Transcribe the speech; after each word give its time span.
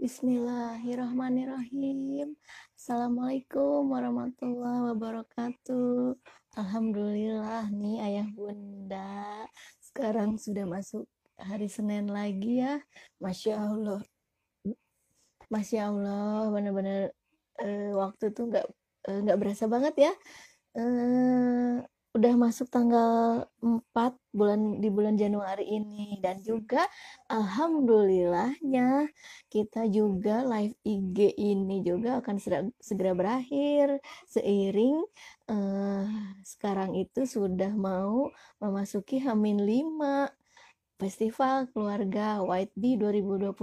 Bismillahirrahmanirrahim. 0.00 2.32
Assalamualaikum 2.72 3.84
warahmatullahi 3.84 4.96
wabarakatuh. 4.96 6.16
Alhamdulillah 6.56 7.68
nih 7.68 8.00
ayah 8.08 8.24
bunda. 8.32 9.44
Sekarang 9.84 10.40
sudah 10.40 10.64
masuk 10.64 11.04
hari 11.36 11.68
Senin 11.68 12.08
lagi 12.08 12.64
ya. 12.64 12.80
Masya 13.20 13.60
Allah. 13.60 14.00
Masya 15.52 15.92
Allah, 15.92 16.48
benar-benar 16.48 17.12
uh, 17.60 17.92
waktu 18.00 18.32
tuh 18.32 18.48
nggak 18.48 18.72
uh, 19.04 19.20
nggak 19.20 19.36
berasa 19.36 19.68
banget 19.68 20.08
ya. 20.08 20.16
Uh, 20.80 21.84
udah 22.10 22.34
masuk 22.34 22.66
tanggal 22.66 23.46
4 23.62 24.18
bulan 24.34 24.82
di 24.82 24.90
bulan 24.90 25.14
Januari 25.14 25.62
ini. 25.62 26.18
Dan 26.18 26.42
juga 26.42 26.82
alhamdulillahnya 27.30 29.06
kita 29.46 29.86
juga 29.86 30.42
live 30.42 30.74
IG 30.82 31.38
ini 31.38 31.86
juga 31.86 32.18
akan 32.18 32.36
segera, 32.82 33.12
berakhir. 33.14 34.02
Seiring 34.26 35.06
uh, 35.50 36.06
sekarang 36.42 36.98
itu 36.98 37.22
sudah 37.30 37.70
mau 37.78 38.26
memasuki 38.58 39.22
Hamin 39.22 39.62
5 39.62 40.40
Festival 41.00 41.64
Keluarga 41.72 42.44
White 42.44 42.76
Bee 42.76 43.00
2021 43.00 43.56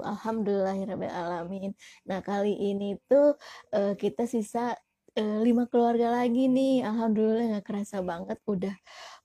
Alhamdulillahirrahmanirrahim 0.00 1.76
Nah 2.08 2.24
kali 2.24 2.56
ini 2.56 2.96
tuh 3.04 3.36
uh, 3.76 3.92
kita 3.92 4.24
sisa 4.24 4.72
lima 5.16 5.64
keluarga 5.70 6.12
lagi 6.12 6.50
nih. 6.50 6.84
Alhamdulillah 6.84 7.56
nggak 7.56 7.66
kerasa 7.66 8.02
banget. 8.04 8.38
Udah 8.44 8.74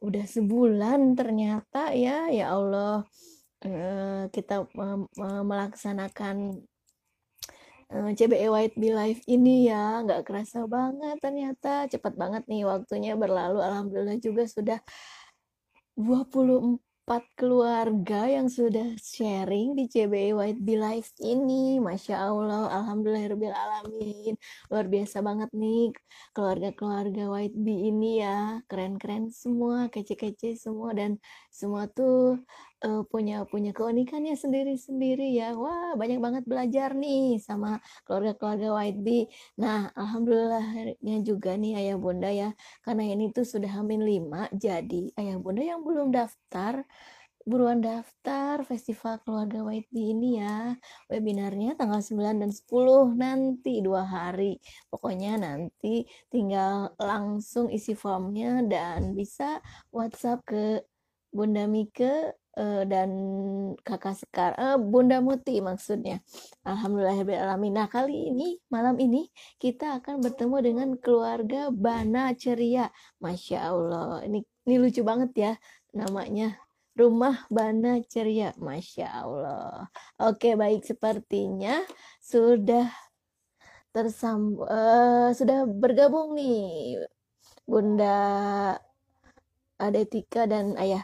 udah 0.04 0.26
sebulan 0.28 1.16
ternyata 1.16 1.92
ya 1.96 2.28
ya 2.32 2.54
Allah 2.56 3.04
uh, 3.66 4.24
kita 4.32 4.68
melaksanakan 5.44 6.60
uh, 7.94 8.12
CBE 8.16 8.48
White 8.52 8.76
Bee 8.80 8.96
Life 8.96 9.22
ini 9.28 9.68
ya. 9.68 10.04
Nggak 10.06 10.24
kerasa 10.28 10.66
banget 10.70 11.18
ternyata. 11.20 11.90
Cepat 11.92 12.14
banget 12.16 12.44
nih 12.48 12.64
waktunya 12.68 13.14
berlalu. 13.20 13.60
Alhamdulillah 13.60 14.18
juga 14.22 14.48
sudah 14.48 14.80
24 15.98 16.93
empat 17.04 17.28
keluarga 17.36 18.32
yang 18.32 18.48
sudah 18.48 18.96
sharing 18.96 19.76
di 19.76 19.92
CBI 19.92 20.32
White 20.40 20.64
Bee 20.64 20.80
Life 20.80 21.12
ini. 21.20 21.76
Masya 21.76 22.16
Allah, 22.16 22.72
Alhamdulillahirrahmanirrahim. 22.80 24.40
Luar 24.72 24.88
biasa 24.88 25.20
banget 25.20 25.52
nih 25.52 25.92
keluarga-keluarga 26.32 27.28
White 27.28 27.60
Bee 27.60 27.92
ini 27.92 28.24
ya. 28.24 28.64
Keren-keren 28.72 29.36
semua, 29.36 29.92
kece-kece 29.92 30.56
semua. 30.56 30.96
Dan 30.96 31.20
semua 31.52 31.92
tuh 31.92 32.40
uh, 32.84 33.02
punya 33.08 33.48
punya 33.48 33.72
keunikannya 33.72 34.36
sendiri-sendiri 34.36 35.34
ya. 35.40 35.56
Wah, 35.56 35.96
banyak 35.96 36.20
banget 36.20 36.44
belajar 36.46 36.92
nih 36.94 37.40
sama 37.40 37.80
keluarga-keluarga 38.06 38.70
White 38.76 39.02
Bee. 39.02 39.26
Nah, 39.60 39.90
alhamdulillahnya 39.96 41.18
juga 41.24 41.56
nih 41.56 41.80
ayah 41.80 41.98
bunda 41.98 42.30
ya. 42.30 42.50
Karena 42.86 43.04
ini 43.08 43.32
tuh 43.32 43.48
sudah 43.48 43.72
hamil 43.80 44.04
lima, 44.04 44.52
jadi 44.52 45.10
ayah 45.18 45.38
bunda 45.40 45.64
yang 45.64 45.82
belum 45.82 46.12
daftar 46.12 46.84
buruan 47.44 47.84
daftar 47.84 48.64
festival 48.64 49.20
keluarga 49.28 49.68
White 49.68 49.92
Bee 49.92 50.16
ini 50.16 50.40
ya 50.40 50.80
webinarnya 51.12 51.76
tanggal 51.76 52.00
9 52.00 52.40
dan 52.40 52.52
10 52.56 53.20
nanti 53.20 53.84
dua 53.84 54.08
hari 54.08 54.64
pokoknya 54.88 55.36
nanti 55.36 56.08
tinggal 56.32 56.96
langsung 56.96 57.68
isi 57.68 58.00
formnya 58.00 58.64
dan 58.64 59.12
bisa 59.12 59.60
WhatsApp 59.92 60.40
ke 60.48 60.88
Bunda 61.36 61.68
Mike 61.68 62.38
uh, 62.58 62.84
dan 62.86 63.10
kakak 63.82 64.18
Sekar, 64.18 64.52
uh, 64.58 64.78
Bunda 64.78 65.20
Muti 65.20 65.60
maksudnya. 65.60 66.22
Alhamdulillahirobbilalamin. 66.66 67.74
Nah 67.74 67.88
kali 67.90 68.30
ini 68.34 68.58
malam 68.70 68.98
ini 69.02 69.30
kita 69.58 70.02
akan 70.02 70.22
bertemu 70.22 70.58
dengan 70.62 70.90
keluarga 70.98 71.70
Bana 71.74 72.34
Ceria. 72.38 72.90
Masya 73.22 73.58
Allah, 73.74 74.22
ini 74.26 74.46
ini 74.70 74.76
lucu 74.80 75.02
banget 75.02 75.32
ya 75.36 75.54
namanya. 75.94 76.58
Rumah 76.94 77.50
Bana 77.50 77.98
Ceria, 78.06 78.54
Masya 78.62 79.08
Allah. 79.10 79.90
Oke 80.22 80.54
baik 80.54 80.86
sepertinya 80.86 81.82
sudah 82.22 82.86
tersambung, 83.94 84.66
uh, 84.70 85.30
sudah 85.34 85.66
bergabung 85.66 86.38
nih 86.38 87.02
Bunda 87.66 88.18
Adetika 89.82 90.46
dan 90.46 90.78
Ayah. 90.78 91.04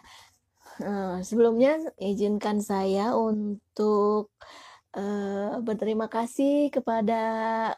Uh, 0.80 1.20
sebelumnya 1.22 1.76
izinkan 2.00 2.64
saya 2.64 3.12
untuk 3.16 4.32
uh, 4.96 5.60
berterima 5.60 6.08
kasih 6.08 6.72
kepada 6.72 7.22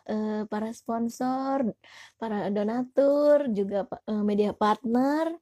uh, 0.06 0.46
para 0.46 0.70
sponsor, 0.72 1.66
para 2.22 2.48
donatur, 2.54 3.50
juga 3.52 3.90
uh, 4.06 4.24
media 4.24 4.54
partner. 4.54 5.34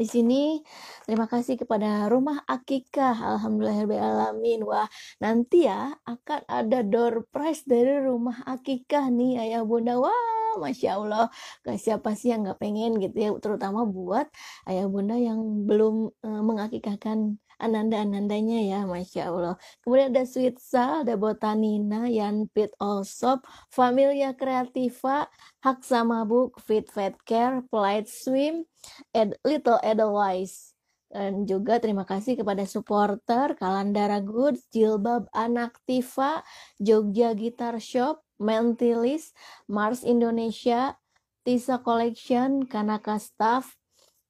Di 0.00 0.08
sini 0.08 0.56
terima 1.04 1.28
kasih 1.28 1.60
kepada 1.60 2.08
Rumah 2.08 2.48
Akikah. 2.48 3.36
Alhamdulillahirobbilalamin. 3.36 4.64
Wah, 4.64 4.88
nanti 5.20 5.68
ya 5.68 5.92
akan 6.08 6.40
ada 6.48 6.80
door 6.80 7.28
prize 7.28 7.68
dari 7.68 8.00
Rumah 8.00 8.48
Akikah 8.48 9.12
nih 9.12 9.44
Ayah 9.44 9.60
Bunda. 9.60 10.00
Wah, 10.00 10.56
masya 10.56 10.96
Allah 10.96 11.28
gak 11.62 11.76
siapa 11.76 12.16
sih 12.16 12.32
yang 12.32 12.48
nggak 12.48 12.58
pengen 12.58 12.96
gitu 12.98 13.16
ya 13.20 13.30
terutama 13.38 13.86
buat 13.86 14.26
ayah 14.66 14.90
bunda 14.90 15.14
yang 15.14 15.38
belum 15.68 16.10
uh, 16.26 16.42
mengakikahkan 16.42 17.38
ananda-anandanya 17.60 18.60
ya 18.64 18.80
Masya 18.88 19.28
Allah. 19.28 19.54
Kemudian 19.84 20.16
ada 20.16 20.24
Sweet 20.24 20.56
Sal, 20.56 21.04
ada 21.04 21.14
Botanina, 21.20 22.08
Yanpit 22.08 22.72
Allsop, 22.80 23.44
Familia 23.68 24.32
Kreativa, 24.32 25.28
Hak 25.60 25.84
Samabuk, 25.84 26.58
Fit 26.64 26.88
Fat 26.88 27.20
Care, 27.28 27.62
Polite 27.68 28.08
Swim, 28.08 28.64
Ed, 29.12 29.36
Little 29.44 29.78
Edelweiss. 29.84 30.72
Dan 31.10 31.42
juga 31.42 31.82
terima 31.82 32.06
kasih 32.06 32.38
kepada 32.38 32.62
supporter 32.70 33.58
Kalandara 33.58 34.22
Goods, 34.22 34.70
Jilbab 34.70 35.26
Anaktiva, 35.34 36.46
Jogja 36.78 37.34
Guitar 37.34 37.82
Shop, 37.82 38.22
Mentilis, 38.38 39.34
Mars 39.66 40.06
Indonesia, 40.06 40.94
Tisa 41.42 41.82
Collection, 41.82 42.62
Kanaka 42.62 43.18
Staff, 43.18 43.79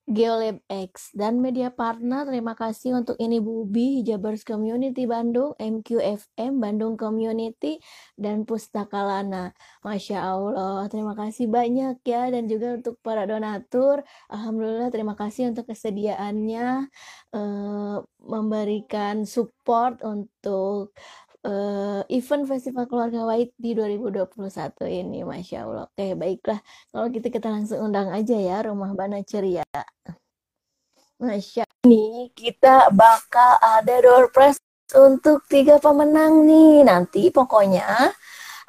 Geolab 0.09 0.65
X, 0.67 1.13
dan 1.13 1.39
media 1.39 1.69
partner. 1.71 2.25
Terima 2.27 2.57
kasih 2.57 2.99
untuk 2.99 3.15
ini 3.21 3.39
Bubi, 3.39 4.01
Jabers 4.03 4.43
Community 4.43 5.05
Bandung, 5.05 5.55
MQFM 5.61 6.59
Bandung 6.59 6.97
Community, 6.97 7.79
dan 8.17 8.49
Pustaka 8.49 9.05
Lana. 9.05 9.53
Masya 9.85 10.19
Allah, 10.19 10.89
terima 10.89 11.13
kasih 11.13 11.47
banyak 11.47 12.01
ya. 12.03 12.33
Dan 12.33 12.51
juga 12.51 12.81
untuk 12.81 12.99
para 13.05 13.29
donatur, 13.29 14.03
Alhamdulillah 14.33 14.91
terima 14.91 15.15
kasih 15.15 15.53
untuk 15.55 15.71
kesediaannya 15.71 16.91
uh, 17.37 17.97
memberikan 18.25 19.29
support 19.29 20.03
untuk 20.03 20.97
uh, 21.45 22.03
event 22.09 22.45
Festival 22.49 22.85
Keluarga 22.89 23.25
White 23.25 23.55
di 23.57 23.73
2021 23.73 24.29
ini, 24.89 25.21
Masya 25.25 25.59
Allah. 25.65 25.85
Oke, 25.89 26.17
baiklah. 26.17 26.61
Kalau 26.93 27.07
gitu 27.09 27.27
kita 27.29 27.49
langsung 27.49 27.91
undang 27.91 28.13
aja 28.13 28.37
ya 28.37 28.65
Rumah 28.65 28.93
Bana 28.93 29.21
Ceria. 29.25 29.65
Masya 31.21 31.69
ini 31.85 32.33
kita 32.33 32.89
bakal 32.97 33.61
ada 33.61 34.01
door 34.01 34.33
prize 34.33 34.61
untuk 34.97 35.45
tiga 35.49 35.77
pemenang 35.77 36.49
nih. 36.49 36.81
Nanti 36.85 37.29
pokoknya 37.29 38.09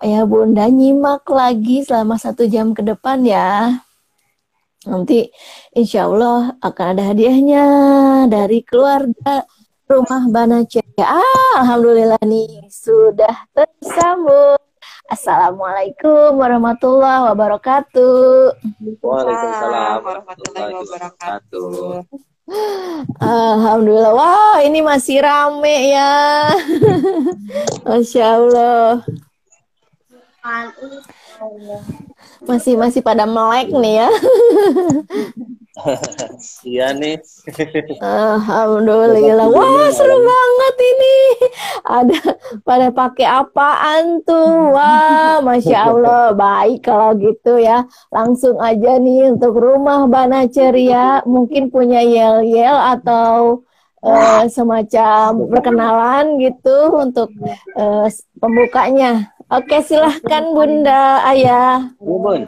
ayah 0.03 0.23
bunda 0.27 0.67
nyimak 0.67 1.23
lagi 1.31 1.87
selama 1.87 2.19
satu 2.19 2.47
jam 2.51 2.75
ke 2.75 2.83
depan 2.83 3.23
ya. 3.23 3.79
Nanti 4.81 5.29
insya 5.77 6.09
Allah 6.09 6.57
akan 6.59 6.85
ada 6.97 7.13
hadiahnya 7.13 7.65
dari 8.27 8.65
keluarga 8.65 9.45
rumah 9.91 10.23
Bana. 10.31 10.63
Ah, 11.03 11.59
Alhamdulillah 11.59 12.23
nih 12.23 12.71
sudah 12.71 13.51
tersambung. 13.51 14.55
Assalamualaikum 15.11 16.39
warahmatullahi 16.39 17.27
wabarakatuh. 17.27 18.55
Waalaikumsalam 19.03 19.99
warahmatullahi 19.99 20.71
wabarakatuh. 20.79 22.07
Alhamdulillah. 23.19 24.13
Wah, 24.15 24.63
ini 24.63 24.79
masih 24.79 25.19
rame 25.19 25.91
ya. 25.91 26.15
Masya 27.87 28.23
Allah. 28.39 29.03
Masih 32.49 32.73
masih 32.73 33.05
pada 33.05 33.29
melek 33.29 33.69
nih 33.69 34.01
ya. 34.01 34.09
iya 36.67 36.87
nih. 36.97 37.21
Alhamdulillah. 38.01 39.47
Wah, 39.53 39.85
seru 39.93 40.17
banget 40.17 40.75
ini. 40.81 41.17
Ada 41.85 42.17
pada 42.65 42.89
pakai 42.89 43.29
apaan 43.29 44.25
tuh? 44.25 44.73
Wah, 44.73 45.45
masya 45.45 45.93
Allah. 45.93 46.33
Baik 46.33 46.89
kalau 46.89 47.13
gitu 47.21 47.61
ya. 47.61 47.85
Langsung 48.09 48.57
aja 48.57 48.97
nih 48.97 49.37
untuk 49.37 49.61
rumah 49.61 50.09
Bana 50.09 50.49
Ceria. 50.49 51.21
Mungkin 51.29 51.69
punya 51.69 52.01
yel-yel 52.01 52.97
atau 52.97 53.61
uh, 54.01 54.43
semacam 54.49 55.45
perkenalan 55.49 56.41
gitu 56.41 56.77
untuk 56.97 57.29
uh, 57.77 58.09
pembukanya. 58.41 59.33
Oke, 59.51 59.83
silahkan 59.83 60.47
Bunda, 60.55 61.27
Ayah. 61.27 61.91
Bun. 61.99 62.47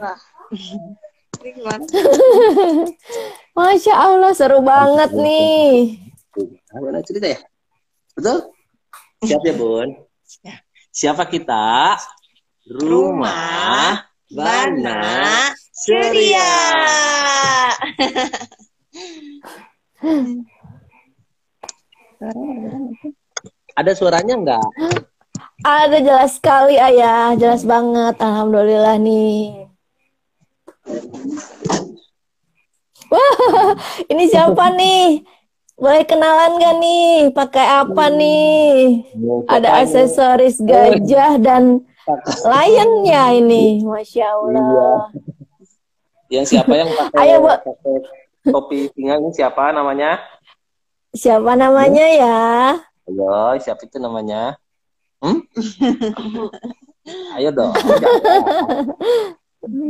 Masya 3.56 3.92
Allah, 3.92 4.32
seru 4.32 4.64
banget 4.64 5.12
nih. 5.12 6.00
Ada 6.72 7.04
cerita 7.04 7.26
ya? 7.28 7.40
Betul? 8.16 8.38
Siap 9.20 9.42
ya, 9.44 9.52
Bun? 9.52 9.88
Siapa 10.88 11.28
kita? 11.28 11.92
Rumah 12.72 14.00
Bana 14.32 15.52
Ceria. 15.76 16.56
Ada 23.76 23.92
suaranya 23.92 24.40
enggak? 24.40 24.64
Ada 25.62 26.02
jelas 26.02 26.34
sekali 26.34 26.74
ayah, 26.74 27.38
jelas 27.38 27.62
banget. 27.62 28.18
Alhamdulillah 28.18 28.98
nih. 28.98 29.70
Wah, 33.06 33.38
ini 34.10 34.26
siapa 34.26 34.74
nih? 34.74 35.22
Boleh 35.78 36.02
kenalan 36.06 36.58
gak 36.58 36.74
nih? 36.82 37.30
Pakai 37.30 37.66
apa 37.86 38.10
nih? 38.10 39.06
Ada 39.46 39.86
aksesoris 39.86 40.58
gajah 40.58 41.38
dan 41.38 41.86
lionnya 42.42 43.22
ini, 43.38 43.82
masya 43.86 44.34
Allah. 44.34 44.58
Iya. 44.58 44.90
Yang 46.40 46.46
siapa 46.50 46.72
yang 46.74 46.90
pakai, 46.90 47.18
Ayo, 47.30 47.36
pakai 47.46 47.96
topi 48.50 48.78
singa 48.90 49.22
ini 49.22 49.30
siapa 49.30 49.70
namanya? 49.70 50.18
Siapa 51.14 51.54
namanya 51.54 52.06
ya? 52.10 52.42
Ayo, 53.06 53.54
siapa 53.62 53.86
itu 53.86 54.02
namanya? 54.02 54.58
Hmm? 55.24 55.40
Ayo 57.40 57.48
dong. 57.56 57.72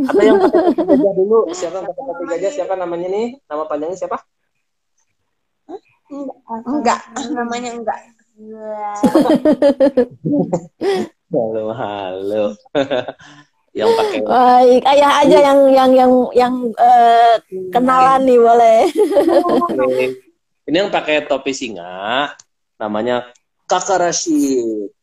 Ada 0.06 0.22
yang 0.22 0.38
pakai 0.38 0.60
topi 0.62 0.86
gajah 0.86 1.12
dulu. 1.18 1.38
Siapa 1.50 1.74
yang 1.82 1.86
pakai 1.90 2.02
topi 2.06 2.24
gajah? 2.30 2.50
Siapa 2.54 2.74
namanya 2.78 3.10
nih? 3.10 3.26
Nama 3.50 3.62
panjangnya 3.66 3.98
siapa? 3.98 4.22
Enggak, 6.70 7.00
namanya 7.34 7.70
enggak. 7.74 7.98
Halo, 11.34 11.64
halo. 11.74 12.44
yang 13.74 13.90
pakai 13.98 14.22
Baik, 14.22 14.82
ayah 14.86 15.12
aja 15.26 15.38
yang 15.50 15.60
yang 15.74 15.90
yang 15.90 16.12
yang 16.30 16.54
eh, 16.78 17.34
kenalan 17.74 18.22
nih 18.22 18.38
boleh. 18.38 18.86
ini 20.70 20.76
yang 20.78 20.94
pakai 20.94 21.26
topi 21.26 21.50
singa 21.50 22.30
namanya 22.78 23.34
Kakak 23.66 23.98
Rashid. 23.98 24.94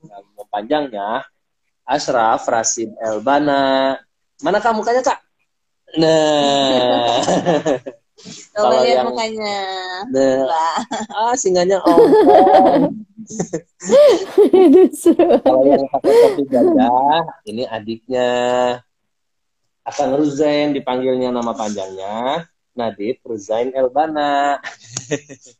Nama 0.00 0.42
panjangnya 0.48 1.08
Ashraf 1.82 2.44
Rashid 2.44 2.92
Elbana. 2.98 3.96
Mana 4.38 4.58
kamu 4.58 4.80
mukanya 4.80 5.02
kak? 5.02 5.18
Nah, 5.96 7.18
Kalau 8.54 8.82
lihat 8.82 9.02
yang- 9.02 9.08
mukanya. 9.08 9.56
nah, 10.10 10.38
Lah. 10.44 10.78
ah 11.08 11.34
singanya 11.34 11.78
om. 11.86 11.98
Kalau 15.40 15.62
yang 15.64 15.86
pakai 15.88 16.12
topi 16.12 16.42
gajah, 16.46 17.18
ini 17.44 17.64
adiknya. 17.64 18.30
Akan 19.82 20.12
Ruzain 20.14 20.76
dipanggilnya 20.76 21.32
nama 21.32 21.50
panjangnya. 21.50 22.44
Nadif 22.76 23.18
Ruzain 23.24 23.72
Elbana. 23.72 24.60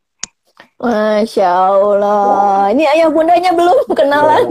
Masya 0.79 1.49
Allah. 1.51 2.71
Ini 2.71 2.87
ayah 2.87 3.11
bundanya 3.11 3.51
belum 3.51 3.83
kenalan. 3.99 4.47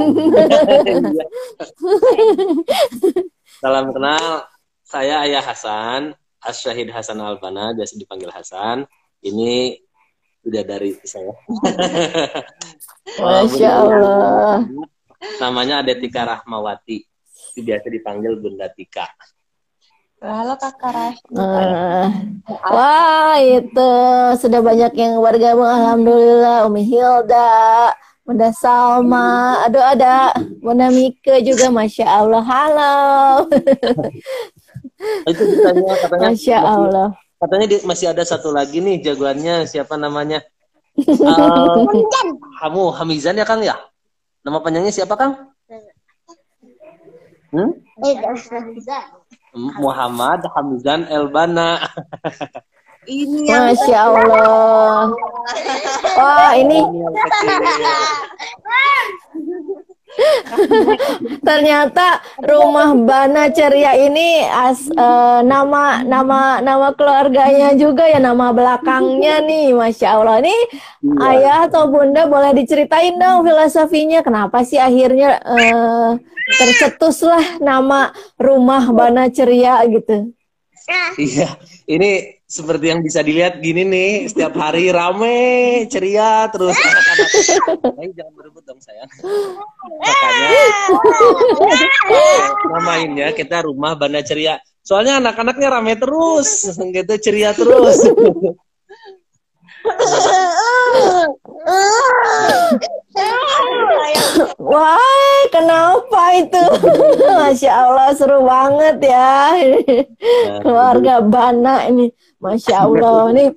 Salam 3.64 3.96
kenal, 3.96 4.44
saya 4.84 5.24
Ayah 5.24 5.40
Hasan, 5.40 6.12
Asyahid 6.44 6.92
Hasan 6.92 7.24
Albana, 7.24 7.72
biasa 7.72 7.96
dipanggil 7.96 8.28
Hasan. 8.28 8.84
Ini 9.24 9.80
udah 10.44 10.64
dari 10.68 11.00
saya. 11.08 11.32
Masya 13.24 13.70
Allah. 13.72 14.68
Namanya 15.40 15.80
Adetika 15.80 16.28
Rahmawati. 16.28 17.08
Biasa 17.56 17.88
dipanggil 17.88 18.36
Bunda 18.36 18.68
Tika. 18.68 19.08
Halo 20.18 20.58
Kakak 20.58 20.92
Rash. 20.98 21.22
Nah, 21.30 22.10
wah 22.74 23.38
itu 23.38 23.90
sudah 24.42 24.66
banyak 24.66 24.90
yang 24.98 25.22
bergabung. 25.22 25.70
Alhamdulillah. 25.70 26.66
Umi 26.66 26.82
Hilda, 26.82 27.94
Bunda 28.26 28.50
Salma, 28.50 29.62
aduh 29.62 29.86
ada 29.86 30.34
Bunda 30.58 30.90
Mika 30.90 31.38
juga, 31.46 31.70
masya 31.70 32.10
Allah. 32.10 32.42
Halo, 32.42 32.96
Itu 35.30 35.44
ditanya 35.46 35.94
katanya 36.02 36.28
masya 36.34 36.58
Allah. 36.66 37.10
katanya 37.38 37.66
di- 37.70 37.86
masih 37.86 38.10
ada 38.10 38.26
satu 38.26 38.50
lagi 38.50 38.82
nih 38.82 38.98
jagoannya 39.06 39.70
siapa 39.70 40.02
namanya? 40.02 40.42
Eh, 40.98 41.86
kamu 42.58 42.84
Hamizan 42.98 43.38
ya 43.38 43.46
Kang 43.46 43.62
ya? 43.62 43.78
Nama 44.42 44.58
panjangnya 44.66 44.90
siapa 44.90 45.14
Kang? 45.14 45.54
Hmm? 47.54 47.70
Muhammad 49.56 50.44
Hamizan 50.56 51.08
Elbana. 51.08 51.80
Ini 53.08 53.48
yang 53.48 53.72
Masya 53.72 54.00
Allah. 54.04 55.16
Wah 56.20 56.52
ini 56.60 56.84
Ini 56.84 57.08
ternyata 61.48 62.22
rumah 62.42 62.94
Bana 62.98 63.54
Ceria 63.54 63.94
ini 63.94 64.42
as, 64.50 64.90
eh, 64.90 65.40
nama 65.46 66.02
nama 66.02 66.58
nama 66.58 66.88
keluarganya 66.98 67.78
juga 67.78 68.10
ya 68.10 68.18
nama 68.18 68.50
belakangnya 68.50 69.46
nih, 69.46 69.78
masya 69.78 70.18
Allah. 70.18 70.42
Ini 70.42 70.58
ayah 71.22 71.70
atau 71.70 71.90
bunda 71.92 72.26
boleh 72.26 72.52
diceritain 72.58 73.14
dong 73.18 73.46
filosofinya 73.46 74.26
kenapa 74.26 74.66
sih 74.66 74.82
akhirnya 74.82 75.38
eh, 75.44 76.10
tercetuslah 76.48 77.60
nama 77.60 78.16
rumah 78.40 78.88
Bana 78.96 79.28
Ceria 79.28 79.84
gitu. 79.92 80.32
Iya, 81.20 81.60
ini 81.84 82.40
seperti 82.48 82.88
yang 82.88 83.04
bisa 83.04 83.20
dilihat 83.20 83.60
gini 83.60 83.84
nih, 83.84 84.32
setiap 84.32 84.56
hari 84.56 84.88
rame, 84.88 85.84
ceria 85.92 86.48
terus 86.48 86.80
anak-anak. 86.80 87.28
Jangan 88.16 88.34
berebut 88.40 88.64
dong 88.64 88.80
sayang. 88.80 89.12
Makanya 90.00 90.52
namainnya 92.72 93.28
kita 93.36 93.68
rumah 93.68 94.00
Banda 94.00 94.24
Ceria. 94.24 94.64
Soalnya 94.80 95.20
anak-anaknya 95.20 95.68
rame 95.68 96.00
terus, 96.00 96.72
gitu 96.80 97.14
ceria 97.20 97.52
terus. 97.52 98.00
Wah, 104.58 105.42
kenapa 105.50 106.22
itu? 106.38 106.64
Masya 107.40 107.72
Allah, 107.72 108.10
seru 108.14 108.46
banget 108.46 108.98
ya. 109.10 109.56
Keluarga 110.62 111.24
Bana 111.24 111.88
ini, 111.90 112.12
Masya 112.38 112.86
Allah. 112.86 113.32
Nih, 113.34 113.50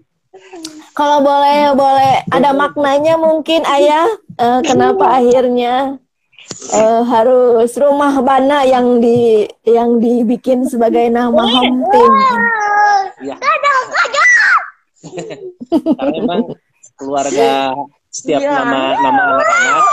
kalau 0.97 1.21
boleh, 1.21 1.75
boleh 1.77 2.25
ada 2.33 2.51
maknanya 2.57 3.21
mungkin 3.21 3.67
ayah, 3.69 4.09
eh, 4.39 4.61
kenapa 4.65 5.21
akhirnya 5.21 6.01
eh, 6.73 7.03
harus 7.05 7.71
rumah 7.77 8.15
Bana 8.25 8.65
yang 8.65 9.03
di 9.03 9.45
yang 9.67 10.01
dibikin 10.01 10.65
sebagai 10.65 11.11
nama 11.13 11.45
home 11.45 11.85
team? 11.93 12.13
Iya. 13.21 13.37
Karena 15.97 16.11
memang 16.13 16.43
keluarga 17.01 17.73
setiap 18.13 18.41
Iya. 18.45 18.53
nama 18.53 18.81
nama 19.01 19.23
anak-anak. 19.35 19.85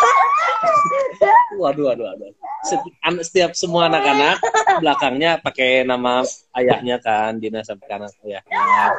Waduh 1.58 1.86
waduh 1.90 2.06
waduh. 2.12 2.32
Seti- 2.68 2.96
an- 3.00 3.24
setiap 3.24 3.52
semua 3.56 3.88
anak-anak 3.88 4.38
belakangnya 4.84 5.40
pakai 5.40 5.88
nama 5.88 6.22
ayahnya 6.54 7.00
kan 7.00 7.40
Dina 7.40 7.64
sampai 7.64 7.88
kanan 7.88 8.12
ayahnya 8.28 8.92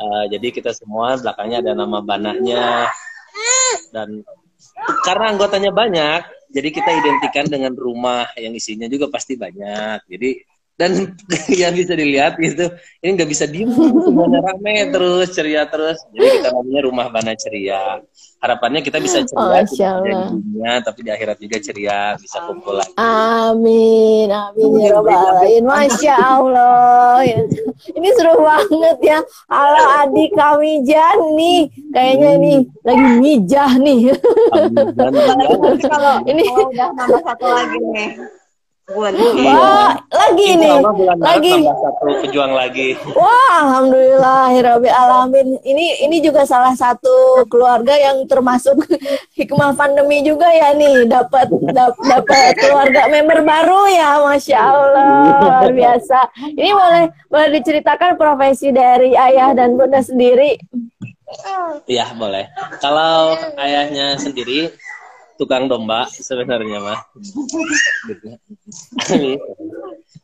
Eh, 0.00 0.24
jadi 0.32 0.48
kita 0.48 0.72
semua 0.72 1.20
belakangnya 1.20 1.60
ada 1.60 1.76
nama 1.76 2.00
banaknya 2.00 2.88
dan 3.92 4.24
karena 5.04 5.36
anggotanya 5.36 5.76
banyak 5.76 6.24
jadi 6.48 6.68
kita 6.72 6.88
identikan 6.88 7.44
dengan 7.44 7.76
rumah 7.76 8.24
yang 8.34 8.56
isinya 8.56 8.88
juga 8.88 9.12
pasti 9.12 9.36
banyak. 9.36 10.00
Jadi 10.08 10.40
dan 10.80 11.12
yang 11.60 11.76
bisa 11.76 11.92
dilihat 11.92 12.40
itu 12.40 12.64
ini 13.04 13.10
nggak 13.12 13.28
bisa 13.28 13.44
diem 13.44 13.68
semuanya 13.68 14.40
rame 14.40 14.74
terus 14.96 15.28
ceria 15.30 15.68
terus 15.68 16.00
jadi 16.10 16.40
kita 16.40 16.48
namanya 16.56 16.80
rumah 16.88 17.06
bana 17.12 17.36
ceria 17.36 18.00
harapannya 18.40 18.80
kita 18.80 18.96
bisa 18.96 19.20
ceria 19.20 19.60
hanya 19.60 19.68
Allah. 19.92 20.32
di 20.32 20.40
dunia 20.40 20.72
tapi 20.80 20.98
di 21.04 21.10
akhirat 21.12 21.36
juga 21.36 21.56
ceria 21.60 21.98
bisa 22.16 22.40
kumpul 22.48 22.80
lagi 22.80 22.96
Amin, 22.96 24.32
amin 24.32 24.68
ya 24.80 24.88
robbal 24.94 25.12
alamin. 25.12 25.62
Masya 25.66 26.14
Allah. 26.16 27.20
Ya. 27.20 27.42
Ini 27.90 28.08
seru 28.14 28.38
banget 28.38 28.98
ya. 29.02 29.18
Halo 29.50 29.82
adik 30.04 30.30
kami 30.32 30.84
Jan 30.86 31.18
nih. 31.34 31.60
Kayaknya 31.90 32.30
nih 32.38 32.58
lagi 32.80 33.06
mijah 33.18 33.70
nih. 33.76 34.00
Amin. 34.54 34.86
Dan- 34.94 35.12
Nanti 35.60 35.84
kalau 35.84 36.14
Ini- 36.24 36.46
kalau 36.46 36.70
udah 36.70 36.88
nambah 36.94 37.20
satu 37.26 37.44
lagi 37.44 37.78
nih. 37.92 38.08
Iya. 38.90 39.46
Wah, 39.46 39.94
lagi 40.10 40.46
Insya 40.50 40.60
nih. 40.60 40.76
Bulan 40.82 41.18
Lagi. 41.18 41.54
satu 41.62 42.10
pejuang 42.20 42.52
lagi 42.52 42.88
Wah, 43.14 43.54
alhamdulillah 43.62 44.50
Rabbil 44.52 44.90
alamin. 44.90 45.48
Ini 45.62 46.04
ini 46.04 46.18
juga 46.18 46.42
salah 46.42 46.74
satu 46.74 47.46
keluarga 47.46 47.94
yang 47.94 48.26
termasuk 48.26 48.74
hikmah 49.38 49.72
pandemi 49.72 50.20
juga 50.20 50.50
ya 50.50 50.74
nih, 50.74 51.06
dapat 51.06 51.46
dap- 51.70 52.02
dapat 52.02 52.58
keluarga 52.58 53.06
member 53.06 53.40
baru 53.40 53.80
ya, 53.88 54.10
masya 54.20 54.58
Allah 54.58 55.38
luar 55.38 55.70
biasa. 55.70 56.18
Ini 56.50 56.70
boleh 56.70 57.04
boleh 57.26 57.48
diceritakan 57.56 58.18
profesi 58.18 58.70
dari 58.70 59.14
ayah 59.14 59.54
dan 59.54 59.78
bunda 59.78 60.02
sendiri? 60.02 60.58
Iya 61.86 62.10
boleh. 62.18 62.50
Kalau 62.82 63.38
ayahnya 63.54 64.18
sendiri 64.18 64.74
tukang 65.40 65.64
domba 65.72 66.04
sebenarnya 66.12 66.84
mah. 66.84 67.00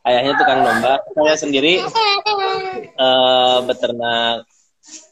Ayahnya 0.07 0.33
tukang 0.37 0.61
domba. 0.61 1.01
Saya 1.17 1.37
sendiri 1.41 1.81
eh, 1.81 3.59
beternak, 3.65 4.45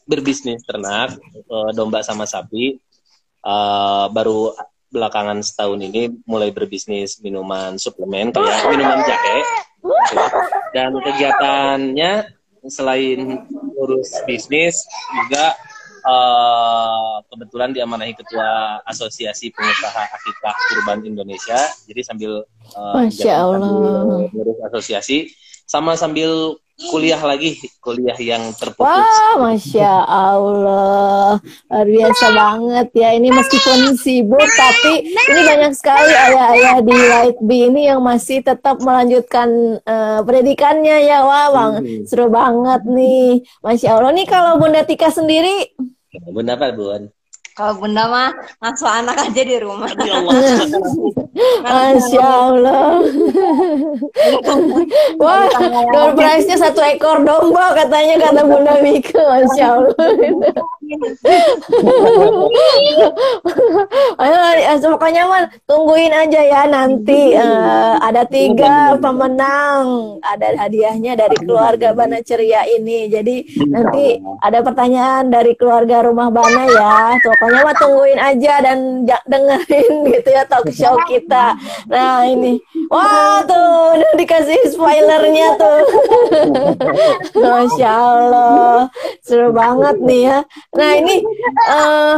berbisnis 0.05 0.61
ternak 0.61 1.17
eh, 1.33 1.71
domba 1.73 2.05
sama 2.05 2.29
sapi. 2.29 2.77
Eh, 3.41 4.05
baru 4.13 4.53
belakangan 4.93 5.41
setahun 5.41 5.81
ini 5.81 6.13
mulai 6.29 6.53
berbisnis 6.53 7.17
minuman 7.25 7.81
suplemen 7.81 8.29
kayak 8.29 8.69
minuman 8.69 9.01
jahe. 9.09 9.41
Dan 10.69 10.93
kegiatannya 11.01 12.29
selain 12.69 13.41
urus 13.77 14.21
bisnis 14.29 14.85
juga 15.25 15.57
eh, 16.05 17.13
kebetulan 17.27 17.69
diamanahi 17.71 18.13
ketua 18.13 18.79
Asosiasi 18.85 19.49
Pengusaha 19.49 20.01
Akikah 20.05 20.55
Kurban 20.69 21.01
Indonesia. 21.03 21.57
Jadi 21.85 22.01
sambil 22.01 22.45
Masya 22.73 23.33
Allah. 23.35 23.59
sambil 23.59 24.29
ngurus 24.31 24.57
asosiasi 24.63 25.17
sama 25.65 25.97
sambil 25.97 26.55
kuliah 26.91 27.17
lagi, 27.17 27.55
kuliah 27.79 28.19
yang 28.19 28.51
terputus. 28.51 28.83
Wah, 28.83 29.33
masya 29.39 30.03
Allah, 30.03 31.39
luar 31.39 31.87
biasa 31.87 32.25
banget 32.35 32.87
ya. 32.91 33.09
Ini 33.15 33.31
meskipun 33.31 33.95
sibuk, 33.95 34.43
tapi 34.43 35.07
ini 35.07 35.41
banyak 35.41 35.71
sekali 35.71 36.11
ayah-ayah 36.11 36.83
di 36.83 36.91
White 36.91 37.41
Bee 37.41 37.71
ini 37.71 37.87
yang 37.87 38.03
masih 38.03 38.43
tetap 38.43 38.83
melanjutkan 38.83 39.47
eh, 39.79 40.19
pendidikannya 40.27 41.07
ya. 41.07 41.23
Wah, 41.23 41.47
bang, 41.49 41.73
Hmm. 41.79 42.03
seru 42.03 42.27
banget 42.27 42.81
nih, 42.85 43.39
masya 43.63 43.95
Allah. 43.95 44.11
Nih 44.11 44.27
kalau 44.27 44.59
Bunda 44.59 44.83
Tika 44.83 45.07
sendiri, 45.07 45.71
Bunda 46.23 46.55
apa, 46.55 46.71
Bun? 46.71 47.11
Kalau 47.55 47.71
bunda 47.79 48.03
mah 48.11 48.35
ngasuh 48.59 48.99
anak 48.99 49.15
aja 49.15 49.41
di 49.47 49.55
rumah. 49.63 49.87
Ya 50.03 50.19
Allah. 50.19 50.35
masya 51.63 52.27
Allah. 52.51 52.99
Wah, 55.23 55.47
door 55.95 56.19
prize-nya 56.19 56.59
satu 56.59 56.83
ekor 56.83 57.23
domba 57.23 57.71
katanya 57.79 58.27
kata 58.27 58.43
Bunda 58.43 58.75
Mika, 58.83 59.23
masya 59.23 59.71
Allah. 59.71 59.95
Pokoknya 64.95 65.29
mah 65.29 65.43
tungguin 65.69 66.09
aja 66.09 66.41
ya 66.41 66.61
nanti 66.65 67.37
eh, 67.37 67.93
ada 68.01 68.25
tiga 68.25 68.97
pemenang, 68.97 70.17
ada 70.23 70.65
hadiahnya 70.65 71.13
dari 71.13 71.37
keluarga 71.45 71.93
Bana 71.93 72.25
Ceria 72.25 72.65
ini. 72.65 73.05
Jadi 73.05 73.45
nanti 73.69 74.17
ada 74.41 74.65
pertanyaan 74.65 75.29
dari 75.29 75.53
keluarga 75.53 76.09
Rumah 76.09 76.29
Bana 76.33 76.63
ya. 76.65 77.21
Pokoknya 77.21 77.59
mah 77.69 77.75
tungguin 77.77 78.17
aja 78.17 78.53
dan 78.65 79.05
dengerin 79.29 79.93
gitu 80.17 80.29
ya 80.33 80.41
talk 80.49 80.65
show 80.73 80.97
kita. 81.05 81.53
Nah 81.85 82.25
ini, 82.25 82.57
wah 82.89 83.45
tuh 83.45 83.99
udah 84.01 84.13
dikasih 84.17 84.73
spoilernya 84.73 85.53
tuh. 85.53 85.81
Masya 87.45 87.91
Allah, 87.93 88.89
seru 89.21 89.53
banget 89.53 90.01
nih 90.01 90.21
ya. 90.33 90.37
Nah 90.75 90.91
ini 90.99 91.15
eh 91.71 92.15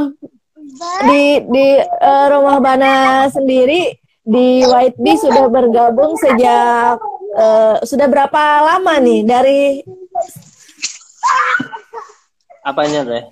di 1.07 1.23
di 1.47 1.67
eh, 1.81 2.25
rumah 2.29 2.57
Bana 2.59 2.93
sendiri 3.29 3.93
di 4.21 4.65
White 4.65 4.99
Bee 4.99 5.15
sudah 5.15 5.45
bergabung 5.47 6.17
sejak 6.17 6.97
eh, 7.37 7.75
sudah 7.85 8.07
berapa 8.09 8.43
lama 8.65 8.97
nih 8.99 9.21
dari 9.23 9.59
Apanya 12.67 13.07
teh? 13.07 13.23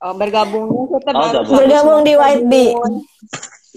Oh, 0.00 0.14
bergabungnya 0.14 0.86
kita 0.96 1.10
Oh, 1.12 1.42
bergabung 1.58 2.00
di 2.06 2.14
White 2.14 2.46
Bee? 2.46 2.72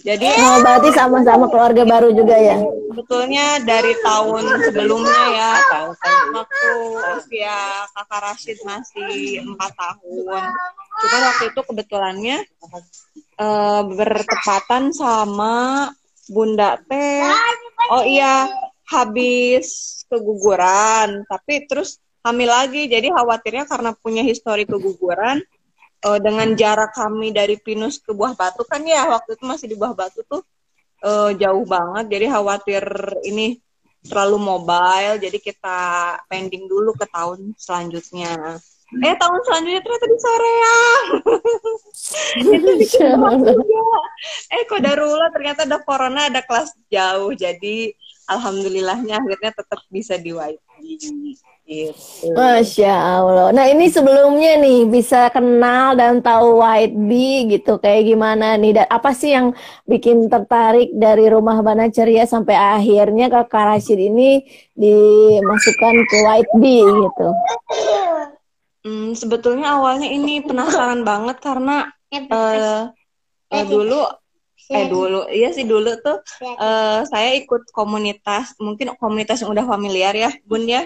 Jadi 0.03 0.27
Oh, 0.35 0.59
berarti 0.59 0.89
sama-sama 0.91 1.47
keluarga 1.47 1.83
baru 1.87 2.11
juga 2.11 2.35
ya? 2.35 2.59
sebetulnya 2.93 3.57
dari 3.65 3.89
tahun 4.05 4.43
sebelumnya 4.69 5.23
ya, 5.33 5.51
tahun 5.65 5.95
waktu 6.29 6.71
usia 7.17 7.57
kakak 7.89 8.21
Rashid 8.21 8.57
masih 8.61 9.41
empat 9.41 9.73
tahun. 9.73 10.43
Cuma 11.01 11.17
waktu 11.25 11.43
itu 11.49 11.61
kebetulannya 11.65 12.37
eh, 13.41 13.81
bertepatan 13.97 14.93
sama 14.93 15.89
Bunda 16.29 16.77
Teh. 16.85 17.25
Oh 17.89 18.05
iya, 18.05 18.45
habis 18.93 20.05
keguguran, 20.05 21.25
tapi 21.25 21.65
terus 21.65 21.97
hamil 22.21 22.47
lagi. 22.47 22.85
Jadi 22.85 23.09
khawatirnya 23.09 23.65
karena 23.65 23.91
punya 23.97 24.21
histori 24.21 24.69
keguguran, 24.69 25.41
eh, 26.03 26.19
dengan 26.19 26.49
jarak 26.53 26.91
kami 26.95 27.31
dari 27.31 27.55
Pinus 27.59 27.99
ke 27.99 28.11
Buah 28.11 28.35
Batu 28.35 28.63
kan 28.67 28.83
ya 28.83 29.07
waktu 29.07 29.39
itu 29.39 29.43
masih 29.47 29.67
di 29.71 29.75
Buah 29.79 29.95
Batu 29.95 30.21
tuh 30.27 30.43
eh, 31.03 31.31
jauh 31.39 31.65
banget. 31.67 32.05
Jadi 32.11 32.25
khawatir 32.29 32.83
ini 33.27 33.59
terlalu 34.03 34.35
mobile 34.35 35.15
jadi 35.15 35.37
kita 35.39 35.79
pending 36.27 36.67
dulu 36.67 36.91
ke 36.95 37.07
tahun 37.07 37.55
selanjutnya. 37.55 38.59
Eh 38.93 39.15
tahun 39.17 39.41
selanjutnya 39.47 39.81
ternyata 39.81 40.05
di 40.05 40.17
Soreang 40.21 41.05
itu 42.53 42.71
bikin 42.77 43.17
eh 44.53 44.61
kok 44.69 44.81
darulah 44.85 45.33
ternyata 45.33 45.65
ada 45.65 45.81
corona 45.81 46.29
ada 46.29 46.45
kelas 46.45 46.77
jauh. 46.91 47.33
Jadi 47.33 47.89
alhamdulillahnya 48.29 49.17
akhirnya 49.17 49.51
tetap 49.55 49.81
bisa 49.89 50.19
di 50.19 50.35
YP 50.35 50.61
gitu. 51.63 52.35
Masya 52.35 52.93
Allah. 52.93 53.47
Nah 53.55 53.65
ini 53.71 53.87
sebelumnya 53.87 54.59
nih 54.59 54.87
bisa 54.87 55.31
kenal 55.31 55.95
dan 55.95 56.19
tahu 56.19 56.59
White 56.59 56.95
Bee 56.95 57.47
gitu 57.57 57.79
kayak 57.79 58.03
gimana 58.07 58.59
nih 58.59 58.83
dan 58.83 58.87
apa 58.91 59.15
sih 59.15 59.31
yang 59.31 59.55
bikin 59.87 60.27
tertarik 60.27 60.91
dari 60.91 61.31
rumah 61.31 61.63
Bana 61.63 61.87
Ceria 61.87 62.27
sampai 62.27 62.55
akhirnya 62.55 63.31
Kakak 63.31 63.75
Rashid 63.75 63.99
ini 63.99 64.43
dimasukkan 64.75 65.95
ke 66.07 66.17
White 66.27 66.53
Bee 66.59 66.83
gitu. 66.83 67.27
Hmm, 68.83 69.15
sebetulnya 69.15 69.79
awalnya 69.79 70.11
ini 70.11 70.43
penasaran 70.43 71.07
banget 71.07 71.39
karena 71.39 71.87
eh 72.11 72.91
eh, 73.49 73.63
dulu 73.63 74.03
eh 74.71 74.85
dulu 74.91 75.27
iya 75.31 75.49
sih 75.55 75.63
dulu 75.63 75.91
tuh 76.03 76.19
eh, 76.43 76.99
saya 77.07 77.29
ikut 77.39 77.71
komunitas 77.71 78.55
mungkin 78.59 78.95
komunitas 78.99 79.39
yang 79.43 79.55
udah 79.55 79.65
familiar 79.65 80.11
ya 80.11 80.31
bun 80.43 80.67
ya 80.67 80.83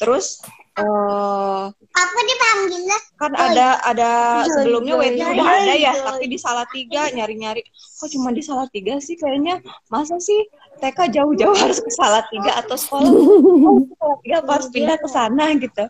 terus 0.00 0.40
eh 0.80 1.64
Aku 1.90 2.18
dipanggil 2.22 2.82
lah. 2.86 3.02
kan 3.20 3.32
ada 3.36 3.66
ada 3.84 4.10
sebelumnya 4.48 4.94
wedding 4.96 5.26
udah 5.36 5.44
ada 5.44 5.74
ya 5.76 5.92
tapi 6.00 6.30
di 6.30 6.38
Salatiga 6.40 7.10
nyari-nyari. 7.12 7.60
Kok 8.00 8.08
cuma 8.16 8.30
di 8.32 8.40
Salatiga 8.40 8.96
sih 9.02 9.18
kayaknya? 9.18 9.60
Masa 9.92 10.16
sih 10.22 10.38
TK 10.80 11.12
jauh-jauh 11.12 11.52
harus 11.58 11.82
ke 11.82 11.90
Salatiga 11.92 12.62
atau 12.64 12.78
sekolah? 12.78 13.10
Oh, 13.12 13.82
ke 13.84 13.94
Salatiga 13.98 14.34
apa 14.40 14.50
harus 14.56 14.68
pindah 14.72 14.96
ke 14.96 15.08
sana 15.10 15.44
gitu. 15.58 15.84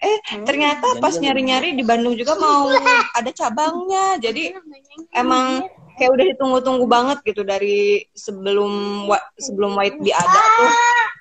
Eh 0.00 0.16
ternyata 0.42 0.98
pas 0.98 1.14
nyari-nyari 1.14 1.76
di 1.76 1.84
Bandung 1.86 2.16
juga 2.18 2.34
mau 2.40 2.66
ada 3.20 3.30
cabangnya. 3.30 4.18
Jadi 4.18 4.56
emang 5.14 5.68
kayak 6.00 6.10
udah 6.18 6.24
ditunggu-tunggu 6.34 6.86
banget 6.88 7.20
gitu 7.22 7.44
dari 7.44 8.02
sebelum 8.16 9.04
sebelum 9.38 9.76
White 9.76 10.00
Bee 10.00 10.16
ada 10.16 10.40
tuh 10.58 10.70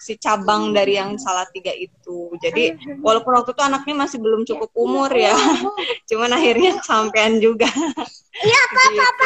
si 0.01 0.17
cabang 0.17 0.74
dari 0.74 0.98
yang 0.98 1.13
Salatiga 1.22 1.70
itu. 1.77 2.34
Jadi 2.41 2.98
walaupun 3.05 3.38
waktu 3.38 3.53
itu 3.53 3.62
anaknya 3.62 3.96
masih 4.01 4.17
belum 4.17 4.41
cukup 4.50 4.74
umur 4.74 5.13
ya, 5.13 5.38
cuman 6.10 6.34
akhirnya 6.34 6.81
sampean 6.81 7.38
juga. 7.38 7.70
Iya, 8.41 8.62
apa 8.65 8.81
apa. 9.13 9.25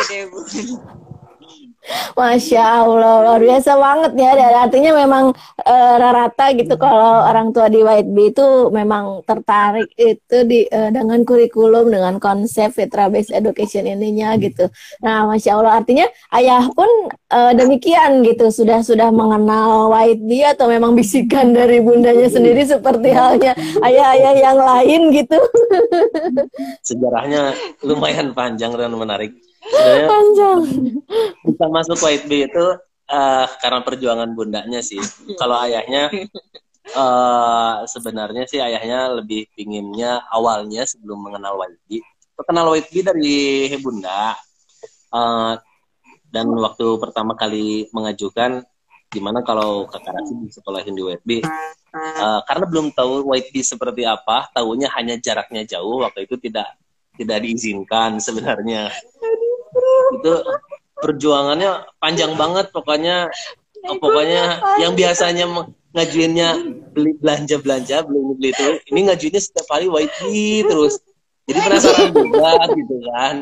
Masya 2.18 2.64
Allah, 2.82 3.16
luar 3.22 3.42
biasa 3.44 3.72
banget 3.78 4.12
ya. 4.18 4.32
Dan 4.34 4.54
artinya 4.58 4.92
memang 4.98 5.26
uh, 5.62 5.96
rata 6.02 6.52
gitu 6.58 6.74
kalau 6.82 7.28
orang 7.30 7.54
tua 7.54 7.70
di 7.70 7.86
White 7.86 8.10
Bee 8.10 8.34
itu 8.34 8.74
memang 8.74 9.22
tertarik 9.28 9.92
itu 10.00 10.38
di 10.50 10.66
uh, 10.66 10.90
dengan 10.90 11.22
kurikulum, 11.22 11.94
dengan 11.94 12.18
konsep 12.18 12.74
Fitra 12.74 13.12
Based 13.14 13.30
Education 13.30 13.86
ininya 13.86 14.34
gitu. 14.42 14.72
Nah, 15.06 15.30
Masya 15.30 15.62
Allah, 15.62 15.78
artinya 15.78 16.08
ayah 16.34 16.66
pun 16.74 16.90
uh, 17.30 17.54
demikian 17.54 18.26
gitu, 18.26 18.50
sudah 18.50 18.82
sudah 18.82 19.14
mengenal 19.14 19.94
White 19.94 20.24
Bee 20.26 20.48
atau 20.48 20.66
memang 20.66 20.98
bisikan 20.98 21.54
dari 21.54 21.84
bundanya 21.84 22.26
sendiri 22.26 22.66
seperti 22.66 23.14
halnya 23.14 23.54
ayah-ayah 23.86 24.34
yang 24.34 24.58
lain 24.58 25.02
gitu. 25.14 25.38
Sejarahnya 26.82 27.54
lumayan 27.86 28.34
panjang 28.34 28.74
dan 28.74 28.90
menarik 28.96 29.45
Sebenarnya 29.66 30.08
Panjang. 30.10 30.62
Bisa 31.46 31.66
masuk 31.70 31.98
White 32.06 32.26
Bee 32.30 32.46
itu 32.46 32.66
uh, 33.10 33.46
karena 33.60 33.80
perjuangan 33.82 34.30
bundanya 34.34 34.80
sih. 34.82 35.02
Kalau 35.38 35.58
ayahnya 35.66 36.14
uh, 36.94 37.86
sebenarnya 37.90 38.46
sih 38.46 38.62
ayahnya 38.62 39.18
lebih 39.22 39.50
pinginnya 39.58 40.22
awalnya 40.30 40.86
sebelum 40.86 41.26
mengenal 41.26 41.58
White 41.58 41.82
Bee. 41.90 42.04
Kenal 42.46 42.70
White 42.70 42.92
Bee 42.92 43.06
dari 43.06 43.40
bunda. 43.82 44.36
Uh, 45.10 45.56
dan 46.36 46.52
waktu 46.52 47.00
pertama 47.00 47.32
kali 47.40 47.88
mengajukan 47.96 48.68
gimana 49.08 49.40
kalau 49.48 49.88
kakak 49.88 50.20
Rasi 50.20 50.36
di 50.36 50.52
sekolahin 50.52 50.92
di 50.92 51.00
White 51.00 51.24
Bee 51.24 51.40
uh, 51.96 52.44
karena 52.44 52.66
belum 52.68 52.92
tahu 52.92 53.32
White 53.32 53.56
Bee 53.56 53.64
seperti 53.64 54.04
apa 54.04 54.52
tahunya 54.52 54.92
hanya 54.92 55.16
jaraknya 55.16 55.64
jauh 55.64 56.04
waktu 56.04 56.28
itu 56.28 56.36
tidak 56.36 56.76
tidak 57.20 57.44
diizinkan 57.44 58.20
sebenarnya. 58.20 58.92
Itu 60.20 60.34
perjuangannya 61.00 61.86
panjang 62.00 62.34
banget 62.36 62.72
pokoknya. 62.72 63.32
Pokoknya 63.86 64.66
yang 64.82 64.98
biasanya 64.98 65.46
ngajuinnya 65.94 66.50
beli 66.92 67.16
belanja 67.22 67.56
belanja 67.62 68.04
beli 68.04 68.20
beli 68.36 68.50
itu 68.52 68.66
ini 68.92 69.00
ngajuinnya 69.08 69.42
setiap 69.42 69.68
hari 69.72 69.88
YT 69.88 70.20
terus. 70.68 71.00
Jadi 71.46 71.60
penasaran 71.62 72.10
juga 72.10 72.52
gitu 72.74 72.96
kan. 73.14 73.36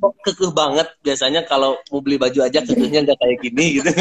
Kok 0.00 0.12
kekeh 0.24 0.50
banget 0.56 0.88
biasanya 1.04 1.44
kalau 1.44 1.76
mau 1.92 2.00
beli 2.00 2.16
baju 2.16 2.48
aja 2.48 2.64
kekehnya 2.64 3.04
nggak 3.04 3.20
kayak 3.20 3.36
gini 3.44 3.66
gitu. 3.80 3.92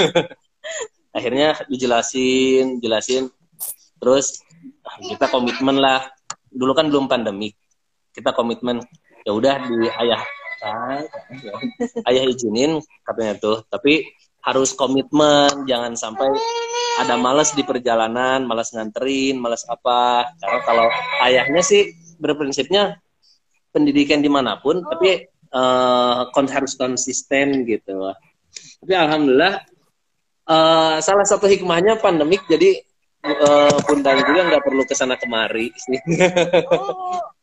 Akhirnya 1.18 1.60
dijelasin 1.68 2.80
jelasin. 2.80 3.28
Terus 4.00 4.40
kita 5.04 5.28
komitmen 5.28 5.84
lah. 5.84 6.08
Dulu 6.48 6.72
kan 6.72 6.88
belum 6.88 7.12
pandemik 7.12 7.60
kita 8.14 8.32
komitmen 8.32 8.80
ya 9.26 9.32
udah 9.34 9.56
di 9.66 9.90
ayah 10.06 10.22
ayah 12.08 12.24
izinin 12.30 12.80
katanya 13.04 13.34
tuh. 13.42 13.58
Tapi 13.68 14.08
harus 14.44 14.76
komitmen 14.76 15.68
jangan 15.68 15.96
sampai 15.96 16.30
ada 17.02 17.18
males 17.18 17.52
di 17.58 17.66
perjalanan 17.66 18.46
males 18.46 18.72
nganterin 18.72 19.42
males 19.42 19.66
apa. 19.68 20.30
Karena 20.40 20.60
kalau 20.64 20.88
ayahnya 21.26 21.62
sih 21.66 21.92
berprinsipnya 22.22 23.02
pendidikan 23.74 24.22
di 24.22 24.30
mana 24.30 24.62
pun 24.62 24.86
tapi 24.86 25.26
uh, 25.52 26.30
harus 26.30 26.74
konsisten 26.78 27.66
gitu. 27.66 28.14
Tapi 28.86 28.94
alhamdulillah 28.94 29.66
uh, 30.48 30.98
salah 31.00 31.26
satu 31.28 31.48
hikmahnya 31.48 32.00
pandemik 32.00 32.44
jadi 32.46 32.84
uh, 33.24 33.76
bunda 33.88 34.16
juga 34.20 34.42
nggak 34.52 34.64
perlu 34.64 34.84
ke 34.84 34.96
sana 34.96 35.16
kemari 35.16 35.72
sih 35.76 36.00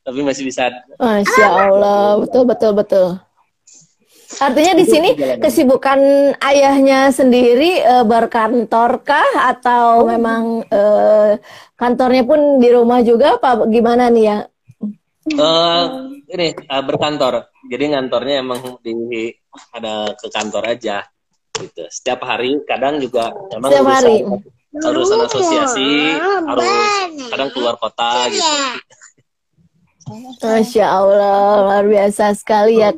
tapi 0.05 0.21
masih 0.25 0.45
bisa. 0.49 0.71
Masya 0.97 1.49
Allah, 1.49 2.21
betul 2.23 2.43
betul 2.49 2.73
betul. 2.77 3.09
Artinya 4.39 4.79
di 4.79 4.87
sini 4.87 5.11
kesibukan 5.43 5.99
ayahnya 6.39 7.11
sendiri 7.11 7.83
e, 7.83 7.95
berkantorkah 8.07 9.27
atau 9.43 10.07
memang 10.07 10.63
e, 10.71 10.83
kantornya 11.75 12.23
pun 12.23 12.63
di 12.63 12.71
rumah 12.71 13.03
juga 13.03 13.43
apa 13.43 13.67
gimana 13.67 14.07
nih 14.07 14.25
ya? 14.31 14.39
Uh, 15.37 16.17
ini 16.33 16.57
uh, 16.71 16.83
berkantor. 16.83 17.53
Jadi 17.69 17.85
ngantornya 17.93 18.41
emang 18.41 18.81
di 18.81 19.31
ada 19.75 20.15
ke 20.17 20.27
kantor 20.33 20.79
aja 20.79 21.05
gitu. 21.61 21.85
Setiap 21.91 22.25
hari 22.25 22.57
kadang 22.65 22.99
juga 23.03 23.35
emang 23.53 23.71
Setiap 23.71 23.89
hari. 23.91 24.17
urusan 24.71 25.27
asosiasi 25.27 26.15
harus 26.23 26.71
kadang 27.27 27.51
keluar 27.51 27.75
kota 27.75 28.31
gitu. 28.31 28.47
Masya 30.41 30.87
Allah, 30.87 31.39
luar 31.63 31.85
biasa 31.87 32.35
sekali 32.35 32.83
ya. 32.83 32.91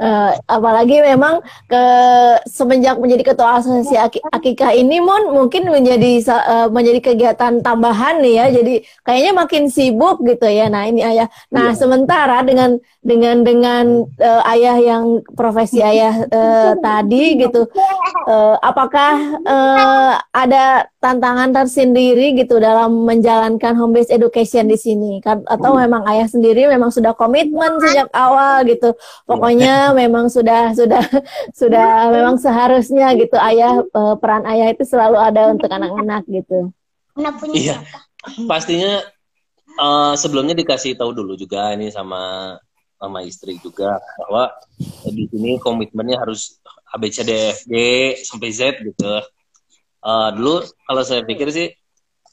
Uh, 0.00 0.32
apalagi 0.48 1.02
memang 1.04 1.44
ke 1.68 1.84
semenjak 2.48 2.96
menjadi 2.96 3.34
ketua 3.34 3.60
asosiasi 3.60 4.00
akikah 4.32 4.72
ini, 4.72 5.02
Mon 5.02 5.34
mungkin 5.34 5.68
menjadi 5.68 6.22
uh, 6.30 6.68
menjadi 6.70 7.12
kegiatan 7.12 7.60
tambahan 7.60 8.24
nih 8.24 8.34
ya. 8.40 8.46
Jadi 8.62 8.74
kayaknya 9.04 9.32
makin 9.36 9.68
sibuk 9.68 10.22
gitu 10.24 10.46
ya. 10.48 10.70
Nah 10.72 10.88
ini 10.88 11.04
ayah. 11.04 11.28
Nah 11.52 11.74
ya. 11.74 11.76
sementara 11.76 12.40
dengan 12.46 12.78
dengan 13.04 13.44
dengan 13.44 13.84
uh, 14.22 14.42
ayah 14.54 14.80
yang 14.80 15.20
profesi 15.36 15.84
ayah 15.84 16.24
uh, 16.30 16.72
tadi 16.80 17.36
gitu, 17.44 17.68
uh, 18.24 18.56
apakah 18.64 19.42
uh, 19.44 20.12
ada 20.32 20.88
tantangan 21.02 21.52
tersendiri 21.52 22.32
gitu 22.32 22.56
dalam 22.56 23.04
menjalankan 23.04 23.76
home 23.76 23.98
based 24.00 24.14
education 24.14 24.70
di 24.70 24.78
sini? 24.80 25.20
Atau 25.24 25.76
memang 25.76 26.06
ayah 26.08 26.24
sendiri 26.30 26.53
sendiri 26.54 26.70
memang 26.70 26.94
sudah 26.94 27.10
komitmen 27.18 27.82
sejak 27.82 28.06
awal 28.14 28.62
gitu. 28.62 28.94
Pokoknya 29.26 29.90
memang 30.00 30.30
sudah 30.30 30.70
sudah 30.70 31.02
sudah 31.50 32.14
memang 32.14 32.38
seharusnya 32.38 33.10
gitu 33.18 33.34
ayah 33.42 33.82
eh, 33.82 34.14
peran 34.22 34.46
ayah 34.46 34.70
itu 34.70 34.86
selalu 34.86 35.18
ada 35.18 35.50
untuk 35.50 35.66
anak-anak 35.66 36.22
gitu. 36.30 36.70
Iya. 37.50 37.82
Pastinya 38.46 39.02
uh, 39.78 40.14
sebelumnya 40.16 40.56
dikasih 40.56 40.96
tahu 40.96 41.12
dulu 41.12 41.36
juga 41.36 41.74
ini 41.74 41.92
sama 41.92 42.54
sama 42.96 43.20
istri 43.20 43.60
juga 43.60 44.00
bahwa 44.24 44.48
di 45.04 45.28
sini 45.28 45.60
komitmennya 45.60 46.24
harus 46.24 46.58
ABCDFG 46.94 47.72
sampai 48.24 48.48
Z 48.54 48.80
gitu. 48.80 49.20
Uh, 50.04 50.28
dulu 50.36 50.64
kalau 50.88 51.02
saya 51.04 51.20
pikir 51.24 51.52
sih 51.52 51.68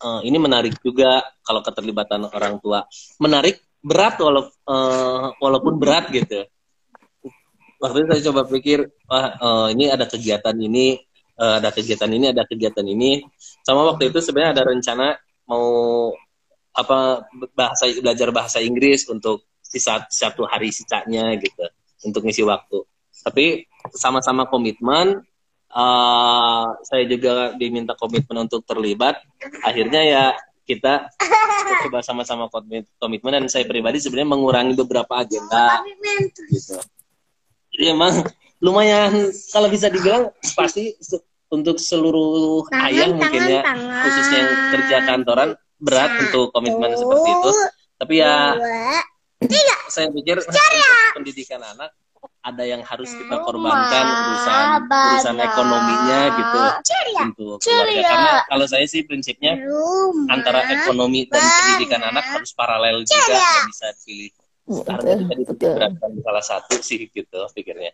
uh, 0.02 0.22
ini 0.24 0.38
menarik 0.40 0.76
juga 0.82 1.22
kalau 1.44 1.62
keterlibatan 1.62 2.30
orang 2.32 2.58
tua. 2.64 2.88
Menarik 3.20 3.62
berat 3.82 4.16
walau, 4.22 4.50
uh, 4.70 5.34
walaupun 5.42 5.82
berat 5.82 6.10
gitu. 6.14 6.46
Waktu 7.82 8.06
itu 8.06 8.10
saya 8.14 8.24
coba 8.30 8.42
pikir 8.46 8.86
wah 9.10 9.34
uh, 9.42 9.68
ini 9.74 9.90
ada 9.90 10.06
kegiatan 10.06 10.54
ini 10.54 11.02
uh, 11.42 11.58
ada 11.58 11.74
kegiatan 11.74 12.10
ini 12.14 12.30
ada 12.30 12.46
kegiatan 12.46 12.86
ini. 12.86 13.26
Sama 13.66 13.82
waktu 13.90 14.14
itu 14.14 14.22
sebenarnya 14.22 14.62
ada 14.62 14.64
rencana 14.70 15.18
mau 15.50 15.66
apa 16.72 17.28
bahasa 17.58 17.90
belajar 18.00 18.30
bahasa 18.32 18.64
Inggris 18.64 19.10
untuk 19.10 19.44
sisa 19.60 20.06
satu 20.08 20.48
hari 20.48 20.70
sisanya 20.70 21.34
gitu 21.42 21.66
untuk 22.06 22.22
ngisi 22.24 22.46
waktu. 22.46 22.86
Tapi 23.26 23.66
sama-sama 23.98 24.46
komitmen 24.46 25.26
uh, 25.74 26.66
saya 26.86 27.04
juga 27.10 27.58
diminta 27.58 27.98
komitmen 27.98 28.46
untuk 28.46 28.62
terlibat. 28.64 29.20
Akhirnya 29.66 30.02
ya 30.06 30.24
kita 30.72 31.12
coba 31.88 32.00
sama-sama 32.04 32.48
komitmen 33.00 33.32
dan 33.32 33.46
saya 33.48 33.68
pribadi 33.68 34.00
sebenarnya 34.00 34.30
mengurangi 34.32 34.74
beberapa 34.76 35.20
agenda 35.20 35.84
gitu. 36.52 36.78
Jadi 37.72 37.86
emang 37.88 38.24
lumayan 38.60 39.32
kalau 39.52 39.68
bisa 39.72 39.88
dibilang 39.88 40.30
pasti 40.54 40.96
untuk 41.52 41.80
seluruh 41.80 42.64
tangan, 42.72 42.88
ayah 42.88 43.08
mungkin 43.12 43.42
ya 43.44 43.62
tangan. 43.64 44.04
khususnya 44.08 44.38
yang 44.40 44.52
kerja 44.72 44.98
kantoran 45.04 45.50
berat 45.82 46.12
Satu, 46.12 46.24
untuk 46.24 46.46
komitmen 46.56 46.92
seperti 46.96 47.30
itu. 47.32 47.52
Tapi 48.00 48.14
ya 48.18 48.36
dua, 49.42 49.76
saya 49.92 50.08
pikir 50.14 50.38
pendidikan 51.18 51.60
anak 51.60 51.92
ada 52.42 52.64
yang 52.66 52.82
harus 52.82 53.14
kita 53.14 53.36
korbankan 53.46 54.06
urusan 54.06 54.66
urusan 54.90 55.36
ekonominya 55.38 56.20
gitu. 56.34 56.60
Untuk 57.22 57.62
keluarga. 57.62 58.02
karena 58.02 58.34
kalau 58.50 58.66
saya 58.66 58.86
sih 58.90 59.06
prinsipnya 59.06 59.62
antara 60.26 60.66
ekonomi 60.74 61.30
dan 61.30 61.42
pendidikan 61.42 62.02
anak 62.02 62.26
harus 62.34 62.52
paralel 62.58 63.06
juga 63.06 63.38
nggak 63.38 63.66
bisa 63.70 63.88
pilih 64.06 64.32
karena 64.86 65.12
kita 65.20 65.34
diberatkan 65.58 66.12
salah 66.24 66.46
satu 66.46 66.76
sih 66.80 67.10
gitu 67.10 67.40
pikirnya 67.54 67.92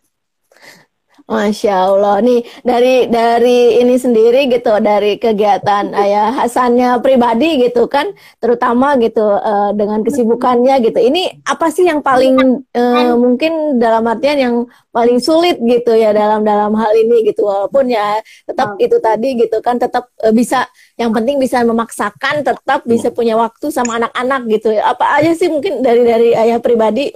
Masya 1.28 1.92
Allah. 1.92 2.24
Nih 2.24 2.40
dari 2.64 3.12
dari 3.12 3.84
ini 3.84 4.00
sendiri 4.00 4.48
gitu 4.48 4.72
dari 4.80 5.20
kegiatan 5.20 5.92
ayah 5.92 6.32
Hasannya 6.32 7.04
pribadi 7.04 7.68
gitu 7.68 7.92
kan 7.92 8.16
terutama 8.40 8.96
gitu 8.96 9.22
uh, 9.22 9.76
dengan 9.76 10.08
kesibukannya 10.08 10.80
gitu. 10.88 11.04
Ini 11.04 11.44
apa 11.44 11.68
sih 11.68 11.84
yang 11.84 12.00
paling 12.00 12.64
uh, 12.72 13.14
mungkin 13.20 13.76
dalam 13.76 14.08
artian 14.08 14.40
yang 14.40 14.56
paling 14.96 15.20
sulit 15.20 15.60
gitu 15.60 15.94
ya 15.94 16.16
dalam 16.16 16.48
dalam 16.48 16.72
hal 16.80 16.96
ini 16.96 17.28
gitu. 17.28 17.44
Walaupun 17.44 17.92
ya 17.92 18.24
tetap 18.48 18.80
itu 18.80 18.96
tadi 19.04 19.36
gitu 19.36 19.60
kan 19.60 19.76
tetap 19.76 20.08
uh, 20.24 20.32
bisa 20.32 20.64
yang 20.96 21.12
penting 21.12 21.44
bisa 21.44 21.60
memaksakan 21.68 22.40
tetap 22.42 22.88
bisa 22.88 23.12
punya 23.12 23.36
waktu 23.36 23.68
sama 23.68 24.00
anak-anak 24.00 24.48
gitu. 24.48 24.72
Apa 24.80 25.20
aja 25.20 25.36
sih 25.36 25.52
mungkin 25.52 25.84
dari 25.84 26.08
dari 26.08 26.30
ayah 26.40 26.64
pribadi 26.64 27.12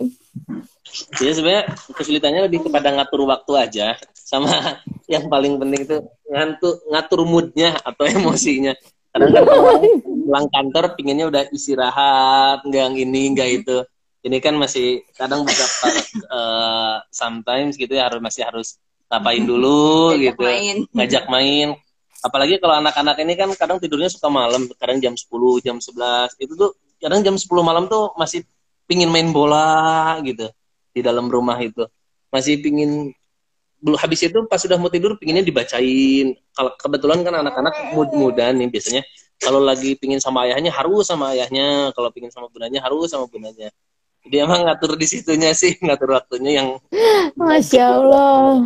jadi 0.92 1.32
sebenarnya 1.32 1.64
kesulitannya 1.96 2.42
lebih 2.52 2.68
kepada 2.68 2.92
ngatur 2.92 3.24
waktu 3.24 3.54
aja 3.56 3.88
sama 4.14 4.52
yang 5.14 5.28
paling 5.28 5.60
penting 5.60 5.82
itu 5.88 5.98
ngantuk 6.32 6.76
ngatur 6.88 7.22
moodnya 7.28 7.76
atau 7.84 8.04
emosinya. 8.16 8.76
Kadang 9.12 9.30
kan 9.36 9.44
pulang 10.24 10.48
kantor 10.48 10.84
pinginnya 10.96 11.28
udah 11.28 11.44
istirahat 11.52 12.64
nggak 12.64 12.96
ini 12.96 13.36
nggak 13.36 13.50
itu. 13.64 13.78
Ini 14.22 14.38
kan 14.38 14.54
masih 14.54 15.02
kadang 15.18 15.42
beberapa 15.42 15.88
uh, 16.30 17.02
sometimes 17.10 17.74
gitu 17.74 17.98
ya 17.98 18.06
harus 18.06 18.22
masih 18.22 18.46
harus 18.46 18.78
ngapain 19.10 19.44
dulu 19.44 20.14
Ngajak 20.14 20.22
gitu 20.24 20.46
main. 20.46 20.78
ngajak 20.94 21.24
main. 21.28 21.68
Apalagi 22.22 22.62
kalau 22.62 22.78
anak-anak 22.78 23.18
ini 23.26 23.34
kan 23.34 23.50
kadang 23.58 23.82
tidurnya 23.82 24.14
suka 24.14 24.30
malam 24.30 24.70
kadang 24.78 25.02
jam 25.02 25.18
10 25.18 25.26
jam 25.66 25.82
11 25.82 26.38
itu 26.38 26.54
tuh 26.54 26.78
kadang 27.02 27.26
jam 27.26 27.34
10 27.34 27.50
malam 27.66 27.90
tuh 27.90 28.14
masih 28.14 28.46
pingin 28.86 29.10
main 29.10 29.34
bola 29.34 30.22
gitu 30.22 30.46
di 30.92 31.02
dalam 31.04 31.28
rumah 31.28 31.58
itu. 31.60 31.88
Masih 32.32 32.60
pingin 32.64 33.12
belum 33.82 33.98
habis 33.98 34.22
itu 34.22 34.38
pas 34.46 34.62
sudah 34.62 34.78
mau 34.78 34.94
tidur 34.94 35.18
pinginnya 35.18 35.42
dibacain. 35.42 36.38
Kalau 36.54 36.72
kebetulan 36.78 37.26
kan 37.26 37.34
anak-anak 37.42 37.74
muda 38.14 38.54
nih 38.54 38.70
biasanya. 38.70 39.04
Kalau 39.42 39.58
lagi 39.58 39.98
pingin 39.98 40.22
sama 40.22 40.46
ayahnya 40.46 40.70
harus 40.70 41.10
sama 41.10 41.34
ayahnya. 41.34 41.90
Kalau 41.98 42.14
pingin 42.14 42.30
sama 42.30 42.46
bundanya 42.54 42.78
harus 42.86 43.10
sama 43.10 43.26
bundanya. 43.26 43.74
Jadi 44.22 44.36
emang 44.38 44.70
ngatur 44.70 44.94
di 45.02 45.10
situnya 45.10 45.50
sih 45.58 45.82
ngatur 45.82 46.14
waktunya 46.14 46.62
yang 46.62 46.70
Masya 47.34 47.84
Allah. 47.98 48.62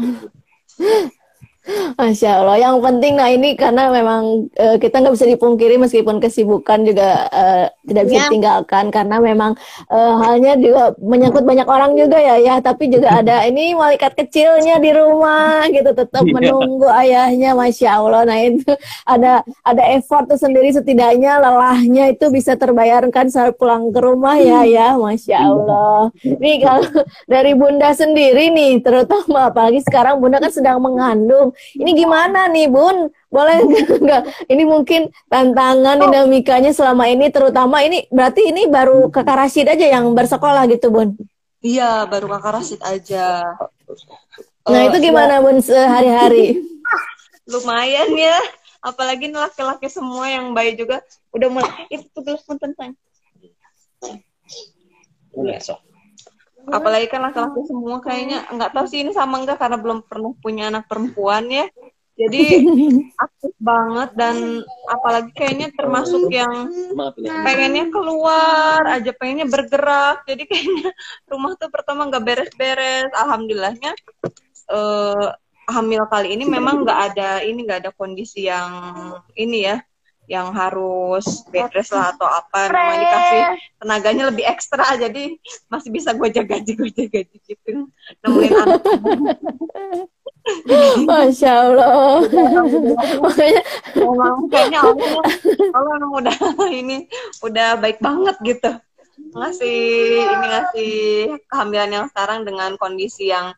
Masya 1.95 2.43
Allah. 2.43 2.57
Yang 2.61 2.77
penting, 2.77 3.13
nah 3.17 3.25
ini 3.27 3.57
karena 3.57 3.89
memang 3.89 4.45
eh, 4.53 4.77
kita 4.77 5.01
nggak 5.01 5.15
bisa 5.15 5.25
dipungkiri 5.25 5.81
meskipun 5.81 6.21
kesibukan 6.21 6.85
juga 6.85 7.25
eh, 7.29 7.65
tidak 7.83 8.03
bisa 8.05 8.13
Ya. 8.15 8.23
ditinggalkan 8.29 8.85
karena 8.89 9.17
memang 9.17 9.57
eh, 9.89 10.13
halnya 10.21 10.53
juga 10.55 10.93
menyangkut 11.01 11.41
banyak 11.41 11.65
orang 11.65 11.97
juga 11.97 12.21
ya 12.21 12.37
ya. 12.37 12.55
Tapi 12.59 12.93
juga 12.93 13.17
ada 13.17 13.41
ini 13.49 13.73
malaikat 13.73 14.13
kecilnya 14.13 14.77
di 14.77 14.93
rumah 14.93 15.65
gitu 15.67 15.89
tetap 15.91 16.21
Iya. 16.21 16.33
menunggu 16.37 16.85
ayahnya. 16.85 17.57
Masya 17.57 17.89
Allah. 17.97 18.21
Nah 18.23 18.37
itu 18.37 18.69
ada 19.03 19.33
ada 19.63 19.83
effort 19.95 20.29
tuh 20.29 20.37
sendiri 20.37 20.69
setidaknya 20.69 21.41
lelahnya 21.41 22.13
itu 22.13 22.29
bisa 22.29 22.53
terbayarkan 22.53 23.25
saat 23.27 23.57
pulang 23.57 23.89
ke 23.89 23.99
rumah 23.99 24.37
ya 24.37 24.61
ya. 24.61 24.93
Masya 24.93 25.37
Allah. 25.41 26.13
Nih 26.21 26.61
kalau 26.61 26.85
dari 27.25 27.57
Bunda 27.57 27.89
sendiri 27.89 28.51
nih, 28.51 28.83
terutama 28.83 29.49
apalagi 29.49 29.81
sekarang 29.81 30.21
Bunda 30.21 30.37
kan 30.37 30.51
sedang 30.51 30.77
mengandung. 30.77 31.54
Ini 31.75 31.91
gimana 31.95 32.47
nih 32.51 32.67
Bun? 32.67 33.09
Boleh 33.29 33.63
nggak? 34.05 34.51
Ini 34.51 34.63
mungkin 34.63 35.11
tantangan 35.27 36.01
dinamikanya 36.01 36.71
selama 36.71 37.09
ini, 37.09 37.29
terutama 37.29 37.83
ini 37.83 38.05
berarti 38.09 38.51
ini 38.51 38.67
baru 38.69 39.09
kakak 39.09 39.47
Rashid 39.47 39.67
aja 39.67 39.85
yang 39.99 40.11
bersekolah 40.15 40.67
gitu 40.71 40.91
Bun. 40.91 41.15
Iya, 41.65 42.05
baru 42.05 42.29
kakak 42.29 42.51
Rasid 42.61 42.81
aja. 42.85 43.41
Nah 44.65 44.81
Eh, 44.81 44.89
itu 44.89 44.97
gimana 45.01 45.41
Bun 45.41 45.61
sehari-hari? 45.61 46.61
lumayan 47.51 48.09
ya 48.17 48.37
apalagi 48.85 49.33
laki-laki 49.33 49.89
semua 49.89 50.29
yang 50.29 50.53
baik 50.53 50.77
juga 50.77 51.01
udah 51.33 51.49
mulai 51.49 51.89
itu 51.89 52.05
tugas 52.13 52.41
punten 52.45 52.73
sayang. 52.77 52.97
Udah, 55.33 55.57
sok. 55.59 55.84
Apalagi 56.69 57.07
kan 57.11 57.21
laki-laki 57.25 57.61
semua 57.67 57.97
kayaknya 58.01 58.45
nggak 58.49 58.71
tahu 58.73 58.85
sih 58.89 59.03
ini 59.05 59.11
sama 59.11 59.41
enggak 59.41 59.61
karena 59.61 59.77
belum 59.77 60.05
pernah 60.05 60.33
punya 60.39 60.69
anak 60.73 60.85
perempuan 60.89 61.47
ya. 61.49 61.65
Jadi 62.15 62.41
aktif 63.25 63.53
banget 63.59 64.15
dan 64.15 64.63
apalagi 64.87 65.31
kayaknya 65.35 65.67
termasuk 65.75 66.31
yang 66.31 66.71
pengennya 67.43 67.91
keluar 67.91 68.87
aja 68.87 69.11
pengennya 69.11 69.47
bergerak. 69.49 70.23
Jadi 70.23 70.43
kayaknya 70.47 70.89
rumah 71.31 71.57
tuh 71.59 71.67
pertama 71.67 72.07
nggak 72.07 72.23
beres-beres. 72.23 73.11
Alhamdulillahnya 73.11 73.91
eh, 74.71 75.27
hamil 75.65 76.03
kali 76.07 76.37
ini 76.37 76.45
memang 76.45 76.85
nggak 76.85 76.99
ada 77.13 77.29
ini 77.41 77.65
nggak 77.65 77.79
ada 77.85 77.91
kondisi 77.91 78.45
yang 78.45 78.69
ini 79.33 79.65
ya 79.65 79.81
yang 80.25 80.49
harus 80.53 81.45
bed 81.53 81.69
rest 81.73 81.93
lah 81.93 82.13
atau 82.13 82.25
apa 82.25 82.69
memang 82.73 82.97
dikasih 82.97 83.41
tenaganya 83.77 84.23
lebih 84.33 84.45
ekstra 84.49 84.97
jadi 84.97 85.37
masih 85.69 85.89
bisa 85.93 86.17
gue 86.17 86.29
jaga 86.33 86.57
gaji 86.57 86.71
gue 86.73 86.89
jaga 86.89 87.09
gaji 87.21 87.37
gitu 87.45 87.69
nemenin 88.25 88.53
anak. 88.57 88.81
Masya 91.09 91.51
Allah. 91.73 92.21
Makanya 93.17 93.61
memang 93.97 94.45
kayaknya 94.45 94.79
Allah, 94.85 95.25
Allah 95.73 96.09
udah 96.21 96.37
ini 96.69 97.09
udah 97.41 97.81
baik 97.81 97.97
banget 97.97 98.37
gitu. 98.45 98.71
Ngasih 99.33 99.79
ini 100.21 100.45
ngasih 100.45 100.93
kehamilan 101.49 101.91
yang 101.91 102.05
sekarang 102.13 102.45
dengan 102.45 102.77
kondisi 102.77 103.33
yang 103.33 103.57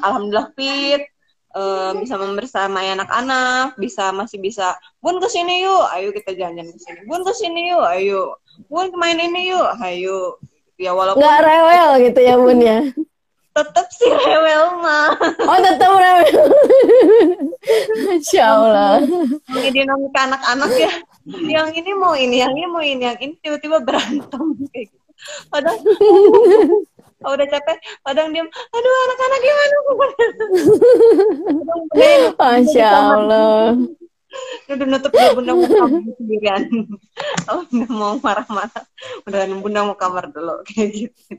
alhamdulillah 0.00 0.54
fit 0.54 1.10
eh, 1.54 1.92
bisa 2.00 2.14
membersamai 2.18 2.92
anak-anak 2.92 3.78
bisa 3.80 4.10
masih 4.12 4.42
bisa 4.42 4.76
bun 5.00 5.16
ke 5.22 5.28
sini 5.30 5.64
yuk 5.64 5.84
ayo 5.96 6.12
kita 6.12 6.34
jalan-jalan 6.34 6.74
ke 6.74 6.80
sini. 6.80 7.00
Bun 7.08 7.22
ke 7.24 7.32
sini 7.32 7.72
yuk 7.72 7.84
ayo. 7.94 8.36
Bun 8.66 8.92
main 8.98 9.16
ini 9.16 9.52
yuk 9.54 9.68
ayo. 9.80 10.36
Ya 10.78 10.94
walaupun 10.94 11.18
nggak 11.22 11.42
rewel 11.42 11.90
gitu 12.06 12.20
ya 12.22 12.34
Bun 12.36 12.58
ya. 12.60 12.78
tetap 13.58 13.90
sih 13.90 14.06
rewel 14.06 14.78
mah 14.78 15.18
Oh 15.42 15.58
tetap 15.58 15.90
rewel. 15.90 16.46
Masya 18.06 18.44
Allah. 18.54 19.02
ini 19.58 19.68
dinamika 19.74 20.30
anak-anak 20.30 20.72
ya. 20.78 20.92
Yang 21.26 21.68
ini 21.82 21.90
mau 21.98 22.14
ini 22.14 22.38
yang 22.38 22.54
ini 22.54 22.66
mau 22.70 22.80
ini 22.80 23.02
yang 23.02 23.18
ini 23.18 23.34
tiba-tiba 23.42 23.82
berantem. 23.82 24.54
Kayak 24.70 24.94
gitu 24.94 25.08
padahal 25.50 25.78
kalau 27.18 27.34
udah 27.36 27.48
capek. 27.50 27.76
Kadang 28.06 28.28
diam 28.30 28.46
aduh 28.46 28.94
anak-anak 29.10 29.38
gimana 29.42 29.76
Masya 32.38 32.88
Allah. 32.88 33.76
udah 34.68 34.86
nutup 34.86 35.12
bunda 35.34 35.56
mau 35.56 35.64
kamar 35.64 36.02
sendirian. 36.20 36.62
Oh 37.48 37.64
nggak 37.64 37.90
mau 37.92 38.14
marah-marah. 38.20 38.84
Udah 39.24 39.40
bunda 39.58 39.80
mau 39.88 39.96
kamar 39.96 40.28
dulu 40.28 40.62
kayak 40.68 40.88
gitu 40.94 41.34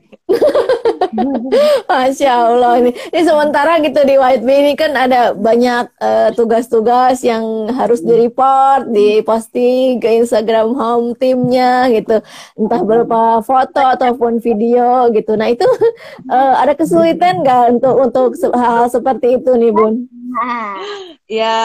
Masya 1.90 2.30
Allah 2.30 2.72
ini, 2.80 2.90
ini 2.94 3.22
sementara 3.26 3.82
gitu 3.82 4.00
di 4.06 4.14
White 4.16 4.44
Bee 4.46 4.60
ini 4.62 4.72
kan 4.78 4.94
ada 4.94 5.34
banyak 5.34 5.90
eh, 5.98 6.30
tugas-tugas 6.38 7.20
yang 7.26 7.68
harus 7.74 8.00
di 8.00 8.14
report, 8.14 8.90
di 8.90 9.20
posting 9.26 9.98
ke 9.98 10.22
Instagram 10.22 10.74
home 10.74 11.18
timnya 11.18 11.90
gitu, 11.90 12.22
entah 12.56 12.82
berupa 12.86 13.42
foto 13.42 13.82
ataupun 13.82 14.38
video 14.38 15.10
gitu. 15.10 15.34
Nah 15.34 15.50
itu 15.50 15.66
eh, 16.34 16.54
ada 16.56 16.72
kesulitan 16.74 17.42
nggak 17.42 17.62
untuk 17.78 17.94
untuk 17.98 18.28
se- 18.38 18.54
hal 18.54 18.86
seperti 18.88 19.38
itu 19.40 19.50
nih 19.54 19.72
Bun? 19.74 19.94
ya 21.30 21.58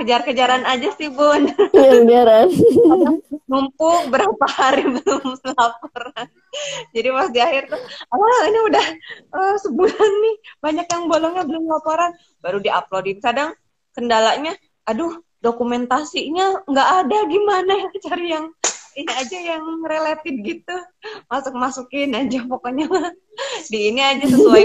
kejar-kejaran 0.00 0.64
aja 0.64 0.88
sih 0.96 1.12
bun 1.12 1.48
Biaran. 2.08 2.48
numpuk 3.44 4.08
berapa 4.08 4.46
hari 4.48 4.88
belum 4.88 5.36
laporan 5.52 6.28
jadi 6.94 7.08
pas 7.12 7.28
di 7.32 7.40
akhir 7.40 7.72
tuh 7.72 7.80
ah 8.12 8.42
ini 8.48 8.58
udah 8.68 8.86
eh, 9.32 9.54
sebulan 9.60 10.12
nih 10.24 10.36
banyak 10.60 10.86
yang 10.86 11.04
bolongnya 11.08 11.44
belum 11.48 11.64
laporan. 11.68 12.12
Baru 12.44 12.60
diuploadin. 12.60 13.18
Kadang 13.18 13.56
kendalanya 13.96 14.56
aduh 14.84 15.20
dokumentasinya 15.42 16.66
nggak 16.66 16.88
ada 17.04 17.18
gimana 17.26 17.72
ya 17.74 17.88
cari 18.08 18.26
yang 18.34 18.46
ini 18.92 19.12
aja 19.12 19.38
yang 19.56 19.64
related 19.80 20.36
gitu. 20.44 20.76
Masuk 21.28 21.56
masukin 21.56 22.12
aja 22.12 22.44
pokoknya. 22.44 22.88
Di 23.72 23.88
ini 23.88 24.00
aja 24.04 24.24
sesuai. 24.28 24.64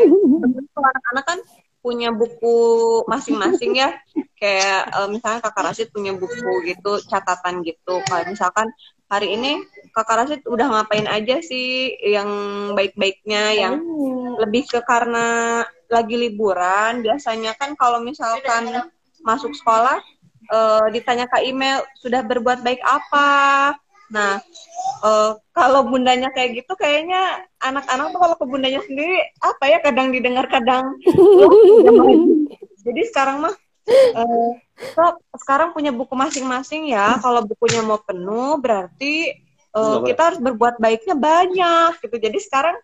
Anak-anak 0.77 1.25
kan 1.25 1.39
punya 1.79 2.11
buku 2.11 2.57
masing-masing 3.07 3.79
ya. 3.79 3.95
Kayak 4.35 4.91
eh, 4.91 5.07
misalnya 5.07 5.39
kakak 5.39 5.63
Rashid 5.71 5.89
punya 5.95 6.11
buku 6.11 6.67
gitu 6.67 6.99
catatan 7.07 7.63
gitu. 7.63 8.03
Kalau 8.03 8.23
misalkan 8.27 8.67
hari 9.07 9.39
ini 9.39 9.63
kakak 9.93 10.17
Rashid 10.23 10.41
udah 10.47 10.67
ngapain 10.67 11.07
aja 11.07 11.39
sih 11.41 11.93
yang 12.01 12.29
baik-baiknya 12.73 13.55
yang 13.55 13.75
lebih 14.37 14.67
ke 14.67 14.79
karena 14.83 15.61
lagi 15.87 16.15
liburan? 16.15 17.01
Biasanya 17.01 17.55
kan 17.55 17.73
kalau 17.79 18.03
misalkan 18.03 18.91
masuk 19.23 19.53
sekolah 19.55 19.99
eh, 20.51 20.85
ditanya 20.95 21.27
ke 21.27 21.47
email 21.47 21.83
sudah 21.99 22.21
berbuat 22.23 22.61
baik 22.61 22.81
apa? 22.83 23.73
Nah 24.11 24.39
eh, 25.03 25.31
kalau 25.51 25.85
bundanya 25.87 26.31
kayak 26.31 26.63
gitu 26.63 26.73
kayaknya 26.79 27.43
anak-anak 27.59 28.13
tuh 28.13 28.19
kalau 28.19 28.35
ke 28.39 28.45
bundanya 28.45 28.81
sendiri 28.85 29.19
apa 29.43 29.63
ya 29.67 29.77
kadang 29.81 30.13
didengar 30.13 30.45
kadang 30.47 30.95
jadi 32.85 33.01
sekarang 33.11 33.43
mah 33.43 33.55
eh, 33.89 34.51
so, 34.93 35.03
sekarang 35.39 35.71
punya 35.71 35.91
buku 35.95 36.13
masing-masing 36.13 36.91
ya. 36.91 37.17
Kalau 37.23 37.41
bukunya 37.43 37.81
mau 37.81 37.99
penuh 38.01 38.59
berarti 38.59 39.46
eh, 39.77 39.97
kita 40.09 40.21
harus 40.33 40.39
berbuat 40.41 40.75
baiknya 40.81 41.15
banyak 41.15 41.91
gitu 42.01 42.15
jadi 42.17 42.37
sekarang 42.41 42.77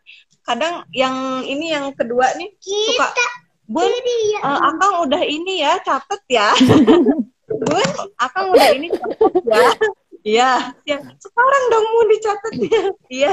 kadang 0.43 0.85
yang 0.93 1.41
ini 1.47 1.73
yang 1.73 1.89
kedua 1.97 2.35
nih 2.37 2.53
suka 2.61 3.07
bun 3.65 3.89
eh, 3.89 4.37
akang 4.41 5.07
udah 5.07 5.23
ini 5.25 5.63
ya 5.65 5.81
catet 5.81 6.21
ya 6.29 6.49
bun 7.67 7.89
akang 8.21 8.53
udah 8.53 8.69
ini 8.77 8.87
catet 8.93 9.33
ya 9.49 9.71
Iya, 10.23 10.71
ya. 10.87 11.03
sekarang 11.19 11.63
dong 11.67 11.83
mau 11.83 12.03
dicatat 12.07 12.53
ya. 12.55 12.81
Iya. 13.11 13.31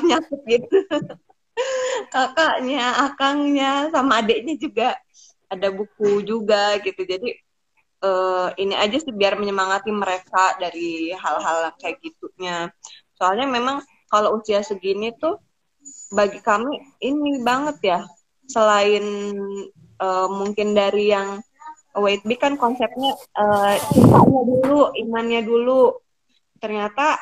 Nyatet 0.00 0.40
gitu. 0.48 0.78
Kakaknya, 2.08 2.96
akangnya, 3.04 3.92
sama 3.92 4.24
adiknya 4.24 4.56
juga 4.56 4.96
ada 5.48 5.68
buku 5.72 6.24
juga 6.24 6.76
gitu 6.84 7.04
jadi 7.04 7.36
uh, 8.02 8.48
ini 8.58 8.74
aja 8.74 8.98
sih 8.98 9.14
biar 9.14 9.38
menyemangati 9.38 9.90
mereka 9.90 10.58
dari 10.58 11.10
hal-hal 11.14 11.74
kayak 11.78 11.98
gitunya. 12.02 12.70
Soalnya 13.18 13.50
memang 13.50 13.82
kalau 14.08 14.38
usia 14.38 14.62
segini 14.62 15.12
tuh 15.18 15.38
bagi 16.14 16.40
kami 16.40 16.78
ini 17.02 17.42
banget 17.42 17.76
ya. 17.82 18.00
Selain 18.48 19.04
uh, 20.00 20.28
mungkin 20.30 20.72
dari 20.72 21.12
yang 21.12 21.42
weight 21.98 22.22
big 22.22 22.38
kan 22.38 22.54
konsepnya 22.54 23.18
uh, 23.34 23.74
cintanya 23.92 24.40
dulu 24.46 24.94
imannya 24.94 25.40
dulu. 25.44 25.98
Ternyata 26.58 27.18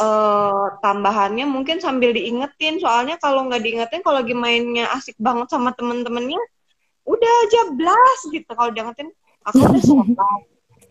uh, 0.00 0.66
tambahannya 0.80 1.44
mungkin 1.44 1.82
sambil 1.82 2.14
diingetin. 2.14 2.80
Soalnya 2.80 3.20
kalau 3.20 3.50
nggak 3.50 3.60
diingetin 3.60 4.00
kalau 4.00 4.22
lagi 4.22 4.32
mainnya 4.32 4.88
asik 4.94 5.18
banget 5.18 5.50
sama 5.52 5.74
temen-temennya 5.74 6.40
udah 7.04 7.32
aja 7.48 7.60
blas 7.74 8.18
gitu. 8.30 8.48
Kalau 8.48 8.70
diingetin 8.72 9.12
aku 9.46 9.58
udah 9.68 9.82
sholat. 9.82 10.08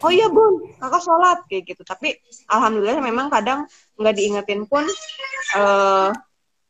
Oh 0.05 0.13
iya 0.13 0.29
bun 0.29 0.61
kakak 0.77 1.01
sholat 1.01 1.39
kayak 1.49 1.63
gitu. 1.73 1.81
Tapi 1.81 2.13
alhamdulillah 2.47 3.01
memang 3.01 3.33
kadang 3.33 3.65
nggak 3.97 4.13
diingetin 4.13 4.69
pun 4.69 4.85
uh, 5.57 6.13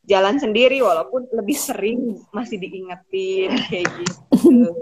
jalan 0.08 0.40
sendiri 0.40 0.80
walaupun 0.80 1.28
lebih 1.36 1.52
sering 1.52 2.16
masih 2.32 2.56
diingetin 2.56 3.52
kayak 3.68 3.86
gitu. 4.00 4.72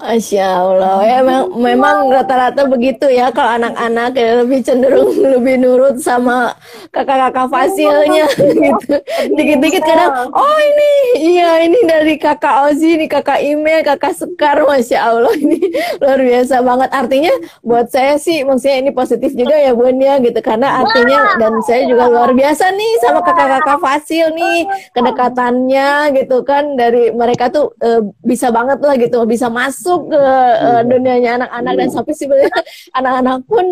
Masya 0.00 0.46
Allah 0.64 0.98
ya 1.04 1.18
memang, 1.20 1.46
memang 1.60 1.96
rata-rata 2.10 2.64
begitu 2.66 3.06
ya 3.12 3.30
kalau 3.30 3.60
anak-anak 3.60 4.16
ya 4.16 4.42
lebih 4.42 4.64
cenderung 4.64 5.12
lebih 5.36 5.60
nurut 5.60 6.00
sama 6.00 6.56
kakak-kakak 6.88 7.46
fasilnya 7.52 8.26
gitu. 8.64 8.96
Dikit-dikit 9.36 9.82
kadang 9.84 10.32
oh 10.32 10.58
ini 10.58 10.92
iya 11.36 11.60
ini 11.62 11.78
dari 11.84 12.16
kakak 12.16 12.72
Ozi, 12.72 12.96
ini 12.96 13.06
kakak 13.06 13.44
Ime, 13.44 13.84
kakak 13.84 14.16
Sekar, 14.16 14.64
masya 14.64 15.12
Allah 15.12 15.36
ini 15.44 15.60
luar 16.00 16.18
biasa 16.18 16.64
banget. 16.64 16.90
Artinya 16.96 17.32
buat 17.60 17.92
saya 17.92 18.16
sih 18.16 18.40
maksudnya 18.40 18.80
ini 18.80 18.90
positif 18.96 19.36
juga 19.36 19.52
ya 19.52 19.76
Bun 19.76 20.00
ya 20.00 20.16
gitu 20.24 20.40
karena 20.40 20.80
artinya 20.80 21.36
dan 21.36 21.60
saya 21.60 21.84
juga 21.84 22.08
luar 22.08 22.32
biasa 22.32 22.72
nih 22.72 22.92
sama 23.04 23.20
kakak-kakak 23.20 23.78
fasil 23.84 24.32
nih 24.32 24.45
kedekatannya 24.94 25.90
gitu 26.16 26.42
kan 26.42 26.78
dari 26.78 27.10
mereka 27.12 27.48
tuh 27.50 27.72
uh, 27.80 28.00
bisa 28.22 28.50
banget 28.50 28.78
lah 28.82 28.94
gitu 28.98 29.22
bisa 29.26 29.50
masuk 29.50 30.12
ke 30.12 30.20
uh, 30.20 30.82
dunianya 30.84 31.42
anak-anak 31.42 31.74
dan 31.78 31.88
sampai 31.92 32.14
sebenarnya 32.14 32.60
anak-anak 32.98 33.38
pun 33.46 33.64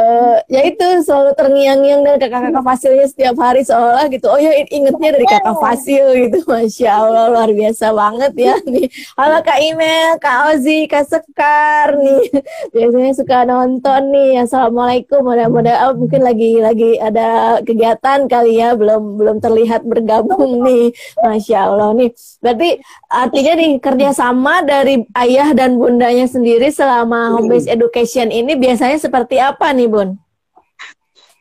uh, 0.00 0.36
ya 0.48 0.60
itu 0.64 0.86
selalu 1.04 1.36
terngiang-ngiang 1.36 2.00
dari 2.04 2.18
kakak-kakak 2.18 2.64
Fasilnya 2.64 3.06
setiap 3.06 3.36
hari 3.36 3.62
seolah 3.62 4.04
gitu. 4.08 4.26
Oh 4.32 4.40
ya 4.40 4.52
ingetnya 4.68 5.10
dari 5.16 5.26
kakak 5.28 5.56
Fasil 5.60 6.04
gitu. 6.16 6.38
Masya 6.50 6.90
Allah 6.90 7.24
luar 7.32 7.50
biasa 7.52 7.86
banget 7.92 8.32
ya 8.36 8.54
nih. 8.72 8.86
Halo 9.14 9.38
Kak 9.44 9.58
Email 9.60 10.10
Kak 10.18 10.38
Ozi 10.54 10.88
Kak 10.88 11.04
Sekar 11.06 11.96
nih. 11.96 12.24
Biasanya 12.74 13.12
suka 13.14 13.38
nonton 13.44 14.00
nih. 14.10 14.32
Assalamualaikum. 14.44 15.20
Mudah-mudahan 15.22 15.92
oh, 15.92 15.94
mungkin 15.96 16.24
lagi 16.24 16.60
lagi 16.60 16.96
ada 16.96 17.60
kegiatan 17.62 18.26
kali 18.26 18.60
ya. 18.60 18.74
Belum 18.74 19.20
belum 19.20 19.36
terlihat 19.42 19.84
bergabung 19.84 20.64
nih. 20.64 20.94
Masya 21.20 21.68
Allah 21.68 21.92
nih. 21.96 22.10
Berarti 22.40 22.80
artinya 23.10 23.52
nih 23.58 23.70
kerjasama 23.82 24.64
dari 24.64 25.04
ayah 25.18 25.52
dan 25.52 25.76
bundanya 25.76 26.24
sendiri 26.24 26.72
selama 26.72 27.36
home 27.36 27.52
based 27.52 27.68
education 27.68 28.32
ini 28.32 28.56
biasanya 28.56 28.96
seperti 28.96 29.36
apa 29.36 29.74
nih 29.76 29.89
Bun? 29.90 30.08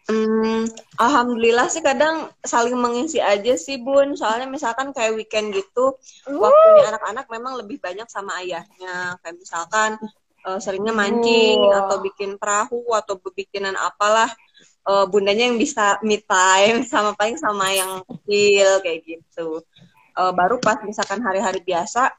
Hmm, 0.10 0.66
alhamdulillah 0.98 1.70
sih 1.70 1.86
kadang 1.86 2.34
saling 2.42 2.74
mengisi 2.74 3.22
aja 3.22 3.54
sih 3.54 3.78
Bun. 3.78 4.18
Soalnya 4.18 4.50
misalkan 4.50 4.90
kayak 4.90 5.14
weekend 5.14 5.54
gitu, 5.54 5.94
waktunya 6.26 6.90
anak-anak 6.90 7.30
memang 7.30 7.54
lebih 7.62 7.78
banyak 7.78 8.10
sama 8.10 8.42
ayahnya. 8.42 9.22
Kayak 9.22 9.38
misalkan 9.38 10.02
uh, 10.50 10.58
seringnya 10.58 10.98
mancing 10.98 11.62
oh. 11.62 11.78
atau 11.86 12.02
bikin 12.02 12.42
perahu 12.42 12.90
atau 12.98 13.22
bikinan 13.22 13.78
apalah. 13.78 14.34
Uh, 14.90 15.06
bundanya 15.06 15.46
yang 15.46 15.62
bisa 15.62 16.02
me 16.02 16.18
time 16.26 16.82
sama 16.90 17.14
paling 17.14 17.38
sama 17.38 17.70
yang 17.70 18.02
kecil 18.10 18.82
kayak 18.82 19.06
gitu. 19.06 19.62
Uh, 20.18 20.34
baru 20.34 20.58
pas 20.58 20.82
misalkan 20.82 21.22
hari-hari 21.22 21.62
biasa, 21.62 22.10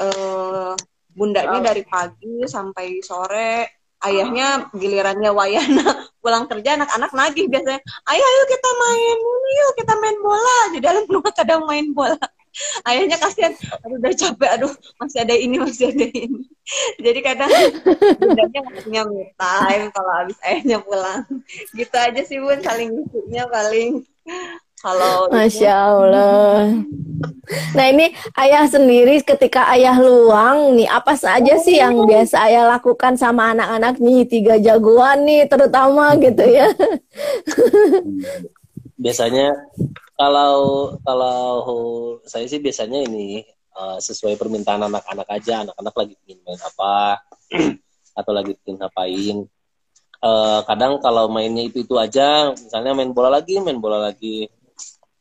uh, 0.00 0.72
bundanya 1.12 1.60
dari 1.60 1.84
pagi 1.84 2.48
sampai 2.48 3.04
sore 3.04 3.83
ayahnya 4.08 4.68
gilirannya 4.76 5.30
Wayana 5.32 5.86
pulang 6.22 6.48
kerja 6.48 6.80
anak-anak 6.80 7.10
nagih 7.12 7.46
biasanya. 7.52 7.80
Ayo 8.08 8.24
ayo 8.24 8.42
kita 8.48 8.70
main 8.80 9.18
ini 9.20 9.50
yuk 9.60 9.72
kita 9.76 9.94
main 10.00 10.16
bola. 10.24 10.58
Di 10.72 10.78
dalam 10.80 11.04
rumah 11.08 11.32
kadang 11.38 11.62
main 11.68 11.92
bola. 11.92 12.20
Ayahnya 12.86 13.18
kasihan. 13.18 13.52
Aduh 13.82 13.98
udah 13.98 14.12
capek 14.14 14.50
aduh 14.56 14.72
masih 15.02 15.18
ada 15.26 15.34
ini 15.34 15.56
masih 15.60 15.90
ada 15.92 16.06
ini. 16.06 16.48
Jadi 17.04 17.20
kadang 17.20 17.50
bundanya 18.16 18.58
nggak 18.64 18.82
punya 18.88 19.02
me 19.04 19.28
time 19.36 19.84
kalau 19.92 20.12
habis 20.16 20.38
ayahnya 20.46 20.78
pulang. 20.80 21.24
Gitu 21.76 21.96
aja 21.96 22.20
sih 22.24 22.38
bun 22.40 22.60
saling 22.62 22.88
ngisinya 22.94 23.44
paling 23.52 24.06
kalau 24.84 25.32
Masya 25.32 25.72
Allah. 25.72 26.76
Nah 27.72 27.86
ini 27.88 28.12
ayah 28.36 28.68
sendiri 28.68 29.16
ketika 29.24 29.64
ayah 29.72 29.96
luang 29.96 30.76
nih 30.76 30.84
apa 30.84 31.16
saja 31.16 31.56
sih 31.56 31.80
yang 31.80 32.04
biasa 32.04 32.52
ayah 32.52 32.68
lakukan 32.76 33.16
sama 33.16 33.56
anak-anak 33.56 33.96
nih 33.96 34.28
tiga 34.28 34.60
jagoan 34.60 35.24
nih 35.24 35.48
terutama 35.48 36.12
gitu 36.20 36.44
ya. 36.44 36.68
Biasanya 39.00 39.56
kalau 40.20 40.56
kalau 41.00 41.40
saya 42.28 42.44
sih 42.44 42.60
biasanya 42.60 43.08
ini 43.08 43.40
uh, 43.72 43.96
sesuai 43.96 44.36
permintaan 44.36 44.84
anak-anak 44.84 45.28
aja 45.32 45.64
anak-anak 45.64 45.94
lagi 45.96 46.14
ingin 46.28 46.38
main 46.44 46.60
apa 46.60 46.94
atau 48.20 48.32
lagi 48.36 48.52
ingin 48.60 48.76
ngapain. 48.84 49.36
Uh, 50.24 50.64
kadang 50.64 51.00
kalau 51.04 51.28
mainnya 51.28 51.68
itu 51.68 51.84
itu 51.84 52.00
aja 52.00 52.52
misalnya 52.56 52.96
main 52.96 53.12
bola 53.12 53.28
lagi 53.28 53.60
main 53.60 53.76
bola 53.76 54.08
lagi 54.08 54.48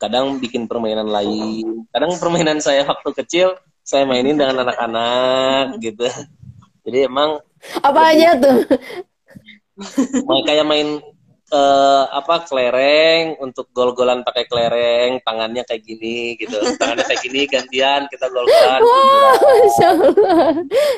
kadang 0.04 0.36
bikin 0.44 0.68
permainan 0.68 1.08
lain. 1.08 1.88
Kadang 1.96 2.20
permainan 2.20 2.60
saya 2.60 2.84
waktu 2.84 3.16
kecil 3.24 3.56
saya 3.80 4.04
mainin 4.04 4.36
dengan 4.36 4.68
anak-anak 4.68 5.80
gitu. 5.80 6.04
Jadi 6.84 7.08
emang 7.08 7.40
apa 7.80 8.02
aja 8.12 8.36
tuh? 8.36 8.68
Main 10.28 10.44
kayak 10.44 10.68
main 10.68 11.00
uh, 11.52 12.04
apa 12.12 12.44
kelereng 12.44 13.40
untuk 13.40 13.72
gol-golan 13.72 14.28
pakai 14.28 14.44
kelereng 14.52 15.24
tangannya 15.24 15.64
kayak 15.64 15.88
gini 15.88 16.36
gitu. 16.36 16.60
Tangannya 16.76 17.08
kayak 17.08 17.22
gini 17.24 17.48
gantian 17.48 18.02
kita 18.12 18.28
gol-golan. 18.28 18.82
Wow, 18.84 19.40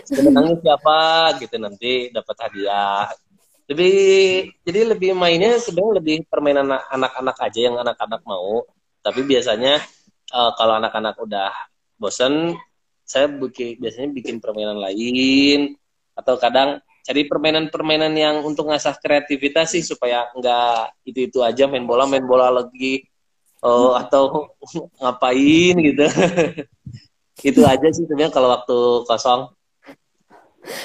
sebenarnya 0.10 0.56
siapa 0.66 1.00
gitu. 1.38 1.56
Nanti 1.62 2.10
dapat 2.10 2.36
hadiah. 2.50 3.06
Lebih 3.70 3.98
jadi 4.62 4.94
lebih 4.94 5.18
mainnya 5.18 5.58
sebenarnya 5.58 6.02
lebih 6.02 6.16
permainan 6.30 6.70
anak-anak 6.70 7.38
aja 7.42 7.60
yang 7.70 7.78
anak-anak 7.82 8.22
mau 8.26 8.66
tapi 9.06 9.22
biasanya 9.22 9.78
uh, 10.34 10.52
kalau 10.58 10.82
anak-anak 10.82 11.14
udah 11.22 11.54
bosen 12.02 12.58
saya 13.06 13.30
bikin, 13.30 13.78
biasanya 13.78 14.10
bikin 14.10 14.42
permainan 14.42 14.82
lain. 14.82 15.78
Atau 16.18 16.42
kadang 16.42 16.82
cari 17.06 17.30
permainan-permainan 17.30 18.14
yang 18.18 18.36
untuk 18.42 18.66
ngasah 18.74 18.98
kreativitas 18.98 19.78
sih 19.78 19.86
supaya 19.86 20.26
nggak 20.34 21.06
itu 21.06 21.30
itu 21.30 21.40
aja 21.46 21.70
main 21.70 21.86
bola 21.86 22.10
main 22.10 22.26
bola 22.26 22.50
lagi. 22.50 23.06
Oh, 23.62 23.94
atau 23.94 24.50
ngapain 25.02 25.76
gitu. 25.78 26.06
Itu 27.46 27.68
aja 27.68 27.92
sih 27.92 28.08
sebenarnya 28.08 28.32
kalau 28.32 28.48
waktu 28.48 28.78
kosong 29.06 29.52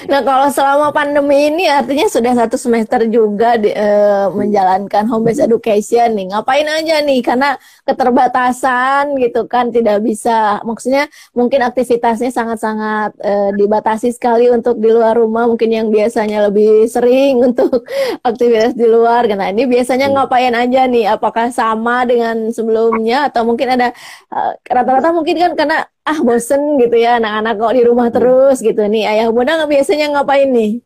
Nah, 0.09 0.21
kalau 0.21 0.47
selama 0.53 0.93
pandemi 0.93 1.49
ini 1.49 1.65
artinya 1.65 2.07
sudah 2.09 2.33
satu 2.37 2.55
semester 2.57 3.05
juga 3.09 3.57
di, 3.57 3.73
e, 3.73 3.87
menjalankan 4.33 5.09
home 5.09 5.29
based 5.29 5.41
education 5.41 6.13
nih. 6.13 6.31
Ngapain 6.31 6.67
aja 6.69 6.95
nih? 7.01 7.19
Karena 7.25 7.57
keterbatasan 7.85 9.17
gitu 9.17 9.49
kan 9.49 9.73
tidak 9.73 10.01
bisa. 10.05 10.61
Maksudnya 10.61 11.09
mungkin 11.33 11.65
aktivitasnya 11.65 12.29
sangat-sangat 12.29 13.17
e, 13.21 13.33
dibatasi 13.57 14.13
sekali 14.13 14.49
untuk 14.53 14.77
di 14.77 14.89
luar 14.93 15.17
rumah. 15.17 15.49
Mungkin 15.49 15.69
yang 15.69 15.87
biasanya 15.89 16.49
lebih 16.49 16.85
sering 16.89 17.41
untuk 17.47 17.85
aktivitas 18.21 18.77
di 18.77 18.85
luar. 18.85 19.25
Nah, 19.33 19.49
ini 19.49 19.65
biasanya 19.65 20.09
hmm. 20.09 20.15
ngapain 20.17 20.53
aja 20.53 20.81
nih? 20.85 21.05
Apakah 21.09 21.49
sama 21.49 22.05
dengan 22.05 22.53
sebelumnya 22.53 23.29
atau 23.29 23.45
mungkin 23.45 23.73
ada 23.75 23.93
eh, 24.29 24.51
rata-rata 24.69 25.09
e, 25.09 25.15
mungkin 25.17 25.35
kan 25.37 25.51
karena 25.57 25.79
ah 26.01 26.17
bosen 26.25 26.81
gitu 26.81 26.97
ya 26.97 27.21
anak-anak 27.21 27.53
kok 27.61 27.73
di 27.77 27.81
rumah 27.85 28.07
terus 28.09 28.57
gitu 28.59 28.81
nih. 28.89 29.05
Ayah 29.05 29.27
bunda 29.29 29.61
biasanya 29.69 30.17
ngapain 30.17 30.49
nih? 30.49 30.81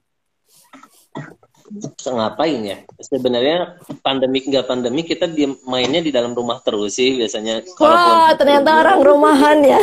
Ngapain 2.05 2.61
ya? 2.61 2.77
Sebenarnya 3.01 3.79
pandemi 4.05 4.43
nggak 4.43 4.65
pandemi 4.67 5.01
kita 5.01 5.25
di, 5.25 5.49
mainnya 5.65 6.03
di 6.03 6.11
dalam 6.11 6.35
rumah 6.35 6.59
terus 6.61 6.99
sih 6.99 7.15
biasanya. 7.17 7.63
Wah 7.79 8.29
wow, 8.29 8.37
ternyata 8.37 8.69
orang 8.85 8.99
rumahan 9.01 9.57
ya. 9.63 9.81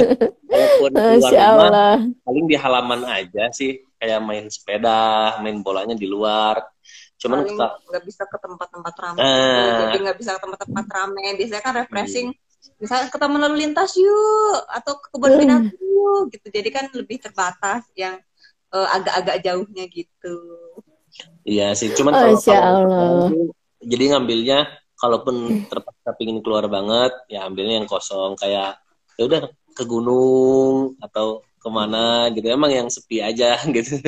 Walaupun 0.50 0.90
keluar 0.92 1.32
rumah 1.32 1.96
paling 2.26 2.44
di 2.50 2.56
halaman 2.58 3.00
aja 3.06 3.48
sih. 3.54 3.86
Kayak 4.00 4.24
main 4.24 4.48
sepeda 4.48 5.36
main 5.44 5.60
bolanya 5.62 5.94
di 5.94 6.10
luar. 6.10 6.58
Cuman 7.20 7.44
nggak 7.46 8.04
bisa 8.04 8.24
ke 8.24 8.36
tempat-tempat 8.40 8.94
ramai 8.96 9.20
nah, 9.20 9.92
jadi 9.92 9.98
nggak 10.08 10.18
bisa 10.24 10.30
ke 10.36 10.40
tempat-tempat 10.40 10.86
ramai 10.88 11.36
biasanya 11.36 11.62
kan 11.62 11.74
refreshing. 11.84 12.28
hmm 12.34 12.48
misalnya 12.80 13.08
ke 13.12 13.18
taman 13.20 13.40
lalu 13.40 13.68
lintas 13.68 13.96
yuk 13.96 14.60
atau 14.68 14.98
ke 15.00 15.06
kebun 15.12 15.32
binatang 15.40 15.76
yuk 15.80 16.22
gitu 16.32 16.46
jadi 16.48 16.68
kan 16.72 16.84
lebih 16.92 17.16
terbatas 17.20 17.88
yang 17.96 18.16
eh, 18.72 18.88
agak-agak 18.96 19.36
jauhnya 19.44 19.84
gitu 19.88 20.36
Iya 21.42 21.74
sih, 21.74 21.90
cuman 21.90 22.12
kalau 22.14 22.38
Masya 22.38 22.54
kalau 22.54 22.80
Allah. 22.86 23.28
jadi 23.82 24.04
ngambilnya 24.14 24.58
kalaupun 24.94 25.66
terpaksa 25.66 26.14
pingin 26.14 26.38
keluar 26.44 26.70
banget, 26.70 27.12
ya 27.26 27.48
ambilnya 27.48 27.82
yang 27.82 27.88
kosong 27.90 28.38
kayak 28.38 28.78
ya 29.18 29.22
udah 29.26 29.42
ke 29.74 29.84
gunung 29.88 30.94
atau 31.02 31.42
ke 31.58 31.68
mana 31.68 32.30
gitu. 32.30 32.46
Emang 32.46 32.70
yang 32.70 32.86
sepi 32.86 33.18
aja 33.24 33.58
gitu. 33.76 33.98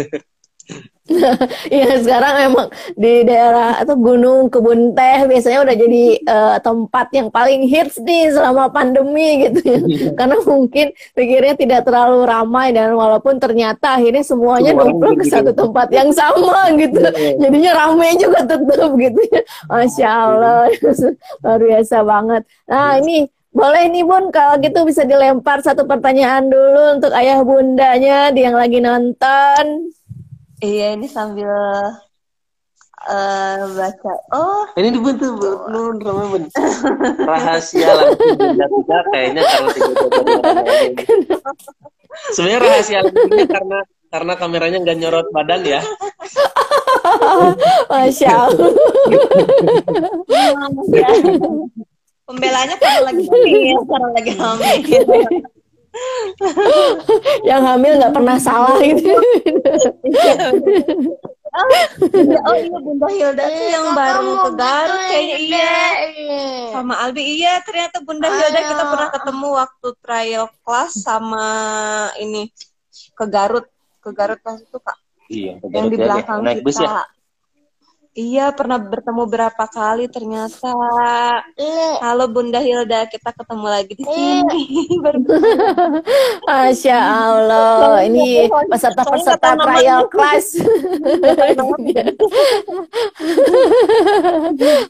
Iya 1.75 1.99
sekarang 1.99 2.35
emang 2.53 2.69
di 2.95 3.27
daerah 3.27 3.83
atau 3.83 3.99
gunung 3.99 4.47
kebun 4.47 4.95
teh 4.95 5.27
biasanya 5.27 5.67
udah 5.67 5.75
jadi 5.75 6.05
eh, 6.23 6.57
tempat 6.63 7.07
yang 7.11 7.29
paling 7.29 7.67
hits 7.67 7.99
nih 7.99 8.31
selama 8.31 8.71
pandemi 8.71 9.49
gitu 9.49 9.61
ya. 9.67 9.81
Karena 10.19 10.37
mungkin 10.47 10.95
pikirnya 11.19 11.55
tidak 11.59 11.81
terlalu 11.87 12.23
ramai 12.23 12.71
dan 12.71 12.95
walaupun 12.95 13.43
ternyata 13.43 13.99
akhirnya 13.99 14.23
semuanya 14.23 14.73
numpuk 14.79 15.19
ke 15.19 15.27
begitu. 15.27 15.35
satu 15.35 15.51
tempat 15.51 15.89
yang 15.91 16.11
sama 16.15 16.71
gitu. 16.83 17.03
Jadinya 17.43 17.73
ramai 17.75 18.15
juga 18.15 18.47
tetap 18.47 18.91
gitu 18.95 19.21
ya. 19.33 19.43
Masya 19.69 20.09
Allah 20.09 20.71
luar 21.43 21.61
biasa 21.61 21.97
banget. 22.07 22.43
Nah 22.71 23.03
ini 23.03 23.27
boleh 23.53 23.85
nih 23.93 24.05
Bun 24.09 24.33
kalau 24.33 24.57
gitu 24.65 24.81
bisa 24.89 25.05
dilempar 25.05 25.61
satu 25.61 25.85
pertanyaan 25.85 26.49
dulu 26.49 26.97
untuk 26.97 27.13
ayah 27.13 27.45
bundanya 27.45 28.33
yang 28.33 28.57
lagi 28.57 28.81
nonton. 28.81 29.93
Iya 30.63 30.95
ini 30.95 31.11
sambil 31.11 31.51
eh, 33.11 33.61
baca 33.75 34.13
oh 34.31 34.65
Ini 34.79 34.89
di 34.95 34.99
tuh 35.19 35.31
belum 35.37 35.99
ramai 36.01 36.27
bun. 36.31 36.45
Rahasia 37.27 38.15
tiga 38.17 38.67
tiga 38.71 38.99
kayaknya 39.11 39.43
karena 39.43 39.71
tiga 39.75 39.91
Sebenarnya 42.31 42.61
rahasia 42.63 42.99
langsungnya 43.03 43.47
karena 43.51 43.79
karena 44.13 44.33
kameranya 44.39 44.79
nggak 44.85 44.99
nyorot 45.03 45.29
badan 45.35 45.63
ya. 45.67 45.81
Masya 47.91 48.31
Allah. 48.47 48.71
pembelanya 52.23 52.77
karena 52.81 53.01
lagi 53.13 53.25
hamil 53.29 53.79
karena 53.85 54.09
lagi 54.15 54.33
hamil 54.39 54.77
Yang 57.49 57.63
hamil 57.69 57.93
nggak 58.01 58.15
pernah 58.15 58.37
salah 58.41 58.77
gitu. 58.81 59.13
oh, 59.13 59.23
iya, 62.17 62.41
oh 62.49 62.57
iya 62.57 62.79
Bunda 62.81 63.09
Hilda 63.13 63.45
tuh 63.45 63.67
yang 63.69 63.87
baru 63.93 64.31
ke 64.41 64.51
Garut 64.57 65.03
kayaknya. 65.09 65.37
Iya. 65.39 65.81
Sama 66.73 66.95
Albi. 67.05 67.23
Iya 67.41 67.53
ternyata 67.63 67.97
Bunda 68.01 68.29
Hilda 68.33 68.61
kita 68.65 68.85
pernah 68.89 69.09
ketemu 69.13 69.49
waktu 69.53 69.89
trial 70.01 70.47
class 70.65 70.93
sama 70.97 71.47
ini 72.17 72.49
ke 73.13 73.25
Garut. 73.29 73.69
Ke 74.01 74.11
Garut 74.11 74.41
pas 74.41 74.59
itu 74.59 74.79
kak. 74.81 74.99
Iya. 75.33 75.53
yang 75.73 75.89
di 75.89 75.97
Garut 75.97 76.09
ya, 76.09 76.13
belakang 76.21 76.41
naik 76.45 76.61
kita 76.61 76.67
bus 76.67 76.79
ya. 76.81 76.89
Iya 78.13 78.53
pernah 78.53 78.77
bertemu 78.77 79.25
berapa 79.25 79.65
kali 79.69 80.05
ternyata. 80.09 80.73
Halo 82.05 82.29
Bunda 82.29 82.61
Hilda. 82.61 83.09
Kita 83.09 83.33
ketemu 83.33 83.67
lagi 83.67 83.93
di 83.97 84.05
sini. 84.05 84.63
Baru 85.05 85.21
Masya 86.45 86.99
Allah. 86.99 88.05
Ini 88.05 88.53
peserta-peserta 88.69 89.57
trial 89.57 90.09
class. 90.13 90.57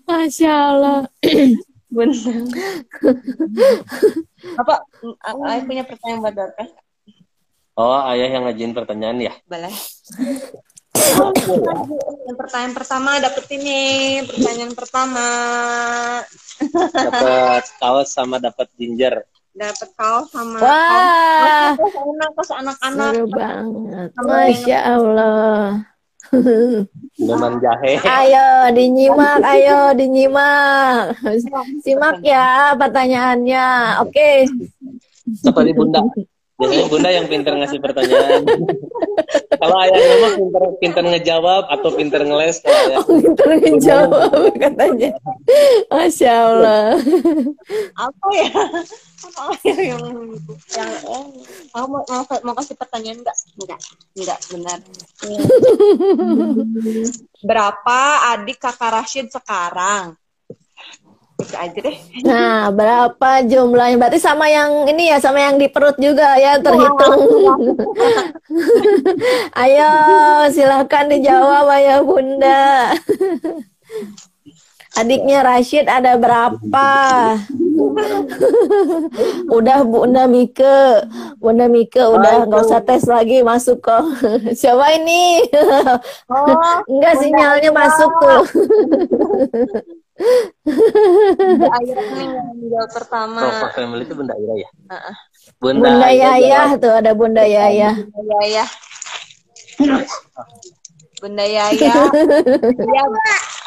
Masya 0.07 0.53
Allah. 0.53 0.99
Bunda. 1.93 2.33
Apa? 4.59 4.75
Ayah 5.47 5.63
punya 5.63 5.85
pertanyaan 5.85 6.21
buat 6.25 6.35
Dorcas 6.35 6.71
Oh, 7.73 8.05
ayah 8.05 8.29
yang 8.29 8.45
ngajuin 8.45 8.77
pertanyaan 8.77 9.17
ya. 9.17 9.33
boleh 9.49 9.73
yang 10.93 12.37
pertanyaan 12.37 12.75
pertama 12.77 13.11
dapet 13.19 13.45
ini 13.51 13.81
pertanyaan 14.25 14.75
pertama 14.77 15.27
Dapat 16.93 17.65
kaos 17.81 18.09
sama 18.09 18.37
dapat 18.39 18.69
ginger. 18.77 19.25
dapat 19.53 19.89
kaos 19.93 20.29
sama 20.31 20.57
Wah, 20.61 21.77
kaos 21.77 21.93
kaos 22.33 22.51
anak-anak 22.57 23.11
seru 23.13 23.27
banget. 23.29 24.09
Masya 24.17 24.79
Allah. 24.97 25.85
Minuman 27.21 27.61
jahe. 27.61 28.01
Ayo 28.01 28.49
dinyimak, 28.73 29.45
ayo 29.45 29.93
dinyimak. 29.93 31.13
Simak 31.85 32.25
ya 32.25 32.73
pertanyaannya. 32.73 33.67
Oke. 34.01 34.49
Seperti 35.37 35.77
bunda. 35.77 36.01
Biasanya 36.63 36.87
bunda 36.87 37.11
yang 37.11 37.27
pinter 37.27 37.53
ngasih 37.59 37.79
pertanyaan. 37.83 38.43
Kalau 39.63 39.77
ayahnya 39.83 40.17
mah 40.19 40.33
pinter, 40.39 40.63
pinter 40.79 41.05
ngejawab 41.07 41.65
atau 41.71 41.91
pinter 41.95 42.23
ngeles. 42.23 42.63
Kalau 42.63 42.79
ayah. 42.87 42.99
Pintar 43.03 43.51
menjawab 43.59 44.31
katanya. 44.55 45.11
Masya 45.91 46.33
Allah. 46.33 46.87
apa 47.93 48.27
ya 48.35 48.51
apa 49.23 49.55
ya 49.63 49.95
yang 49.95 50.03
yang 50.75 50.91
eh, 50.91 51.25
kamu 51.71 51.87
mau, 51.87 52.03
mau 52.03 52.25
mau 52.43 52.55
kasih 52.59 52.75
pertanyaan 52.75 53.23
enggak 53.23 53.37
enggak 53.55 53.81
enggak 54.19 54.39
benar 54.51 54.79
berapa 57.49 58.01
adik 58.35 58.59
kakak 58.59 58.91
Rashid 58.91 59.31
sekarang 59.31 60.19
aja 61.51 61.79
deh 61.79 61.97
Nah, 62.23 62.71
berapa 62.71 63.43
jumlahnya? 63.43 63.99
Berarti 63.99 64.23
sama 64.23 64.47
yang 64.47 64.87
ini 64.87 65.11
ya, 65.11 65.19
sama 65.19 65.43
yang 65.43 65.59
di 65.59 65.67
perut 65.67 65.99
juga 65.99 66.39
ya, 66.39 66.63
terhitung. 66.63 67.19
Ayo, 69.63 69.93
silakan 70.55 71.11
dijawab 71.11 71.67
ayah 71.75 72.01
bunda. 72.07 72.95
Adiknya 74.93 75.41
Rashid 75.41 75.89
ada 75.89 76.21
berapa? 76.21 76.89
udah 79.57 79.79
Bunda 79.89 80.29
Mike, 80.29 80.77
Bunda 81.41 81.65
Mike 81.65 81.97
udah 81.97 82.45
nggak 82.45 82.61
usah 82.61 82.85
tes 82.85 83.09
lagi 83.09 83.41
masuk 83.41 83.81
kok. 83.81 84.05
Siapa 84.61 85.01
ini? 85.01 85.49
oh 86.29 86.85
Enggak 86.93 87.15
sinyalnya 87.25 87.71
masuk 87.73 88.11
tuh. 88.21 88.43
Ayah 90.21 92.05
nih 92.17 92.29
yang 92.29 92.49
menjawab 92.59 92.91
pertama 92.93 93.41
Rofa 93.43 93.69
Family 93.73 94.03
itu 94.05 94.15
bunda 94.15 94.35
Ira 94.37 94.55
ya. 94.61 94.71
Heeh. 94.93 95.15
Bunda, 95.59 95.89
Bunda 95.89 96.09
Ira 96.13 96.37
Yayah 96.39 96.69
tuh 96.79 96.93
ada 96.93 97.11
Bunda 97.17 97.45
Yayah. 97.45 97.95
Bunda 98.13 98.37
Yaya 98.45 98.65
Bunda 101.23 101.47
Yaya 101.47 101.95
Iya, 102.83 103.05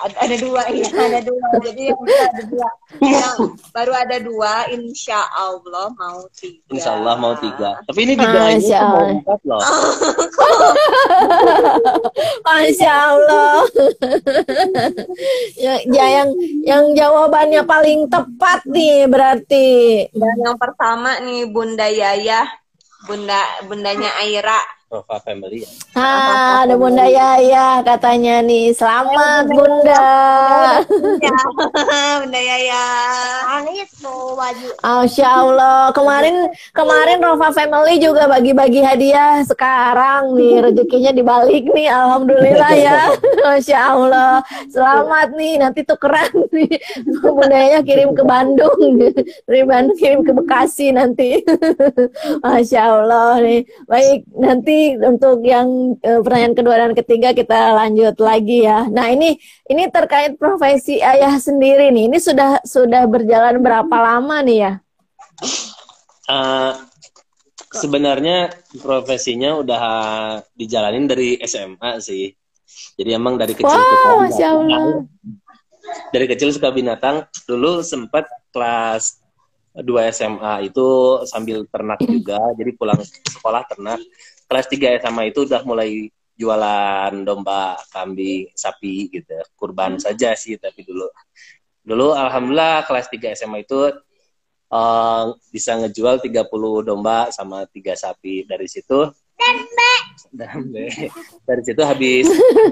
ada, 0.04 0.16
ada 0.28 0.36
dua 0.36 0.68
ya 0.76 0.92
ada 0.92 1.24
dua 1.24 1.48
jadi 1.64 1.96
yang 1.96 2.00
bisa 2.04 2.24
ada 2.28 2.44
dua 2.52 2.68
yang 3.00 3.36
baru 3.72 3.94
ada 3.96 4.18
dua 4.20 4.68
insya 4.76 5.24
Allah 5.32 5.88
mau 5.96 6.28
tiga 6.36 6.60
Insya 6.66 6.98
Allah 7.00 7.16
mau 7.16 7.32
tiga. 7.40 7.80
Tapi 7.88 8.00
ini 8.04 8.14
Masya 8.20 8.28
tuh 8.28 8.36
mau 8.36 9.00
Allah. 9.00 9.16
empat 9.16 9.40
loh. 9.48 9.62
Masya 12.46 12.94
Allah. 13.16 13.56
ya, 15.56 15.76
ya, 15.88 16.06
yang 16.20 16.30
yang 16.66 16.84
jawabannya 16.98 17.62
paling 17.64 18.10
tepat 18.12 18.66
nih 18.68 19.08
berarti. 19.08 19.68
dan 20.12 20.36
yang 20.42 20.58
pertama 20.60 21.22
nih 21.24 21.48
Bunda 21.48 21.88
Yaya 21.88 22.44
Bunda 23.06 23.38
bundanya 23.70 24.10
Aira 24.20 24.58
Rofa 24.86 25.18
Family 25.26 25.66
ya. 25.66 25.70
Ah, 25.98 26.62
ada 26.62 26.78
Bunda 26.78 27.10
Yaya 27.10 27.82
katanya 27.82 28.46
nih. 28.46 28.70
Selamat 28.70 29.50
Bunda. 29.50 30.06
ya 31.26 31.40
Bunda 32.22 32.38
Yaya 32.38 32.86
Masya 34.86 35.26
Allah. 35.26 35.90
Kemarin 35.90 36.54
kemarin 36.70 37.18
Rova 37.18 37.50
Family 37.50 37.98
juga 37.98 38.30
bagi-bagi 38.30 38.86
hadiah. 38.86 39.42
Sekarang 39.42 40.38
nih 40.38 40.62
rezekinya 40.70 41.10
dibalik 41.18 41.66
nih. 41.74 41.90
Alhamdulillah 41.90 42.72
ya. 42.78 43.10
Masya 43.50 43.80
Allah. 43.90 44.46
Selamat 44.70 45.34
nih. 45.34 45.66
Nanti 45.66 45.82
tukeran 45.82 46.30
nih. 46.54 46.78
Bunda 47.26 47.58
Yaya 47.58 47.82
kirim 47.82 48.14
ke 48.14 48.22
Bandung. 48.22 49.02
Dari 49.50 49.66
Bandung 49.66 49.98
kirim 49.98 50.22
ke 50.22 50.30
Bekasi 50.30 50.94
nanti. 50.94 51.42
Masya 52.46 52.82
Allah 53.02 53.42
nih. 53.42 53.66
Baik, 53.90 54.30
nanti 54.38 54.75
untuk 55.00 55.42
yang 55.46 55.98
eh, 56.00 56.20
pertanyaan 56.22 56.56
kedua 56.56 56.76
dan 56.80 56.92
ketiga 56.94 57.30
kita 57.32 57.76
lanjut 57.76 58.16
lagi 58.22 58.66
ya. 58.66 58.88
Nah, 58.88 59.12
ini 59.12 59.36
ini 59.68 59.84
terkait 59.90 60.36
profesi 60.38 61.02
ayah 61.02 61.36
sendiri 61.38 61.92
nih. 61.92 62.08
Ini 62.12 62.18
sudah 62.20 62.62
sudah 62.64 63.04
berjalan 63.10 63.60
berapa 63.60 63.96
lama 63.96 64.42
nih 64.46 64.58
ya? 64.58 64.72
Eh, 66.26 66.74
sebenarnya 67.76 68.50
profesinya 68.80 69.60
udah 69.60 69.84
dijalanin 70.56 71.06
dari 71.06 71.38
SMA 71.44 72.02
sih. 72.02 72.34
Jadi 72.96 73.10
emang 73.12 73.36
dari 73.36 73.54
kecil 73.54 73.68
Wow, 73.68 74.32
suka 74.32 74.50
binatang. 74.64 74.88
Dari 76.16 76.26
kecil 76.32 76.50
suka 76.56 76.70
binatang. 76.72 77.16
Dulu 77.46 77.84
sempat 77.84 78.26
kelas 78.56 79.26
dua 79.84 80.08
SMA 80.16 80.72
itu 80.72 80.88
sambil 81.28 81.68
ternak 81.68 82.00
juga, 82.00 82.40
jadi 82.56 82.72
pulang 82.80 83.00
sekolah 83.04 83.68
ternak. 83.68 84.00
Kelas 84.46 84.68
3 84.70 85.02
SMA 85.02 85.34
itu 85.34 85.46
udah 85.46 85.62
mulai 85.66 86.10
jualan 86.36 87.14
domba, 87.24 87.80
kambing, 87.90 88.52
sapi 88.52 89.08
gitu, 89.10 89.40
kurban 89.56 89.96
saja 89.98 90.36
sih 90.36 90.60
tapi 90.60 90.84
dulu. 90.84 91.08
Dulu 91.86 92.12
alhamdulillah 92.12 92.84
kelas 92.84 93.08
3 93.08 93.38
SMA 93.38 93.64
itu 93.64 93.94
uh, 94.74 95.24
bisa 95.50 95.80
ngejual 95.80 96.20
30 96.20 96.46
domba 96.84 97.32
sama 97.32 97.64
tiga 97.72 97.96
sapi. 97.96 98.44
Dari 98.44 98.68
situ 98.68 99.10
dan 100.32 100.72
dari 101.44 101.62
situ 101.64 101.82
habis 101.84 102.26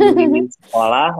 sekolah 0.64 1.12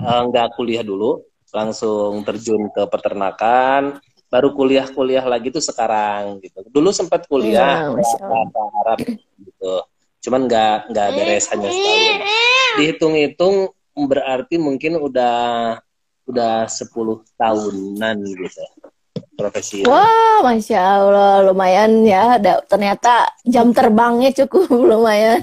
uh, 0.00 0.22
nggak 0.28 0.56
kuliah 0.56 0.84
dulu, 0.84 1.20
langsung 1.52 2.24
terjun 2.24 2.72
ke 2.72 2.82
peternakan 2.88 4.00
baru 4.32 4.56
kuliah-kuliah 4.56 5.28
lagi 5.28 5.52
tuh 5.52 5.60
sekarang 5.60 6.40
gitu. 6.40 6.64
Dulu 6.72 6.88
sempat 6.88 7.28
kuliah 7.28 7.92
ya, 7.92 8.16
bahasa 8.24 8.60
Arab 8.80 8.98
gitu. 9.36 9.74
Cuman 10.22 10.46
nggak 10.46 10.94
nggak 10.94 11.08
beres 11.18 11.50
hanya 11.50 11.68
setahun. 11.68 12.06
Dihitung-hitung 12.78 13.56
berarti 13.92 14.56
mungkin 14.56 15.02
udah 15.02 15.76
udah 16.24 16.70
10 16.70 16.88
tahunan 17.34 18.16
gitu 18.22 18.62
profesi. 19.36 19.82
Wah, 19.88 20.44
masya 20.44 20.78
Allah, 20.78 21.50
lumayan 21.50 22.04
ya. 22.06 22.38
Da, 22.38 22.62
ternyata 22.62 23.26
jam 23.42 23.74
terbangnya 23.74 24.30
cukup 24.30 24.70
lumayan 24.94 25.42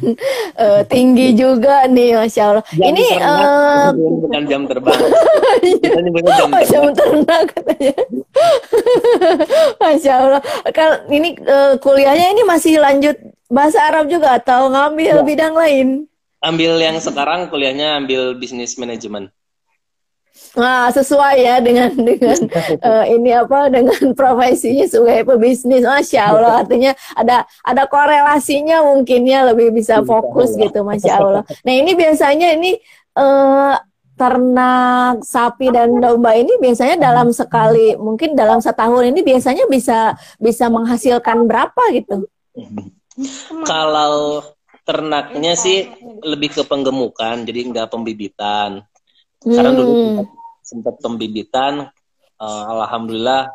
uh, 0.55 0.81
tinggi 0.87 1.35
juga 1.35 1.89
nih, 1.89 2.15
masya 2.15 2.43
Allah. 2.55 2.63
Jam 2.71 2.85
Ini 2.93 3.05
uh, 3.19 3.89
bukan 3.95 4.41
jam 4.47 4.61
terbang. 4.69 4.99
jam, 6.23 6.49
oh, 6.53 6.63
jam 6.71 6.83
ternak 6.95 7.43
katanya. 7.51 7.95
masya 9.83 10.13
Allah. 10.15 10.41
Kalau 10.71 10.95
ini 11.11 11.35
uh, 11.43 11.73
kuliahnya 11.81 12.27
ini 12.37 12.43
masih 12.47 12.79
lanjut 12.79 13.17
bahasa 13.49 13.81
Arab 13.81 14.07
juga 14.07 14.37
atau 14.37 14.69
ngambil 14.69 15.15
ya. 15.19 15.25
bidang 15.25 15.53
lain? 15.57 15.87
Ambil 16.39 16.79
yang 16.79 16.95
sekarang 17.01 17.51
kuliahnya 17.51 17.99
ambil 17.99 18.37
bisnis 18.37 18.79
manajemen. 18.79 19.27
Nah, 20.55 20.87
sesuai 20.89 21.35
ya 21.35 21.59
dengan 21.59 21.91
dengan 21.93 22.37
uh, 22.87 23.05
ini 23.05 23.35
apa 23.35 23.67
dengan 23.67 24.13
profesinya 24.19 24.87
sebagai 24.87 25.35
pebisnis. 25.35 25.83
Masya 25.83 26.21
Allah, 26.31 26.63
artinya 26.63 26.91
ada 27.13 27.43
ada 27.65 27.83
korelasinya 27.85 28.81
mungkinnya 28.87 29.51
lebih 29.51 29.75
bisa 29.75 29.99
fokus 30.05 30.55
gitu, 30.55 30.85
Masya 30.85 31.13
Allah. 31.19 31.43
Nah, 31.65 31.73
ini 31.75 31.91
biasanya 31.93 32.55
ini 32.55 32.79
uh, 33.19 33.75
ternak 34.19 35.23
sapi 35.23 35.71
dan 35.71 35.95
domba 35.99 36.35
ini 36.35 36.59
biasanya 36.59 36.99
dalam 36.99 37.31
sekali 37.31 37.95
mungkin 37.95 38.35
dalam 38.35 38.59
setahun 38.59 39.07
ini 39.07 39.23
biasanya 39.23 39.63
bisa 39.71 40.15
bisa 40.39 40.67
menghasilkan 40.67 41.47
berapa 41.47 41.83
gitu? 41.95 42.27
Kalau 43.65 44.43
ternaknya 44.87 45.53
sih 45.53 45.85
lebih 46.25 46.55
ke 46.55 46.63
penggemukan, 46.65 47.45
jadi 47.45 47.59
enggak 47.65 47.93
pembibitan. 47.93 48.83
Karena 49.39 49.71
dulu 49.71 49.93
hmm. 49.93 50.25
sempat 50.65 50.99
pembibitan 50.99 51.87
uh, 52.41 52.63
alhamdulillah 52.75 53.53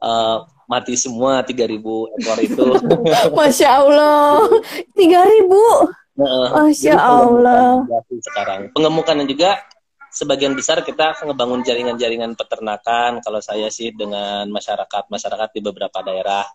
uh, 0.00 0.46
mati 0.66 0.94
semua 0.98 1.42
3000 1.42 1.78
ekor 2.20 2.38
itu. 2.42 2.64
Masya 3.36 3.68
Allah. 3.82 4.46
3000 4.94 6.16
Masya 6.56 6.94
Allah. 6.96 7.84
sekarang. 8.08 8.72
Pengemukan 8.72 9.26
juga 9.28 9.60
sebagian 10.08 10.56
besar 10.56 10.80
kita 10.80 11.12
ngebangun 11.20 11.60
jaringan-jaringan 11.60 12.32
peternakan 12.40 13.20
kalau 13.20 13.40
saya 13.44 13.68
sih 13.68 13.92
dengan 13.92 14.48
masyarakat 14.48 15.12
masyarakat 15.12 15.48
di 15.52 15.60
beberapa 15.60 16.00
daerah 16.00 16.48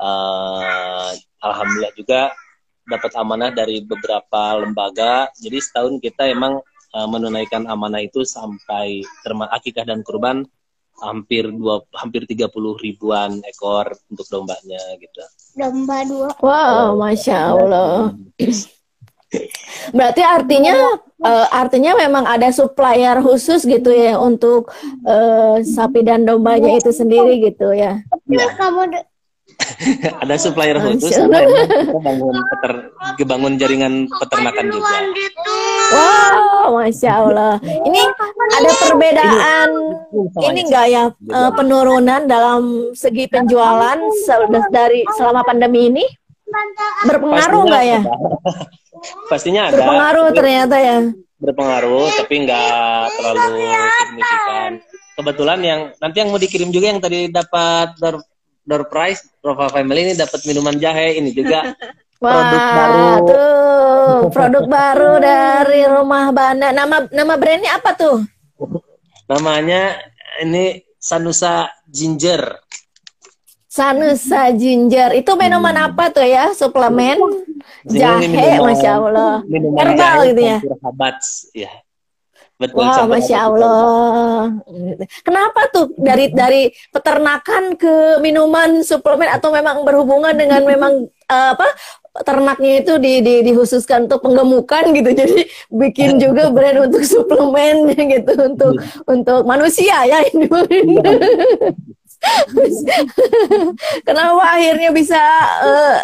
uh, 0.00 1.12
alhamdulillah 1.44 1.92
juga 1.94 2.32
dapat 2.88 3.12
amanah 3.14 3.52
dari 3.52 3.84
beberapa 3.84 4.58
lembaga 4.58 5.28
jadi 5.38 5.60
setahun 5.60 6.00
kita 6.00 6.32
emang 6.32 6.58
uh, 6.96 7.08
menunaikan 7.08 7.68
amanah 7.68 8.02
itu 8.02 8.24
sampai 8.24 9.04
terma 9.22 9.46
akikah 9.52 9.86
dan 9.86 10.02
kurban 10.02 10.48
hampir 11.00 11.48
dua 11.48 11.80
hampir 11.96 12.28
tiga 12.28 12.46
puluh 12.46 12.76
ribuan 12.76 13.40
ekor 13.48 13.88
untuk 14.12 14.28
dombanya 14.28 14.80
gitu. 15.00 15.22
Domba 15.56 16.04
dua. 16.04 16.28
Wow, 16.44 17.00
masya 17.00 17.56
Allah. 17.56 18.12
Berarti 19.96 20.22
artinya 20.26 20.74
uh, 21.22 21.46
artinya 21.54 21.96
memang 21.96 22.26
ada 22.26 22.50
supplier 22.52 23.22
khusus 23.24 23.64
gitu 23.64 23.88
ya 23.94 24.20
untuk 24.20 24.74
uh, 25.06 25.62
sapi 25.62 26.04
dan 26.04 26.28
dombanya 26.28 26.76
itu 26.76 26.92
sendiri 26.92 27.38
gitu 27.48 27.72
ya. 27.72 28.02
ya. 28.28 28.46
Kamu 28.58 28.90
ada 30.22 30.34
supplier 30.36 30.76
khusus 30.80 31.14
kita 31.14 31.98
bangun 32.00 32.36
peter 32.54 32.72
bangun 33.24 33.52
jaringan 33.60 33.94
peternakan 34.10 34.66
juga. 34.72 34.96
wow 35.94 36.80
masya 36.80 37.12
allah. 37.20 37.54
Ini 37.62 38.00
ada 38.58 38.70
perbedaan 38.86 39.68
ini 40.50 40.60
enggak 40.66 40.86
ya 40.90 41.04
uh, 41.10 41.50
penurunan 41.54 42.26
dalam 42.26 42.92
segi 42.94 43.26
penjualan 43.30 43.98
dari 44.70 45.06
selama 45.18 45.42
pandemi 45.46 45.90
ini? 45.90 46.04
Berpengaruh 47.06 47.62
nggak 47.66 47.84
ya? 47.86 48.00
Pastinya 49.30 49.70
ada. 49.70 49.78
Berpengaruh 49.78 50.26
ternyata 50.34 50.76
ya. 50.78 50.98
berpengaruh 51.40 52.04
tapi 52.20 52.34
nggak 52.44 53.04
terlalu 53.16 53.64
signifikan. 53.96 54.70
Kebetulan 55.16 55.58
yang 55.64 55.80
nanti 55.96 56.16
yang 56.20 56.28
mau 56.28 56.36
dikirim 56.36 56.68
juga 56.68 56.92
yang 56.92 57.00
tadi 57.00 57.32
dapat 57.32 57.96
door 58.70 58.86
prize 58.86 59.26
Rova 59.42 59.66
Family 59.74 60.06
ini 60.06 60.14
dapat 60.14 60.46
minuman 60.46 60.78
jahe 60.78 61.18
ini 61.18 61.34
juga 61.34 61.66
Wah, 62.20 62.36
produk 62.36 62.64
baru. 62.76 63.08
Tuh, 63.24 64.20
produk 64.28 64.64
baru 64.76 65.12
dari 65.24 65.80
Rumah 65.88 66.26
Banda. 66.36 66.68
Nama 66.68 67.08
nama 67.08 67.34
brandnya 67.40 67.80
apa 67.80 67.96
tuh? 67.96 68.20
Namanya 69.24 69.96
ini 70.44 70.84
Sanusa 71.00 71.72
Ginger. 71.88 72.60
Sanusa 73.72 74.52
Ginger. 74.52 75.16
Itu 75.16 75.32
minuman 75.40 75.72
hmm. 75.72 75.86
apa 75.88 76.12
tuh 76.12 76.28
ya? 76.28 76.52
Suplemen 76.52 77.16
jahe, 77.88 78.28
minuman, 78.28 78.68
masya 78.68 78.90
Allah. 79.00 79.34
Herbal 79.80 80.18
gitu 80.28 80.42
ya. 80.44 80.58
Habats, 80.84 81.48
ya. 81.56 81.72
Betul. 82.60 82.84
Wow, 82.84 83.08
masya 83.08 83.48
Allah. 83.48 84.52
Kenapa 85.24 85.72
tuh? 85.72 85.96
Dari 85.96 86.28
dari 86.28 86.68
peternakan 86.92 87.72
ke 87.80 88.20
minuman 88.20 88.84
suplemen 88.84 89.32
atau 89.32 89.48
memang 89.48 89.80
berhubungan 89.80 90.36
dengan 90.36 90.60
memang 90.68 91.08
uh, 91.08 91.56
apa 91.56 91.72
ternaknya 92.20 92.84
itu 92.84 93.00
di, 93.00 93.24
di 93.24 93.34
dihususkan 93.48 94.04
untuk 94.04 94.20
penggemukan 94.20 94.92
gitu. 94.92 95.08
Jadi 95.08 95.48
bikin 95.72 96.20
juga 96.20 96.52
brand 96.52 96.92
untuk 96.92 97.00
suplemen 97.00 97.96
gitu 98.12 98.32
untuk 98.36 98.76
untuk 99.08 99.40
manusia 99.48 100.04
ya 100.04 100.20
ini 100.28 100.44
Kenapa 104.06 104.44
akhirnya 104.44 104.90
bisa 104.92 105.20
uh, 105.64 105.96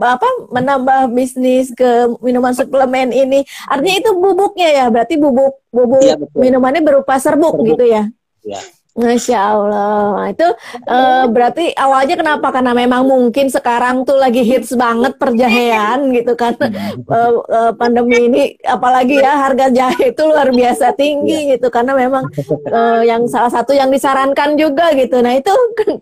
apa 0.00 0.28
menambah 0.48 1.12
bisnis 1.12 1.70
ke 1.76 2.08
minuman 2.24 2.56
suplemen 2.56 3.12
ini? 3.12 3.44
Artinya 3.68 3.96
itu 4.00 4.10
bubuknya 4.16 4.68
ya, 4.72 4.84
berarti 4.88 5.20
bubuk 5.20 5.60
bubuk 5.68 6.04
ya, 6.04 6.16
minumannya 6.32 6.80
berupa 6.80 7.20
serbuk, 7.20 7.52
serbuk. 7.56 7.68
gitu 7.76 7.84
ya? 7.84 8.08
Ya. 8.42 8.60
Masya 8.92 9.38
Allah, 9.40 10.28
itu 10.28 10.44
uh, 10.84 11.24
berarti 11.32 11.72
awalnya 11.72 12.12
kenapa? 12.12 12.52
Karena 12.52 12.76
memang 12.76 13.08
mungkin 13.08 13.48
sekarang 13.48 14.04
tuh 14.04 14.20
lagi 14.20 14.44
hits 14.44 14.76
banget 14.76 15.16
perjahean 15.16 16.12
gitu 16.12 16.36
kan, 16.36 16.52
uh, 17.08 17.40
uh, 17.56 17.72
pandemi 17.72 18.28
ini, 18.28 18.42
apalagi 18.60 19.16
ya 19.16 19.48
harga 19.48 19.72
jahe 19.72 20.12
itu 20.12 20.20
luar 20.28 20.52
biasa 20.52 20.92
tinggi 20.92 21.48
iya. 21.48 21.56
gitu, 21.56 21.72
karena 21.72 21.96
memang 21.96 22.28
uh, 22.68 23.00
yang 23.00 23.24
salah 23.32 23.48
satu 23.48 23.72
yang 23.72 23.88
disarankan 23.88 24.60
juga 24.60 24.92
gitu. 24.92 25.24
Nah 25.24 25.40
itu 25.40 25.52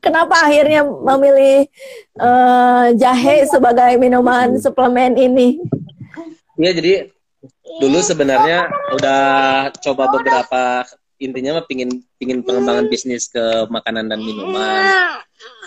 kenapa 0.03 0.51
akhirnya 0.51 0.83
memilih 0.83 1.71
uh, 2.19 2.91
jahe 2.99 3.47
sebagai 3.47 4.03
minuman 4.03 4.59
suplemen 4.59 5.15
ini? 5.15 5.63
Iya, 6.59 6.75
jadi 6.75 6.93
dulu 7.79 8.03
sebenarnya 8.03 8.67
udah 8.99 9.23
coba 9.79 10.11
beberapa 10.11 10.83
intinya 11.23 11.63
mah 11.63 11.71
pingin 11.71 12.03
pingin 12.21 12.45
pengembangan 12.45 12.85
bisnis 12.93 13.33
ke 13.33 13.41
makanan 13.73 14.13
dan 14.13 14.21
minuman. 14.21 15.17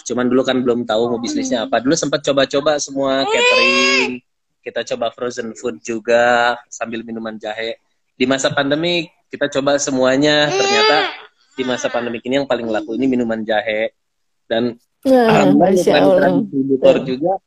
Cuman 0.05 0.29
dulu 0.29 0.45
kan 0.45 0.61
belum 0.61 0.85
tahu 0.85 1.17
mau 1.17 1.19
bisnisnya 1.19 1.65
apa. 1.65 1.81
Dulu 1.81 1.97
sempat 1.97 2.21
coba-coba 2.21 2.77
semua 2.77 3.25
catering. 3.25 4.21
Kita 4.61 4.85
coba 4.93 5.09
frozen 5.09 5.57
food 5.57 5.81
juga 5.81 6.53
sambil 6.69 7.01
minuman 7.01 7.41
jahe. 7.41 7.81
Di 8.13 8.29
masa 8.29 8.53
pandemi 8.53 9.09
kita 9.33 9.49
coba 9.49 9.81
semuanya. 9.81 10.45
Ternyata 10.45 10.97
di 11.57 11.63
masa 11.65 11.89
pandemi 11.89 12.21
ini 12.21 12.45
yang 12.45 12.47
paling 12.47 12.69
laku 12.69 12.93
ini 13.01 13.09
minuman 13.09 13.41
jahe. 13.41 13.89
Dan 14.45 14.77
ya, 15.01 15.49
distributor 15.73 17.01
juga 17.01 17.41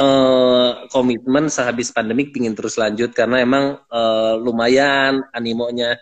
uh, 0.00 0.88
komitmen 0.88 1.52
sehabis 1.52 1.92
pandemik 1.92 2.32
pingin 2.32 2.56
terus 2.56 2.80
lanjut 2.80 3.12
karena 3.12 3.44
emang 3.44 3.76
uh, 3.92 4.40
lumayan 4.40 5.20
animonya 5.36 6.00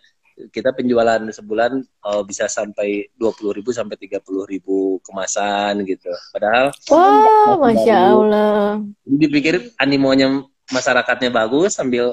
kita 0.52 0.76
penjualan 0.76 1.20
sebulan 1.32 1.80
uh, 2.04 2.22
bisa 2.22 2.44
sampai 2.44 3.08
20.000 3.16 3.64
sampai 3.72 3.96
30.000 3.96 4.20
kemasan 5.00 5.72
gitu. 5.88 6.12
Padahal 6.32 6.70
Wah, 6.92 7.56
Masya 7.56 7.96
Allah. 7.96 8.84
Jadi 9.08 9.16
dipikir 9.16 9.54
animonya 9.80 10.44
masyarakatnya 10.68 11.32
bagus 11.32 11.80
sambil 11.80 12.12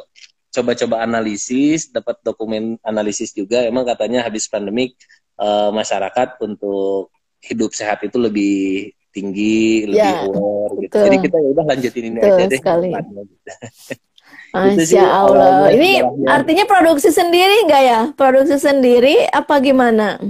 coba-coba 0.53 1.03
analisis, 1.03 1.91
dapat 1.91 2.21
dokumen 2.23 2.79
analisis 2.85 3.35
juga. 3.35 3.65
Emang 3.67 3.83
katanya 3.83 4.23
habis 4.23 4.47
pandemik 4.47 4.95
uh, 5.41 5.73
masyarakat 5.75 6.39
untuk 6.39 7.11
hidup 7.43 7.75
sehat 7.75 7.99
itu 8.07 8.15
lebih 8.15 8.93
tinggi, 9.11 9.83
lebih 9.83 9.99
Ya, 9.99 10.23
aware 10.25 10.73
gitu. 10.79 10.95
Jadi 10.95 11.17
kita 11.27 11.37
ya 11.37 11.49
udah 11.53 11.65
lanjutin 11.69 12.03
ini 12.07 12.19
Betul 12.23 12.37
aja 12.39 12.45
deh. 12.47 12.59
sekali. 12.63 12.89
Masya 14.53 15.01
Allah. 15.01 15.73
Ini 15.73 16.05
sejarahnya. 16.05 16.27
artinya 16.29 16.65
produksi 16.69 17.09
sendiri 17.09 17.65
nggak 17.65 17.83
ya? 17.83 18.01
Produksi 18.13 18.61
sendiri 18.61 19.25
apa 19.33 19.57
gimana? 19.57 20.21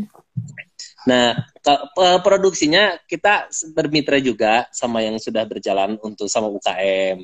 Nah, 1.04 1.36
produksinya 2.24 2.96
kita 3.04 3.52
bermitra 3.76 4.24
juga 4.24 4.72
sama 4.72 5.04
yang 5.04 5.20
sudah 5.20 5.44
berjalan 5.44 6.00
untuk 6.00 6.32
sama 6.32 6.48
UKM 6.48 7.20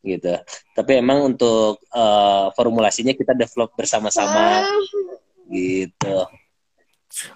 gitu. 0.00 0.32
Tapi 0.72 0.92
emang 0.96 1.28
untuk 1.36 1.76
eh, 1.92 2.46
formulasinya 2.56 3.12
kita 3.12 3.36
develop 3.36 3.76
bersama-sama 3.76 4.64
gitu. 5.52 6.24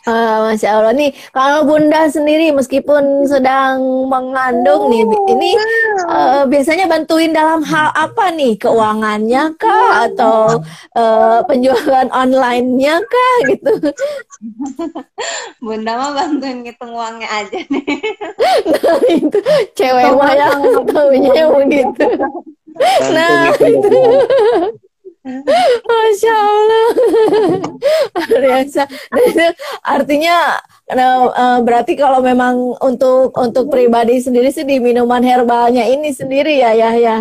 Ah, 0.07 0.49
Masya 0.49 0.81
Allah 0.81 0.95
nih, 0.95 1.11
kalau 1.35 1.67
Bunda 1.67 2.07
sendiri 2.07 2.55
meskipun 2.55 3.27
sedang 3.27 4.07
mengandung 4.07 4.87
nih, 4.87 5.03
ini 5.35 5.51
eh, 6.09 6.43
biasanya 6.47 6.87
bantuin 6.87 7.35
dalam 7.35 7.61
hal 7.67 7.91
apa 7.91 8.31
nih? 8.33 8.55
Keuangannya 8.55 9.51
kah? 9.59 10.07
Atau 10.07 10.63
eh, 10.95 11.39
penjualan 11.51 12.09
online-nya 12.15 13.03
kah? 13.03 13.37
Gitu. 13.51 13.73
Bunda 15.59 15.93
mah 15.99 16.11
bantuin 16.23 16.63
ngitung 16.63 16.95
uangnya 16.95 17.29
aja 17.29 17.59
nih. 17.67 17.85
Nah, 18.65 18.99
itu 19.11 19.39
cewek 19.75 20.09
mah 20.15 20.33
ya, 20.39 20.49
taunya 20.87 21.45
begitu. 21.51 22.07
Nah, 23.11 23.51
itu. 23.59 24.01
Masya 25.25 26.35
Allah. 26.37 26.87
Itu 29.25 29.47
artinya 29.81 30.61
nah, 30.93 31.33
eh, 31.33 31.59
berarti 31.65 31.97
kalau 31.97 32.21
memang 32.21 32.77
untuk 32.77 33.33
untuk 33.33 33.73
pribadi 33.73 34.21
sendiri 34.21 34.53
sih 34.53 34.69
di 34.69 34.77
minuman 34.79 35.25
herbalnya 35.25 35.89
ini 35.89 36.13
sendiri 36.13 36.61
ya 36.61 36.77
ya 36.77 36.93
ya. 37.01 37.17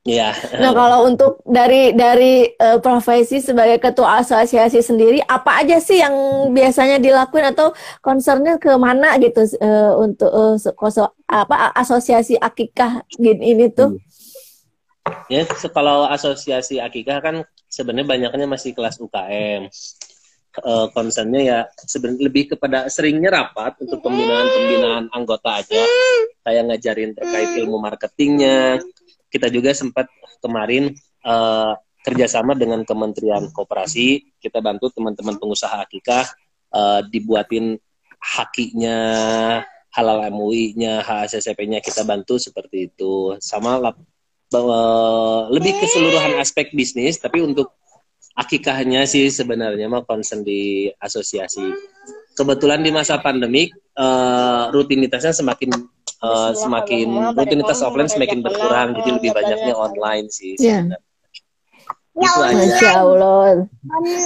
Iya. 0.00 0.32
Nah 0.64 0.72
kalau 0.72 1.04
untuk 1.04 1.44
dari 1.44 1.92
dari 1.92 2.48
eh, 2.48 2.78
profesi 2.80 3.36
sebagai 3.44 3.76
ketua 3.76 4.24
asosiasi 4.24 4.80
sendiri 4.80 5.20
apa 5.20 5.60
aja 5.60 5.76
sih 5.76 6.00
yang 6.00 6.16
biasanya 6.56 6.96
dilakuin 6.96 7.52
atau 7.52 7.76
concernnya 8.00 8.56
ke 8.56 8.72
mana 8.80 9.20
gitu 9.20 9.44
eh, 9.60 9.92
untuk 9.92 10.32
koso- 10.72 11.12
apa 11.28 11.68
asosiasi 11.76 12.40
akikah 12.40 13.04
gini 13.12 13.52
ini 13.52 13.68
tuh? 13.68 13.92
Ya, 15.30 15.46
kalau 15.70 16.06
asosiasi 16.08 16.82
Akikah 16.82 17.18
kan 17.22 17.36
sebenarnya 17.70 18.06
banyaknya 18.06 18.46
masih 18.50 18.74
kelas 18.74 18.98
UKM. 18.98 19.70
Eh, 20.50 20.86
concernnya 20.90 21.40
ya 21.46 21.58
sebenarnya 21.78 22.26
lebih 22.26 22.44
kepada 22.50 22.90
seringnya 22.90 23.30
rapat 23.30 23.78
untuk 23.86 24.02
pembinaan-pembinaan 24.02 25.14
anggota 25.14 25.62
aja. 25.62 25.82
Kayak 26.42 26.62
ngajarin 26.74 27.10
terkait 27.14 27.50
ilmu 27.62 27.78
marketingnya. 27.78 28.82
Kita 29.30 29.46
juga 29.46 29.70
sempat 29.70 30.10
kemarin 30.42 30.90
eh, 31.22 31.72
kerjasama 32.02 32.58
dengan 32.58 32.82
Kementerian 32.82 33.46
Koperasi. 33.54 34.40
Kita 34.42 34.58
bantu 34.58 34.90
teman-teman 34.90 35.38
pengusaha 35.38 35.86
Akikah 35.86 36.26
eh, 36.74 37.00
dibuatin 37.06 37.78
hakinya, 38.20 38.98
halal 39.94 40.18
MUI-nya, 40.34 41.02
HACCP-nya 41.06 41.78
kita 41.78 42.02
bantu 42.02 42.42
seperti 42.42 42.90
itu. 42.90 43.38
Sama 43.38 43.78
bahwa 44.50 44.80
lebih 45.54 45.78
keseluruhan 45.78 46.42
aspek 46.42 46.74
bisnis, 46.74 47.22
tapi 47.22 47.40
untuk 47.40 47.70
akikahnya 48.34 49.06
sih 49.06 49.30
sebenarnya 49.30 49.86
mah 49.86 50.02
concern 50.02 50.42
di 50.42 50.90
asosiasi. 50.98 51.70
Kebetulan 52.34 52.82
di 52.82 52.90
masa 52.90 53.22
pandemik 53.22 53.70
eh, 53.74 54.64
rutinitasnya 54.74 55.34
semakin 55.34 55.70
eh, 56.20 56.52
semakin 56.58 57.34
rutinitas 57.38 57.80
offline 57.86 58.10
semakin 58.10 58.42
berkurang, 58.42 58.98
jadi 58.98 59.10
lebih 59.22 59.30
banyaknya 59.30 59.74
online 59.78 60.26
sih. 60.28 60.58
Iya. 60.58 60.90
sebenarnya. 60.90 61.09
Itu 62.20 62.40
aja. 62.44 62.52
Masya 62.52 62.90
Allah. 63.00 63.44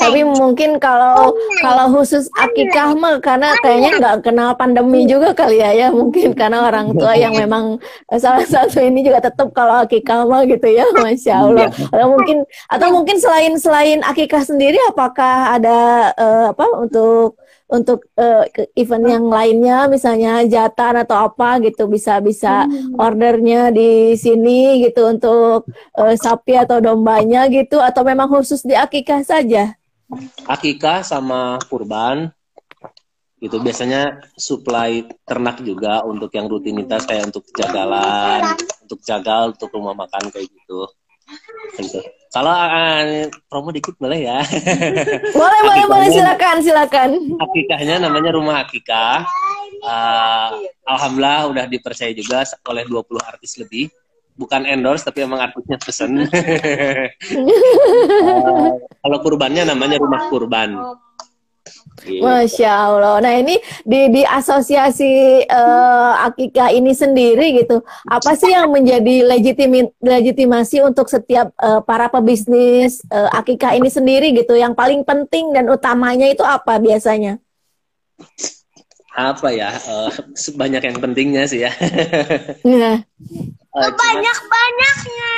Tapi 0.02 0.20
mungkin 0.26 0.82
kalau 0.82 1.30
kalau 1.62 1.86
khusus 1.94 2.26
akikah 2.34 2.98
mah 2.98 3.22
karena 3.22 3.54
kayaknya 3.62 3.90
nggak 4.02 4.16
kenal 4.26 4.50
pandemi 4.58 5.06
juga 5.06 5.30
kali 5.30 5.62
ya 5.62 5.70
ya 5.70 5.88
mungkin 5.94 6.34
karena 6.34 6.66
orang 6.66 6.90
tua 6.98 7.14
yang 7.14 7.38
memang 7.38 7.78
eh, 8.10 8.18
salah 8.18 8.42
satu 8.42 8.82
ini 8.82 9.06
juga 9.06 9.22
tetap 9.22 9.54
kalau 9.54 9.86
akikah 9.86 10.26
mah 10.26 10.42
gitu 10.44 10.66
ya 10.66 10.84
Masya 10.98 11.34
Allah. 11.46 11.68
Atau 11.70 12.06
mungkin 12.10 12.36
atau 12.66 12.88
mungkin 12.90 13.16
selain 13.22 13.54
selain 13.56 14.02
akikah 14.02 14.42
sendiri 14.42 14.76
apakah 14.90 15.54
ada 15.54 16.10
eh, 16.18 16.44
apa 16.50 16.66
untuk 16.82 17.38
untuk 17.64 18.04
ke- 18.12 18.68
event 18.76 19.06
yang 19.08 19.26
lainnya 19.26 19.88
misalnya 19.88 20.44
jatan 20.44 21.00
atau 21.00 21.32
apa 21.32 21.58
gitu 21.64 21.88
bisa 21.88 22.20
bisa 22.20 22.68
ordernya 23.00 23.72
di 23.72 24.14
sini 24.20 24.84
gitu 24.84 25.08
untuk 25.08 25.68
eh, 25.96 26.16
sapi 26.16 26.60
atau 26.60 26.78
dombanya 26.78 27.48
gitu 27.48 27.80
atau 27.80 28.04
memang 28.04 28.28
khusus 28.28 28.60
di 28.62 28.76
akikah 28.76 29.24
saja? 29.24 29.72
Akikah 30.44 31.00
sama 31.00 31.56
kurban 31.66 32.30
itu 33.44 33.60
biasanya 33.60 34.24
supply 34.40 35.04
ternak 35.28 35.60
juga 35.60 36.00
untuk 36.00 36.32
yang 36.32 36.48
rutinitas 36.48 37.04
kayak 37.04 37.28
untuk 37.28 37.44
jagalan, 37.52 38.56
untuk 38.80 39.04
jagal, 39.04 39.52
untuk 39.52 39.68
rumah 39.68 39.92
makan 39.92 40.32
kayak 40.32 40.48
gitu. 40.48 40.88
Gitu. 41.76 42.00
Kalau 42.34 42.50
ah, 42.50 43.30
promo 43.46 43.70
dikit 43.70 43.94
boleh 43.94 44.26
ya. 44.26 44.42
Boleh, 45.38 45.60
boleh, 45.62 45.84
boleh 45.86 46.08
silakan, 46.10 46.56
silakan. 46.66 47.10
Akikahnya 47.38 48.02
namanya 48.02 48.34
Rumah 48.34 48.66
Akikah. 48.66 49.22
Ah, 49.86 50.50
Alhamdulillah 50.82 51.46
udah 51.54 51.64
dipercaya 51.70 52.10
juga 52.10 52.42
oleh 52.66 52.82
20 52.90 53.22
artis 53.22 53.54
lebih. 53.54 53.86
Bukan 54.34 54.66
endorse 54.66 55.06
tapi 55.06 55.22
emang 55.22 55.46
artisnya 55.46 55.78
pesen. 55.78 56.26
Ah, 56.26 57.06
kalau 59.06 59.18
kurbannya 59.22 59.62
namanya 59.70 60.02
Rumah 60.02 60.26
Kurban. 60.26 60.74
Gitu. 62.04 62.20
Masya 62.20 62.68
Allah. 62.68 63.16
Nah 63.24 63.34
ini 63.40 63.56
di 63.86 64.12
di 64.12 64.22
asosiasi 64.26 65.44
eh, 65.46 66.12
akikah 66.26 66.74
ini 66.74 66.92
sendiri 66.92 67.64
gitu, 67.64 67.80
apa 68.04 68.36
sih 68.36 68.52
yang 68.52 68.68
menjadi 68.68 69.24
legitimi, 69.24 69.88
legitimasi 70.02 70.84
untuk 70.84 71.08
setiap 71.08 71.54
eh, 71.56 71.80
para 71.86 72.12
pebisnis 72.12 73.00
eh, 73.08 73.28
akikah 73.32 73.78
ini 73.78 73.88
sendiri 73.88 74.36
gitu? 74.36 74.52
Yang 74.58 74.76
paling 74.76 75.00
penting 75.06 75.54
dan 75.56 75.70
utamanya 75.70 76.28
itu 76.28 76.44
apa 76.44 76.76
biasanya? 76.76 77.40
apa 79.14 79.48
ya 79.54 79.70
eh, 79.70 80.10
sebanyak 80.44 80.82
yang 80.82 80.98
pentingnya 80.98 81.46
sih 81.46 81.62
ya 81.62 81.72
Nah, 82.66 83.06
Eh, 83.74 83.90
cuman- 83.90 84.22
banyaknya. 84.46 85.34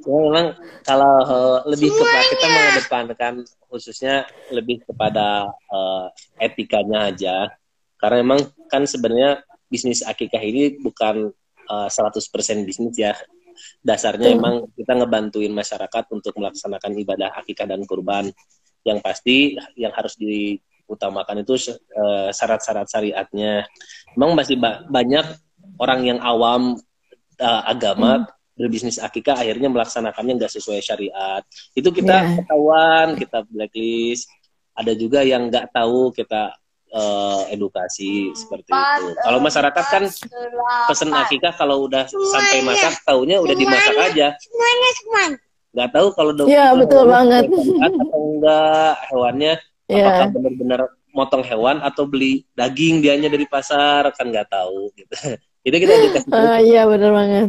Ya, 0.00 0.16
memang 0.24 0.46
kalau 0.80 1.14
eh, 1.28 1.58
lebih 1.76 1.92
kepada 1.92 2.20
kita 2.24 2.46
mengedepankan 2.48 3.34
khususnya 3.68 4.24
lebih 4.48 4.80
kepada 4.88 5.44
eh, 5.68 6.06
etikanya 6.40 7.12
aja. 7.12 7.52
Karena 8.00 8.24
memang 8.24 8.48
kan 8.72 8.88
sebenarnya 8.88 9.44
bisnis 9.68 10.00
akikah 10.00 10.40
ini 10.40 10.80
bukan 10.80 11.28
eh, 11.68 11.88
100% 11.92 12.64
bisnis 12.64 12.96
ya. 12.96 13.12
Dasarnya 13.84 14.32
Betul. 14.32 14.40
emang 14.40 14.54
kita 14.72 14.92
ngebantuin 14.96 15.52
masyarakat 15.52 16.04
untuk 16.16 16.32
melaksanakan 16.40 16.96
ibadah 16.96 17.28
akikah 17.36 17.68
dan 17.68 17.84
kurban. 17.84 18.32
Yang 18.88 18.98
pasti 19.04 19.36
yang 19.76 19.92
harus 19.92 20.16
diutamakan 20.90 21.46
itu 21.46 21.54
eh, 21.70 22.34
syarat-syarat 22.34 22.90
syariatnya. 22.90 23.62
Memang 24.18 24.34
masih 24.34 24.58
ba- 24.58 24.82
banyak 24.90 25.22
orang 25.78 26.00
yang 26.02 26.18
awam 26.18 26.74
eh, 27.38 27.62
agama 27.64 28.26
berbisnis 28.58 28.98
akikah 28.98 29.38
akhirnya 29.38 29.70
melaksanakannya 29.70 30.34
nggak 30.36 30.50
sesuai 30.50 30.82
syariat. 30.82 31.46
Itu 31.72 31.94
kita 31.94 32.12
Iya. 32.12 32.36
ketahuan, 32.42 33.06
kita 33.14 33.46
blacklist. 33.46 34.26
Ada 34.74 34.92
juga 34.92 35.22
yang 35.22 35.46
nggak 35.46 35.70
tahu 35.70 36.10
kita 36.10 36.58
eh, 36.90 37.54
edukasi 37.54 38.34
seperti 38.34 38.74
itu. 38.74 39.04
Kalau 39.16 39.38
masyarakat 39.38 39.84
kan 39.86 40.04
pesen 40.84 41.14
akikah 41.14 41.54
kalau 41.54 41.86
udah 41.86 42.02
sampai 42.10 42.66
masak 42.66 42.98
taunya 43.06 43.38
udah 43.38 43.54
dimasak 43.54 43.94
aja. 44.10 44.34
Nggak 45.70 45.88
tahu 45.94 46.06
kalau 46.12 46.30
udah 46.34 46.46
Iya, 46.50 46.74
betul 46.74 47.06
banget. 47.06 47.46
atau 47.78 48.18
enggak 48.34 48.92
hewannya 49.06 49.54
apakah 49.90 50.26
ya. 50.30 50.32
benar-benar 50.32 50.80
motong 51.10 51.42
hewan 51.42 51.82
atau 51.82 52.06
beli 52.06 52.46
daging 52.54 53.02
dianya 53.02 53.26
dari 53.26 53.46
pasar 53.50 54.14
kan 54.14 54.30
nggak 54.30 54.46
tahu 54.46 54.94
gitu. 54.94 55.14
Itu 55.66 55.76
kita 55.76 55.92
edukasi 55.92 56.28
terus. 56.32 56.48
Ah, 56.48 56.58
iya 56.62 56.88
benar 56.88 57.10
banget. 57.12 57.48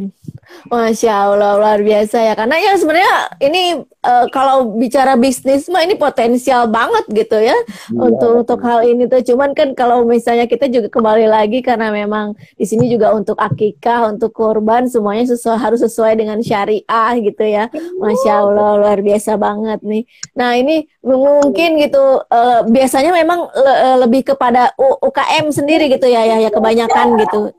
Masya 0.70 1.32
Allah 1.32 1.58
luar 1.58 1.80
biasa 1.82 2.18
ya. 2.22 2.34
Karena 2.38 2.56
ya 2.60 2.74
sebenarnya 2.78 3.16
ini 3.42 3.82
uh, 4.06 4.26
kalau 4.30 4.78
bicara 4.78 5.18
bisnis 5.18 5.66
mah 5.72 5.82
ini 5.82 5.98
potensial 5.98 6.70
banget 6.70 7.06
gitu 7.10 7.38
ya, 7.40 7.56
ya 7.56 7.58
untuk 7.98 8.46
untuk 8.46 8.60
hal 8.62 8.86
ini 8.86 9.08
tuh. 9.10 9.24
Cuman 9.26 9.58
kan 9.58 9.74
kalau 9.74 10.06
misalnya 10.06 10.46
kita 10.46 10.70
juga 10.70 10.92
kembali 10.92 11.26
lagi 11.26 11.66
karena 11.66 11.90
memang 11.90 12.38
di 12.60 12.66
sini 12.68 12.92
juga 12.92 13.16
untuk 13.16 13.40
akikah 13.40 14.12
untuk 14.12 14.36
korban 14.36 14.86
semuanya 14.86 15.34
sesuai 15.34 15.58
harus 15.58 15.82
sesuai 15.82 16.14
dengan 16.20 16.40
syariah 16.44 17.12
gitu 17.20 17.44
ya. 17.44 17.72
Masya 17.98 18.34
Allah 18.46 18.72
luar 18.78 19.00
biasa 19.02 19.40
banget 19.40 19.80
nih. 19.82 20.04
Nah 20.38 20.56
ini 20.60 20.86
mungkin 21.02 21.82
gitu 21.82 22.22
uh, 22.22 22.62
biasanya 22.70 23.12
memang 23.16 23.50
le 23.50 23.74
lebih 24.06 24.34
kepada 24.34 24.74
UKM 24.78 25.50
sendiri 25.50 25.90
gitu 25.90 26.06
ya 26.06 26.22
ya 26.26 26.38
ya 26.38 26.50
kebanyakan 26.54 27.18
gitu 27.26 27.50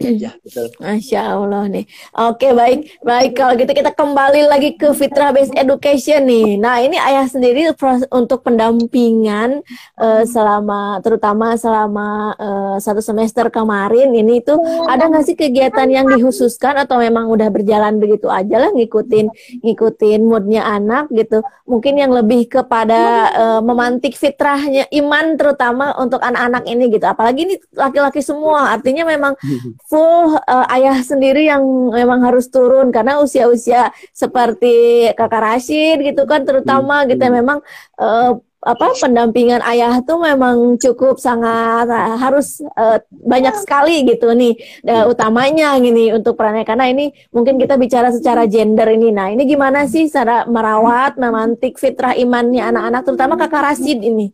Ya, 0.00 0.32
betul. 0.44 0.72
Masya 0.80 1.36
Allah 1.36 1.68
nih. 1.68 1.84
Oke, 2.16 2.56
baik. 2.56 3.04
Baik, 3.04 3.36
kalau 3.36 3.52
gitu 3.60 3.72
kita 3.76 3.92
kembali 3.92 4.48
lagi 4.48 4.72
ke 4.80 4.96
Fitrah 4.96 5.28
Based 5.36 5.52
Education 5.52 6.24
nih. 6.24 6.56
Nah, 6.56 6.80
ini 6.80 6.96
ayah 6.96 7.28
sendiri 7.28 7.68
untuk 8.08 8.40
pendampingan 8.40 9.60
uh, 10.00 10.24
selama, 10.24 11.04
terutama 11.04 11.52
selama 11.60 12.32
uh, 12.40 12.76
satu 12.80 13.04
semester 13.04 13.52
kemarin, 13.52 14.08
ini 14.16 14.40
tuh 14.40 14.56
ada 14.88 15.04
nggak 15.04 15.24
sih 15.28 15.36
kegiatan 15.36 15.88
yang 15.92 16.08
dikhususkan 16.08 16.80
atau 16.80 16.96
memang 16.96 17.28
udah 17.28 17.52
berjalan 17.52 18.00
begitu 18.00 18.32
aja 18.32 18.56
lah 18.56 18.72
ngikutin 18.72 19.28
ngikutin 19.60 20.20
moodnya 20.24 20.64
anak 20.64 21.12
gitu. 21.12 21.44
Mungkin 21.68 22.00
yang 22.00 22.16
lebih 22.16 22.48
kepada 22.48 23.30
uh, 23.36 23.60
memantik 23.60 24.16
fitrahnya 24.16 24.88
iman 24.96 25.36
terutama 25.36 25.92
untuk 26.00 26.24
anak-anak 26.24 26.64
ini 26.64 26.88
gitu. 26.88 27.04
Apalagi 27.04 27.40
ini 27.44 27.54
laki-laki 27.76 28.24
semua, 28.24 28.72
artinya 28.72 29.04
memang 29.04 29.36
full 29.90 30.38
uh, 30.38 30.66
ayah 30.70 31.02
sendiri 31.02 31.50
yang 31.50 31.66
memang 31.90 32.22
harus 32.22 32.46
turun. 32.46 32.94
Karena 32.94 33.18
usia-usia 33.18 33.90
seperti 34.14 35.10
kakak 35.18 35.42
Rashid 35.42 35.98
gitu 36.06 36.22
kan 36.30 36.46
terutama 36.46 37.02
hmm. 37.02 37.06
gitu 37.10 37.22
ya 37.26 37.32
memang 37.34 37.58
uh, 37.98 38.38
apa 38.60 38.92
pendampingan 38.92 39.64
ayah 39.72 40.04
tuh 40.04 40.20
memang 40.20 40.76
cukup 40.76 41.16
sangat 41.16 41.88
uh, 41.88 42.20
harus 42.20 42.60
uh, 42.76 43.00
banyak 43.08 43.56
sekali 43.56 44.04
gitu 44.04 44.36
nih 44.36 44.52
uh, 44.84 45.08
utamanya 45.10 45.74
gini 45.82 46.14
untuk 46.14 46.38
perannya. 46.38 46.62
Karena 46.62 46.86
ini 46.86 47.10
mungkin 47.34 47.58
kita 47.58 47.74
bicara 47.74 48.14
secara 48.14 48.46
gender 48.46 48.86
ini. 48.94 49.10
Nah 49.10 49.34
ini 49.34 49.42
gimana 49.42 49.90
sih 49.90 50.06
cara 50.06 50.46
merawat 50.46 51.18
memantik 51.18 51.82
fitrah 51.82 52.14
imannya 52.14 52.62
anak-anak 52.62 53.02
terutama 53.02 53.34
kakak 53.34 53.74
Rashid 53.74 53.98
ini? 53.98 54.30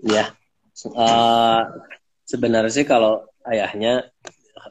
Ya 0.00 0.32
uh, 0.92 1.60
sebenarnya 2.28 2.72
sih 2.72 2.86
kalau 2.86 3.24
ayahnya 3.48 4.08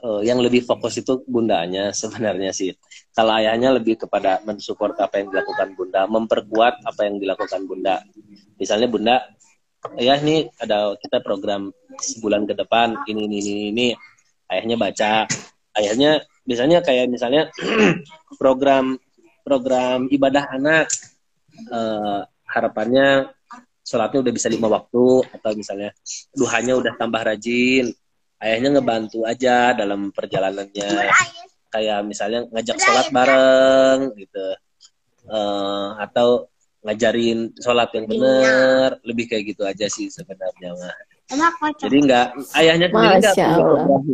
uh, 0.02 0.22
yang 0.26 0.42
lebih 0.42 0.66
fokus 0.66 0.98
itu 0.98 1.22
bundanya 1.30 1.94
sebenarnya 1.94 2.52
sih. 2.56 2.74
Kalau 3.14 3.38
ayahnya 3.38 3.76
lebih 3.78 4.06
kepada 4.06 4.42
mensupport 4.42 4.98
apa 4.98 5.22
yang 5.22 5.30
dilakukan 5.30 5.70
bunda, 5.78 6.02
memperkuat 6.10 6.82
apa 6.82 7.02
yang 7.06 7.22
dilakukan 7.22 7.62
bunda. 7.70 8.02
Misalnya 8.58 8.88
bunda, 8.90 9.16
ya 10.00 10.18
ini 10.18 10.50
ada 10.58 10.98
kita 10.98 11.22
program 11.22 11.70
sebulan 12.02 12.50
ke 12.50 12.54
depan 12.58 12.98
ini 13.06 13.30
ini 13.30 13.38
ini 13.40 13.54
ini. 13.70 13.88
Ayahnya 14.50 14.78
baca, 14.78 15.14
ayahnya 15.78 16.22
misalnya 16.46 16.84
kayak 16.84 17.08
misalnya 17.10 17.50
program 18.42 18.98
program 19.44 20.08
ibadah 20.12 20.52
anak 20.52 20.88
uh, 21.70 22.24
harapannya 22.48 23.32
sholatnya 23.84 24.24
udah 24.24 24.34
bisa 24.34 24.48
lima 24.48 24.72
waktu 24.72 25.28
atau 25.36 25.52
misalnya 25.56 25.92
duhanya 26.32 26.80
udah 26.80 26.94
tambah 26.96 27.20
rajin 27.20 27.92
ayahnya 28.44 28.80
ngebantu 28.80 29.24
aja 29.24 29.72
dalam 29.72 30.12
perjalanannya. 30.12 31.10
Kayak 31.74 32.00
misalnya 32.06 32.46
ngajak 32.52 32.78
sholat 32.78 33.08
bareng 33.10 34.00
gitu. 34.20 34.48
Uh, 35.24 35.96
atau 36.04 36.52
ngajarin 36.84 37.56
sholat 37.56 37.88
yang 37.96 38.06
benar 38.12 39.00
lebih 39.08 39.32
kayak 39.32 39.56
gitu 39.56 39.64
aja 39.64 39.88
sih 39.88 40.12
sebenarnya 40.12 40.76
mah. 40.76 40.96
Jadi 41.80 41.98
nggak 42.04 42.28
ayahnya 42.60 42.88
sendiri 42.92 43.16
nggak 43.24 43.36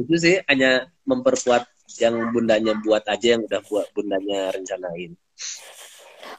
itu 0.06 0.16
sih. 0.22 0.36
Hanya 0.46 0.88
memperkuat 1.04 1.66
yang 1.98 2.30
bundanya 2.30 2.78
buat 2.86 3.02
aja 3.10 3.36
yang 3.36 3.42
udah 3.50 3.66
buat 3.66 3.90
bundanya 3.98 4.54
rencanain 4.54 5.18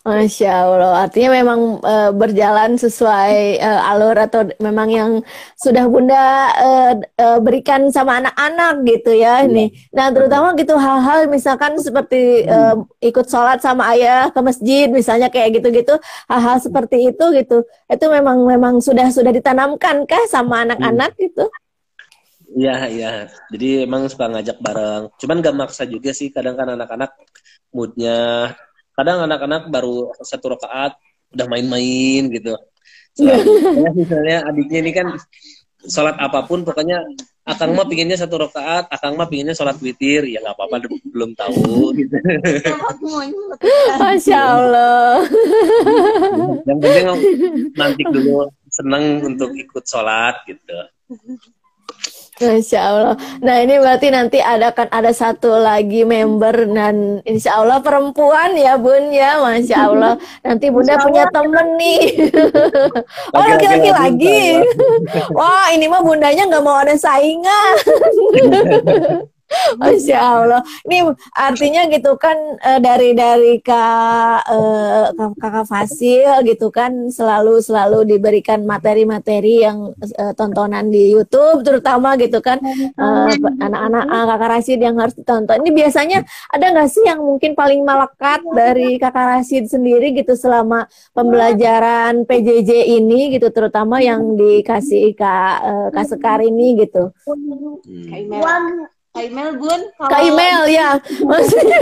Masya 0.00 0.48
Allah, 0.64 1.04
artinya 1.04 1.44
memang 1.44 1.76
uh, 1.84 2.08
berjalan 2.16 2.80
sesuai 2.80 3.60
uh, 3.60 3.90
alur 3.92 4.16
atau 4.16 4.48
memang 4.56 4.88
yang 4.88 5.10
sudah 5.60 5.84
Bunda 5.92 6.48
uh, 6.56 6.92
uh, 7.20 7.38
berikan 7.44 7.92
sama 7.92 8.16
anak-anak 8.16 8.80
gitu 8.88 9.12
ya 9.12 9.44
ini. 9.44 9.68
Iya. 9.68 9.92
Nah 9.92 10.06
terutama 10.08 10.56
gitu 10.56 10.72
hal-hal 10.80 11.28
misalkan 11.28 11.76
seperti 11.76 12.48
uh, 12.48 12.80
ikut 13.04 13.28
sholat 13.28 13.60
sama 13.60 13.92
ayah 13.92 14.32
ke 14.32 14.40
masjid 14.40 14.88
misalnya 14.88 15.28
kayak 15.28 15.60
gitu-gitu, 15.60 15.92
hal-hal 16.32 16.56
seperti 16.64 17.12
itu 17.12 17.24
gitu, 17.36 17.68
itu 17.68 18.06
memang 18.08 18.40
memang 18.48 18.80
sudah 18.80 19.12
sudah 19.12 19.36
ditanamkan 19.36 20.08
kah 20.08 20.24
sama 20.32 20.64
anak-anak 20.64 21.12
hmm. 21.12 21.22
gitu? 21.28 21.44
Iya 22.56 22.88
iya, 22.88 23.12
jadi 23.52 23.84
emang 23.84 24.08
suka 24.08 24.32
ngajak 24.32 24.64
bareng. 24.64 25.12
Cuman 25.20 25.44
gak 25.44 25.54
maksa 25.54 25.84
juga 25.86 26.10
sih, 26.10 26.32
kadang 26.34 26.56
kan 26.56 26.72
anak-anak 26.72 27.14
moodnya 27.70 28.50
kadang 29.00 29.24
anak-anak 29.24 29.72
baru 29.72 30.12
satu 30.20 30.52
rakaat 30.52 30.92
udah 31.32 31.46
main-main 31.48 32.28
gitu. 32.28 32.52
Soalnya, 33.16 33.90
misalnya 33.98 34.36
adiknya 34.44 34.78
ini 34.84 34.92
kan 34.92 35.06
sholat 35.88 36.20
apa 36.20 36.44
pun 36.44 36.60
pokoknya 36.60 37.00
akang 37.48 37.72
mah 37.72 37.88
pinginnya 37.88 38.20
satu 38.20 38.44
rakaat 38.44 38.92
akang 38.92 39.16
mah 39.16 39.24
pinginnya 39.24 39.56
sholat 39.56 39.80
witir. 39.80 40.28
Ya 40.28 40.44
nggak 40.44 40.52
apa-apa 40.52 40.84
belum 41.08 41.32
tahu 41.32 41.96
gitu. 41.96 42.14
Masya 43.96 44.38
allah. 44.38 45.24
Yang 46.68 46.78
penting 46.84 47.06
nanti 47.72 48.02
dulu 48.04 48.52
seneng 48.68 49.24
untuk 49.24 49.50
ikut 49.56 49.84
sholat 49.88 50.44
gitu 50.44 50.76
Insya 52.40 52.80
Allah. 52.88 53.14
Nah 53.44 53.60
ini 53.60 53.76
berarti 53.76 54.08
nanti 54.08 54.40
ada 54.40 54.72
kan 54.72 54.88
ada 54.88 55.12
satu 55.12 55.60
lagi 55.60 56.08
member 56.08 56.72
dan 56.72 57.20
Insya 57.28 57.60
Allah 57.60 57.84
perempuan 57.84 58.56
ya 58.56 58.80
Bun 58.80 59.12
ya, 59.12 59.36
Masya 59.44 59.76
Allah. 59.76 60.14
Nanti 60.40 60.72
Bunda 60.72 60.96
punya 61.04 61.28
temen 61.28 61.76
nih. 61.76 62.00
oh 63.36 63.44
laki-laki 63.44 63.90
lagi. 63.92 64.42
Wah 65.36 65.68
ini 65.76 65.84
mah 65.84 66.00
Bundanya 66.00 66.48
nggak 66.48 66.64
mau 66.64 66.80
ada 66.80 66.96
saingan. 66.96 67.74
Masya 69.80 70.18
Allah. 70.18 70.62
Ini 70.86 71.10
artinya 71.34 71.82
gitu 71.90 72.14
kan 72.16 72.36
uh, 72.62 72.78
dari 72.78 73.12
dari 73.18 73.58
kak 73.58 74.46
uh, 74.46 75.10
kakak 75.36 75.66
Fasil 75.66 76.42
gitu 76.46 76.70
kan 76.70 77.10
selalu 77.10 77.58
selalu 77.62 78.06
diberikan 78.06 78.62
materi-materi 78.62 79.66
yang 79.66 79.90
uh, 79.94 80.32
tontonan 80.38 80.88
di 80.88 81.10
YouTube 81.14 81.66
terutama 81.66 82.14
gitu 82.16 82.38
kan 82.38 82.62
anak-anak 83.60 84.04
uh, 84.06 84.26
kakak 84.34 84.50
Rasid 84.50 84.78
yang 84.78 84.96
harus 84.98 85.14
ditonton. 85.18 85.62
Ini 85.66 85.70
biasanya 85.74 86.18
ada 86.50 86.64
nggak 86.70 86.88
sih 86.90 87.04
yang 87.06 87.20
mungkin 87.22 87.58
paling 87.58 87.82
melekat 87.82 88.40
dari 88.54 88.98
kakak 89.02 89.38
Rasid 89.38 89.66
sendiri 89.66 90.14
gitu 90.14 90.38
selama 90.38 90.86
pembelajaran 91.14 92.22
PJJ 92.26 93.02
ini 93.02 93.34
gitu 93.34 93.50
terutama 93.50 93.98
yang 93.98 94.38
dikasih 94.38 95.14
kak 95.18 95.90
kak 95.90 96.06
Sekar 96.06 96.42
ini 96.42 96.86
gitu. 96.86 97.14
Hmm. 97.26 98.99
Kak 99.10 99.26
Imel 99.26 99.58
Bun 99.58 99.80
Kak 99.98 100.22
Imel 100.22 100.62
ya. 100.70 100.94
Maksudnya 101.26 101.80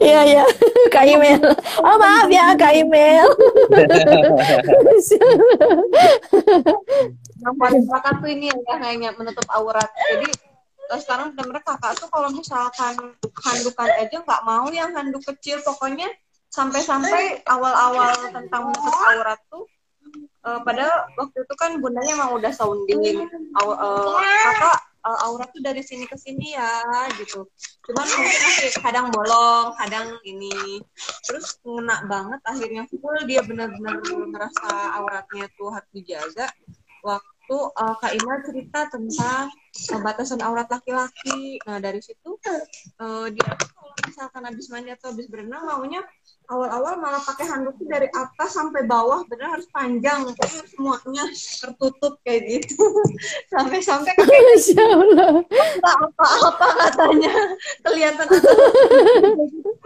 Iya 0.00 0.20
iya. 0.24 0.44
Kak 0.88 1.04
Imel. 1.04 1.36
Oh 1.84 1.96
maaf 2.00 2.28
ya 2.32 2.56
Kak 2.56 2.72
Imel. 2.72 3.28
Yang 7.40 7.54
paling 7.60 7.84
kakak 7.88 8.14
tuh 8.24 8.28
ini 8.32 8.48
ya 8.48 8.76
hanya 8.80 9.12
menutup 9.20 9.44
aurat. 9.52 9.88
Jadi 10.16 10.32
sekarang 10.96 11.36
mereka 11.36 11.76
kakak 11.76 12.00
tuh 12.00 12.08
kalau 12.08 12.32
misalkan 12.32 12.96
handukan 13.20 13.90
aja 14.00 14.16
nggak 14.24 14.42
mau 14.48 14.64
yang 14.72 14.96
handuk 14.96 15.20
kecil. 15.28 15.60
Pokoknya 15.60 16.08
sampai-sampai 16.48 17.44
awal-awal 17.44 18.16
tentang 18.32 18.72
menutup 18.72 18.96
aurat 18.96 19.38
tuh 19.52 19.68
uh, 20.44 20.60
padahal 20.64 21.08
waktu 21.16 21.38
itu 21.44 21.54
kan 21.58 21.76
bundanya 21.80 22.12
emang 22.16 22.36
udah 22.36 22.52
sounding. 22.54 23.26
Aw, 23.58 23.68
uh, 23.68 24.16
kakak 24.20 24.78
uh, 25.04 25.18
aura 25.28 25.46
tuh 25.50 25.62
dari 25.64 25.82
sini 25.84 26.04
ke 26.04 26.16
sini 26.16 26.56
ya 26.56 27.08
gitu. 27.16 27.48
Cuman 27.88 28.06
mungkin 28.06 28.40
masih 28.44 28.72
kadang 28.80 29.06
bolong 29.12 29.72
kadang 29.80 30.16
ini. 30.24 30.80
Terus 31.24 31.60
ngena 31.64 32.04
banget 32.06 32.40
akhirnya 32.44 32.82
full 32.88 33.18
dia 33.24 33.40
benar-benar 33.44 34.00
merasa 34.28 34.68
auratnya 35.00 35.48
tuh 35.56 35.72
harus 35.72 35.90
dijaga. 35.92 36.48
Waktu 37.00 37.56
uh, 37.56 37.94
Kak 37.98 38.12
Ima 38.12 38.34
cerita 38.44 38.80
tentang 38.92 39.48
uh, 39.92 40.00
batasan 40.04 40.40
aurat 40.44 40.68
laki-laki. 40.68 41.56
Nah 41.64 41.80
dari 41.80 42.00
situ 42.04 42.36
uh, 43.00 43.26
dia 43.32 43.50
misalkan 44.10 44.42
habis 44.42 44.66
mandi 44.66 44.90
atau 44.90 45.14
habis 45.14 45.30
berenang 45.30 45.62
maunya 45.62 46.02
awal-awal 46.50 46.98
malah 46.98 47.22
pakai 47.22 47.46
handuk 47.46 47.78
tuh 47.78 47.86
dari 47.86 48.10
atas 48.10 48.58
sampai 48.58 48.82
bawah 48.82 49.22
benar 49.30 49.54
harus 49.54 49.70
panjang 49.70 50.26
pokoknya 50.26 50.66
semuanya 50.66 51.24
tertutup 51.30 52.18
kayak 52.26 52.42
gitu 52.50 52.82
sampai-sampai 53.54 54.10
Masya 54.18 54.82
Allah. 54.82 55.32
apa-apa 55.86 56.68
katanya 56.90 57.34
kelihatan 57.86 58.26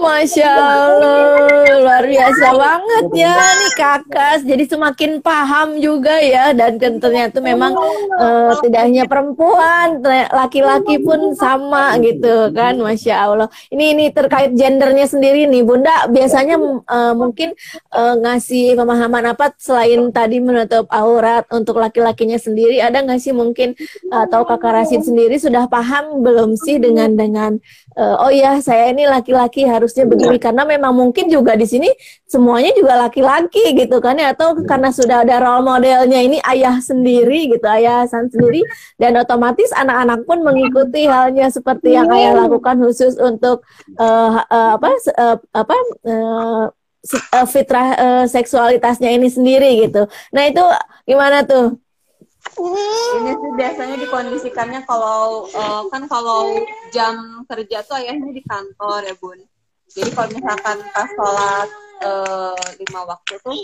Masya 0.00 0.48
Allah, 0.48 1.76
luar 1.80 2.04
biasa 2.04 2.46
banget 2.56 3.04
ya 3.14 3.36
nih 3.36 3.72
kakak. 3.76 4.34
Jadi 4.44 4.64
semakin 4.66 5.10
paham 5.20 5.76
juga 5.78 6.16
ya 6.18 6.50
dan 6.56 6.80
ternyata 6.80 7.38
memang 7.38 7.76
eh, 8.16 8.52
tidak 8.64 8.80
hanya 8.88 9.04
perempuan, 9.06 10.00
laki-laki 10.32 11.00
pun 11.00 11.36
sama 11.36 11.96
gitu 12.00 12.50
kan, 12.56 12.80
Masya 12.80 13.14
Allah. 13.14 13.48
Ini 13.68 13.84
ini 13.96 14.04
terkait 14.10 14.56
gendernya 14.56 15.06
sendiri 15.06 15.44
nih, 15.46 15.62
Bunda. 15.62 16.08
Biasanya 16.08 16.56
eh, 16.84 17.14
mungkin 17.14 17.54
eh, 17.92 18.14
ngasih 18.20 18.74
pemahaman 18.74 19.36
apa 19.36 19.52
selain 19.60 20.08
tadi 20.10 20.40
menutup 20.40 20.88
aurat 20.90 21.44
untuk 21.52 21.78
laki-lakinya 21.78 22.40
sendiri, 22.40 22.80
ada 22.80 23.04
nggak 23.04 23.20
sih 23.20 23.36
mungkin 23.36 23.76
atau 24.10 24.42
kakak 24.48 24.72
Rashid 24.82 25.02
sendiri 25.04 25.36
sudah 25.36 25.68
paham 25.68 26.24
belum 26.24 26.49
sih 26.56 26.78
dengan 26.78 27.14
dengan 27.14 27.58
eh, 27.98 28.16
oh 28.22 28.32
ya 28.32 28.58
saya 28.62 28.90
ini 28.90 29.06
laki-laki 29.06 29.66
harusnya 29.66 30.06
begini. 30.06 30.38
Karena 30.38 30.62
memang 30.64 30.94
mungkin 30.94 31.28
juga 31.28 31.58
di 31.58 31.66
sini 31.66 31.90
semuanya 32.26 32.72
juga 32.74 32.96
laki-laki 32.96 33.74
gitu 33.74 33.98
kan 33.98 34.16
ya. 34.16 34.32
Atau 34.32 34.56
karena 34.64 34.94
sudah 34.94 35.26
ada 35.26 35.42
role 35.42 35.66
modelnya 35.66 36.20
ini 36.22 36.38
ayah 36.46 36.78
sendiri 36.80 37.52
gitu 37.52 37.66
ayah 37.66 38.06
Hasan 38.06 38.30
sendiri. 38.30 38.62
Dan 38.96 39.18
otomatis 39.20 39.70
anak-anak 39.74 40.24
pun 40.24 40.40
mengikuti 40.40 41.04
halnya 41.04 41.50
seperti 41.50 41.94
yang 41.98 42.08
ayah 42.14 42.46
lakukan 42.46 42.80
khusus 42.80 43.18
untuk 43.20 43.66
eh, 43.98 44.30
eh, 44.40 44.70
apa 44.78 44.88
eh, 44.94 45.36
apa 45.52 45.76
eh, 46.06 46.64
fitrah 47.48 47.88
eh, 47.96 48.24
seksualitasnya 48.28 49.10
ini 49.12 49.28
sendiri 49.32 49.88
gitu. 49.88 50.04
Nah 50.36 50.42
itu 50.48 50.64
gimana 51.08 51.44
tuh? 51.44 51.80
Ini 53.20 53.32
sih 53.32 53.50
biasanya 53.56 53.96
dikondisikannya 53.96 54.80
kalau 54.84 55.48
eh, 55.48 55.82
kan 55.88 56.02
kalau 56.06 56.52
jam 56.94 57.44
kerja 57.48 57.82
tuh 57.84 57.96
ayahnya 58.00 58.30
di 58.30 58.42
kantor 58.44 59.00
ya 59.06 59.14
bun. 59.16 59.38
Jadi 59.90 60.10
kalau 60.14 60.28
misalkan 60.30 60.76
pas 60.94 61.08
sholat 61.10 61.68
eh, 62.04 62.64
lima 62.78 63.00
waktu 63.08 63.34
tuh 63.42 63.58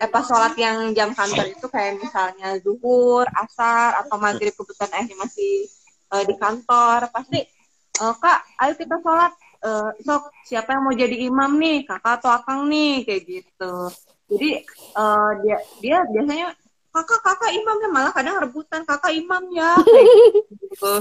eh 0.00 0.08
pas 0.08 0.24
sholat 0.24 0.56
yang 0.56 0.96
jam 0.96 1.12
kantor 1.12 1.44
itu 1.52 1.66
kayak 1.68 2.00
misalnya 2.00 2.56
zuhur 2.64 3.28
asar 3.36 4.00
atau 4.00 4.16
maghrib 4.16 4.56
kebetulan 4.56 4.90
ayahnya 4.96 5.16
masih 5.20 5.68
eh, 6.16 6.24
di 6.24 6.34
kantor 6.40 7.12
pasti 7.12 7.44
eh, 8.00 8.14
kak 8.16 8.38
ayo 8.64 8.72
kita 8.78 8.96
sholat. 9.04 9.32
Eh, 9.60 9.90
sok 10.08 10.32
siapa 10.48 10.72
yang 10.72 10.88
mau 10.88 10.96
jadi 10.96 11.16
imam 11.28 11.60
nih? 11.60 11.84
Kakak 11.84 12.24
atau 12.24 12.32
akang 12.32 12.64
nih? 12.72 13.04
Kayak 13.04 13.22
gitu. 13.28 13.74
Jadi 14.32 14.50
eh, 14.96 15.30
dia 15.44 15.58
dia 15.84 15.98
biasanya 16.08 16.56
kakak 16.90 17.20
kakak 17.22 17.52
imamnya 17.54 17.88
malah 17.90 18.12
kadang 18.12 18.36
rebutan 18.42 18.82
kakak 18.84 19.14
imam 19.14 19.50
ya. 19.54 19.78
Kayak 19.86 20.06
gitu. 20.60 20.94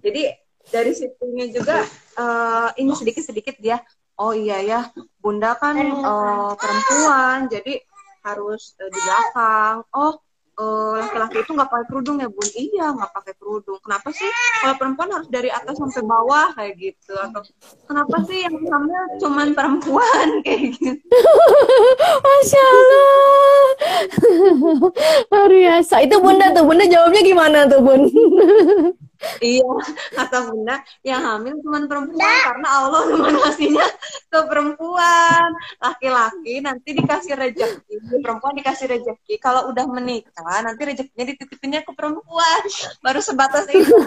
Jadi 0.00 0.22
dari 0.70 0.92
situnya 0.94 1.46
juga 1.50 1.76
eh, 2.16 2.68
ini 2.80 2.92
sedikit 2.94 3.24
sedikit 3.24 3.56
dia 3.58 3.80
oh 4.20 4.36
iya 4.36 4.60
ya 4.60 4.80
bunda 5.18 5.56
kan 5.56 5.76
eh, 5.80 6.52
perempuan 6.54 7.48
jadi 7.48 7.80
harus 8.24 8.76
eh, 8.78 8.88
di 8.88 8.98
belakang. 9.00 9.76
Oh 9.96 10.20
eh, 10.60 10.92
laki-laki 11.00 11.36
itu 11.40 11.50
nggak 11.56 11.70
pakai 11.72 11.86
kerudung 11.88 12.16
ya 12.20 12.28
bun 12.28 12.48
iya 12.52 12.86
nggak 12.92 13.12
pakai 13.16 13.32
kerudung 13.40 13.78
kenapa 13.80 14.08
sih 14.12 14.28
kalau 14.60 14.74
perempuan 14.76 15.08
harus 15.10 15.28
dari 15.32 15.48
atas 15.48 15.80
sampai 15.80 16.02
bawah 16.04 16.48
kayak 16.52 16.76
gitu 16.76 17.14
atau 17.16 17.40
kenapa 17.88 18.16
sih 18.28 18.44
yang 18.44 18.54
hamil 18.60 19.04
cuman 19.18 19.48
perempuan 19.56 20.28
kayak 20.46 20.76
gitu 20.76 21.20
Masya 22.20 22.62
Allah. 22.62 23.18
Luar 25.30 25.50
biasa. 25.50 25.94
Itu 26.04 26.16
Bunda 26.22 26.46
tuh. 26.54 26.64
Bunda 26.64 26.84
jawabnya 26.86 27.22
gimana 27.24 27.58
tuh, 27.68 27.80
Bun? 27.82 28.02
Iya, 29.40 29.68
kata 30.16 30.48
bunda, 30.48 30.80
yang 31.04 31.20
hamil 31.20 31.60
cuma 31.60 31.84
perempuan 31.84 32.36
karena 32.40 32.68
Allah 32.72 33.02
cuma 33.04 33.28
ngasihnya 33.28 33.88
ke 34.32 34.38
perempuan. 34.48 35.48
Laki-laki 35.76 36.54
nanti 36.64 36.96
dikasih 36.96 37.36
rezeki, 37.36 38.24
perempuan 38.24 38.56
dikasih 38.56 38.88
rezeki. 38.88 39.36
Kalau 39.36 39.68
udah 39.68 39.84
menikah, 39.92 40.64
nanti 40.64 40.82
rezekinya 40.88 41.24
dititipinnya 41.36 41.80
ke 41.84 41.92
perempuan. 41.92 42.60
Baru 43.04 43.20
sebatas 43.20 43.68
itu. 43.68 43.92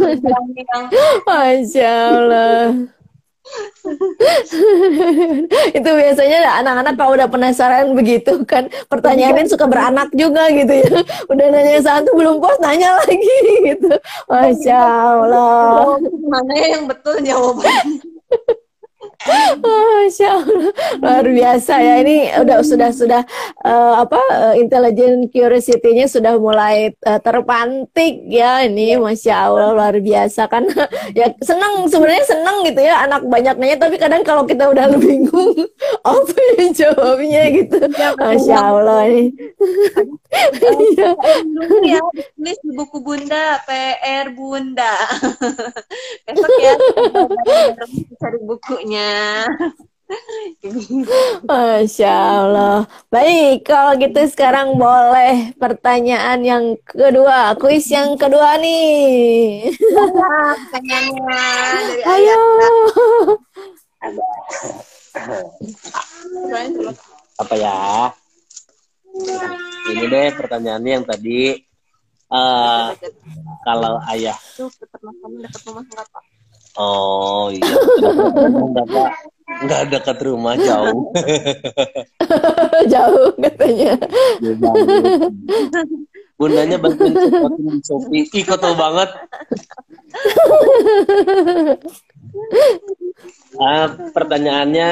yang 0.73 0.85
Masya 1.29 1.91
Allah. 2.09 3.02
itu 5.77 5.89
biasanya 5.89 6.63
anak-anak 6.63 6.95
kalau 6.95 7.11
udah 7.19 7.27
penasaran 7.27 7.91
begitu 7.91 8.39
kan 8.47 8.71
pertanyaannya 8.87 9.51
suka 9.51 9.67
beranak 9.67 10.07
juga 10.15 10.47
gitu 10.55 10.71
ya. 10.71 11.03
Udah 11.31 11.45
nanya 11.51 11.83
satu 11.83 12.15
belum 12.15 12.39
puas 12.39 12.55
nanya 12.63 12.95
lagi 13.03 13.35
gitu. 13.67 13.91
Masya 14.31 14.79
Allah. 14.79 15.99
Mana 16.23 16.53
ya 16.55 16.67
yang 16.79 16.87
betul 16.87 17.19
jawabannya. 17.19 17.99
Masya 19.63 20.27
Allah, 20.35 20.71
luar 20.99 21.25
biasa 21.25 21.73
ya. 21.79 21.93
Ini 22.03 22.17
udah 22.43 22.57
sudah 22.59 22.89
sudah 22.91 23.21
eh, 23.63 23.93
apa 24.03 24.19
eh, 24.31 24.55
intelligent 24.59 25.31
curiosity-nya 25.31 26.11
sudah 26.11 26.35
mulai 26.35 26.91
eh, 26.91 27.19
terpantik 27.23 28.27
ya. 28.27 28.67
Ini 28.67 28.99
Masya 28.99 29.33
Allah 29.47 29.69
luar 29.71 29.95
biasa 30.03 30.51
kan. 30.51 30.67
ya 31.19 31.31
seneng 31.39 31.87
sebenarnya 31.87 32.25
seneng 32.27 32.67
gitu 32.67 32.81
ya 32.83 33.07
anak 33.07 33.23
banyak 33.27 33.55
nanya. 33.55 33.77
Tapi 33.79 33.95
kadang 33.95 34.23
kalau 34.27 34.43
kita 34.43 34.67
udah 34.67 34.91
bingung 35.03 35.55
apa 36.03 36.37
yang 36.59 36.71
jawabnya 36.75 37.43
gitu. 37.53 37.77
Masya 38.19 38.57
Allah 38.59 38.99
ini. 39.07 39.25
Iya. 40.63 41.09
Ya, 41.85 41.99
tulis 42.35 42.57
di 42.65 42.71
buku 42.73 42.97
bunda, 43.05 43.61
PR 43.69 44.33
bunda. 44.33 44.93
Besok 46.25 46.53
ya, 46.57 46.73
cari 48.17 48.39
bukunya. 48.41 49.12
Masya 51.49 52.13
Allah. 52.13 52.85
Baik, 53.09 53.65
kalau 53.65 53.97
gitu 53.97 54.21
sekarang 54.29 54.77
boleh 54.77 55.51
pertanyaan 55.57 56.39
yang 56.45 56.65
kedua, 56.85 57.57
kuis 57.57 57.89
yang 57.89 58.15
kedua 58.15 58.61
nih. 58.61 59.73
Pertanyaannya 59.73 61.43
dari 61.89 62.03
Ayo. 62.05 62.41
ayah. 64.03 64.23
apa 67.33 67.55
ya? 67.57 67.77
Ini 69.83 70.03
deh 70.09 70.27
pertanyaannya 70.33 70.91
yang 71.01 71.05
tadi 71.05 71.59
eh 72.33 72.87
kalau 73.61 74.01
ayah 74.09 74.33
Tuh, 74.57 74.65
dekat 74.81 74.99
rumah 75.05 75.29
dekat 75.45 75.61
rumah 75.69 75.83
nggak 75.85 76.07
pak? 76.09 76.23
Oh 76.77 77.53
iya. 77.53 77.73
Enggak 78.73 79.09
enggak 79.63 79.81
dekat 79.91 80.17
rumah 80.25 80.55
jauh. 80.57 81.13
Jauh 82.93 83.29
katanya. 83.37 83.93
bundanya 86.33 86.75
bantuin 86.81 87.13
Shopee 87.85 88.27
ih 88.27 88.43
kotor 88.43 88.73
banget. 88.75 89.09
Ah, 93.61 93.87
pertanyaannya 94.11 94.89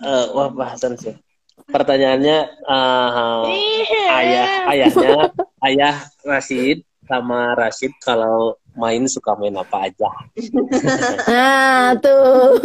eh, 0.00 0.26
wah 0.32 0.48
bahasan 0.54 0.94
sih. 0.96 1.18
Pertanyaannya 1.68 2.38
ah, 2.64 3.44
ayah 4.16 4.46
ayahnya 4.72 5.14
ayah 5.66 5.96
Rashid 6.24 6.86
sama 7.04 7.58
Rashid 7.58 7.92
kalau 8.00 8.56
main 8.78 9.02
suka 9.06 9.34
main 9.38 9.54
apa 9.58 9.90
aja 9.90 10.10
Nah, 11.30 11.94
tuh. 11.98 12.58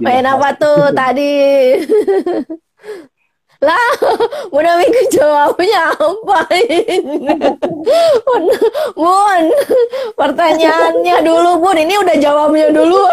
Main 0.00 0.24
apa 0.24 0.56
tuh 0.56 0.88
tadi? 0.96 1.36
Lah, 3.56 3.88
Bunda 4.52 4.76
Minggu 4.76 5.02
jawabnya 5.08 5.96
apa 5.96 6.38
ini? 6.60 7.00
Bun, 8.20 8.42
Bun, 8.92 9.42
pertanyaannya 10.12 11.16
dulu, 11.24 11.64
Bun. 11.64 11.76
Ini 11.80 11.94
udah 11.96 12.16
jawabnya 12.20 12.68
dulu. 12.68 13.04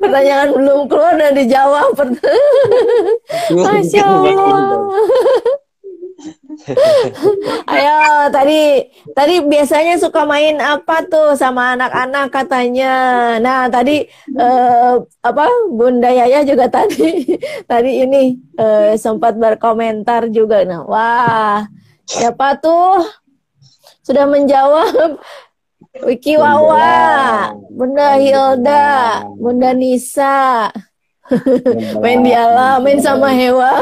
Pertanyaan 0.00 0.48
belum 0.56 0.88
keluar 0.88 1.12
udah 1.12 1.32
dijawab. 1.36 1.92
Masya 3.52 4.04
Allah. 4.04 4.80
Ayo, 7.76 7.98
tadi 8.32 8.88
tadi 9.12 9.34
biasanya 9.44 10.00
suka 10.00 10.24
main 10.24 10.56
apa 10.58 11.04
tuh 11.04 11.36
sama 11.36 11.76
anak-anak 11.76 12.32
katanya. 12.32 12.94
Nah, 13.36 13.68
tadi 13.68 14.08
eh, 14.32 14.94
apa 15.20 15.46
Bunda 15.68 16.08
Yaya 16.08 16.42
juga 16.48 16.72
tadi 16.76 17.36
tadi 17.68 17.90
ini 18.04 18.40
eh, 18.56 18.96
sempat 18.96 19.36
berkomentar 19.36 20.32
juga. 20.32 20.64
Nah, 20.64 20.82
wah, 20.88 21.68
siapa 22.08 22.56
tuh? 22.58 23.04
sudah 24.06 24.24
menjawab. 24.30 25.18
Wiki 26.06 26.36
Wawa, 26.36 27.56
Bunda 27.72 28.20
Hilda, 28.20 29.24
Bunda. 29.40 29.72
Nisa, 29.72 30.68
main 32.04 32.20
di 32.20 32.36
alam, 32.44 32.84
main 32.84 33.00
sama 33.00 33.32
hewan, 33.32 33.80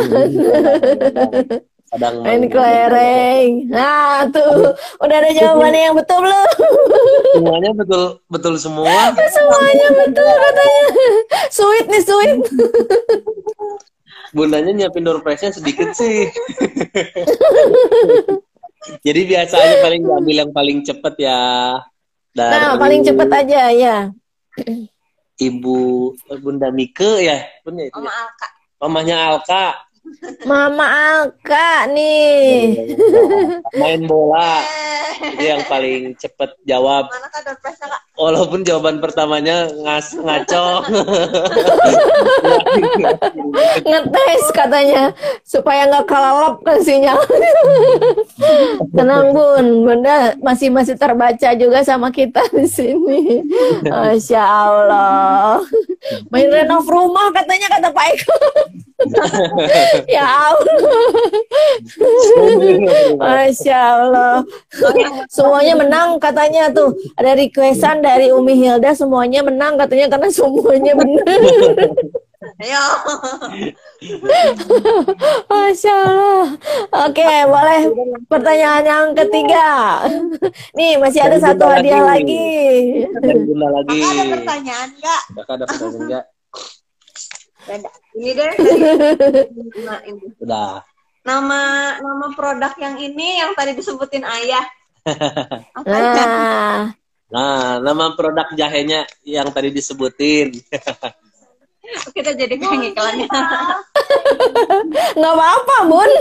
Kadang 1.95 2.27
main 2.27 2.43
kelereng. 2.51 3.71
Nah 3.71 4.27
tuh, 4.35 4.75
udah 4.99 5.15
ada 5.15 5.31
jawabannya 5.31 5.81
yang 5.87 5.95
betul 5.95 6.27
belum? 6.27 6.51
semuanya 7.39 7.71
betul 7.71 8.03
betul 8.27 8.55
semua. 8.59 9.15
Semuanya 9.15 9.89
betul 10.03 10.27
katanya. 10.27 10.85
Sweet 11.55 11.87
nih 11.87 12.03
sweet. 12.03 12.39
Bundanya 14.35 14.75
nyiapin 14.75 15.07
door 15.07 15.23
prize-nya 15.23 15.55
sedikit 15.55 15.95
sih. 15.95 16.27
Jadi 19.07 19.21
biasanya 19.31 19.75
paling 19.87 20.03
diambil 20.03 20.37
yang 20.43 20.51
paling 20.51 20.83
cepet 20.83 21.15
ya. 21.23 21.79
Dari 22.35 22.59
Nah 22.59 22.75
paling 22.75 23.07
cepet 23.07 23.29
aja 23.31 23.61
ya. 23.71 23.97
Ibu 25.39 25.79
eh, 26.27 26.39
Bunda 26.43 26.75
Mike 26.75 27.23
ya, 27.23 27.39
itu. 27.39 27.71
Mama 27.95 28.11
ya? 28.11 28.19
Alka. 28.27 28.49
Mamanya 28.83 29.17
Alka 29.31 29.65
Mama 30.45 30.85
Alka 30.85 31.89
nih. 31.89 32.77
main 33.81 34.05
bola. 34.05 34.61
Itu 35.15 35.41
yang 35.41 35.65
paling 35.65 36.13
cepet 36.21 36.53
jawab. 36.69 37.09
mana 37.09 37.29
kak 37.33 37.41
door 37.49 37.57
prize 37.65 37.81
kak? 37.81 38.01
Walaupun 38.15 38.61
jawaban 38.63 39.01
pertamanya 39.01 39.73
ngas 39.73 40.13
ngaco. 40.15 40.85
Ngetes 43.89 44.45
katanya 44.53 45.17
supaya 45.43 45.89
nggak 45.89 46.07
kelalap 46.07 46.61
kan 46.63 46.79
sinyal. 46.85 47.19
Tenang 48.97 49.33
Bun, 49.33 49.89
Bunda 49.89 50.37
masih 50.45 50.69
masih 50.69 51.01
terbaca 51.01 51.51
juga 51.57 51.81
sama 51.81 52.13
kita 52.13 52.45
di 52.53 52.69
sini. 52.69 53.41
Masya 53.89 54.43
Allah. 54.45 55.65
Main 56.29 56.53
renov 56.53 56.85
rumah 56.85 57.33
katanya 57.33 57.67
kata 57.73 57.89
Pak 57.89 58.07
Eko. 58.13 58.37
Ya 60.17 60.27
Allah. 60.27 60.79
Masya 63.21 63.79
Allah. 63.79 64.35
Semuanya 65.29 65.75
menang 65.79 66.17
katanya 66.19 66.71
tuh. 66.73 66.97
Ada 67.19 67.37
requestan 67.39 68.01
dari 68.01 68.31
Umi 68.33 68.57
Hilda 68.59 68.93
semuanya 68.97 69.45
menang 69.45 69.77
katanya 69.77 70.13
karena 70.13 70.29
semuanya 70.33 70.93
benar. 70.97 71.41
Ayo. 72.61 72.85
Masya 75.49 75.95
Allah. 75.97 76.47
Oke, 77.09 77.31
boleh 77.49 77.81
pertanyaan 78.29 78.85
yang 78.85 79.09
ketiga. 79.17 79.67
Nih, 80.77 81.01
masih 81.01 81.25
ada 81.25 81.41
satu 81.41 81.65
hadiah 81.65 82.05
lagi. 82.05 83.09
lagi. 83.57 84.01
Ada 84.05 84.25
pertanyaan 84.29 84.89
nggak? 85.01 85.23
Kakak 85.41 85.55
ada 85.57 85.65
pertanyaan 85.67 86.03
enggak? 86.05 86.25
Ini 88.15 88.31
deh. 88.33 88.53
Nah, 89.83 89.99
ini. 90.09 90.27
Udah. 90.39 90.81
Nama 91.25 91.61
nama 91.99 92.27
produk 92.37 92.73
yang 92.79 93.01
ini 93.01 93.41
yang 93.43 93.57
tadi 93.57 93.75
disebutin 93.75 94.23
ayah. 94.23 94.65
Apa 95.79 95.89
ya? 95.91 96.13
Nah, 96.15 96.81
Nah, 97.35 97.83
nama 97.83 98.15
produk 98.15 98.47
jahenya 98.55 99.11
yang 99.27 99.51
tadi 99.51 99.75
disebutin. 99.75 100.55
Kita 102.17 102.33
jadi 102.33 102.57
kayak 102.57 102.97
iklannya. 102.97 103.29
nggak 105.19 105.35
apa-apa, 105.37 105.77
Bun. 105.85 106.13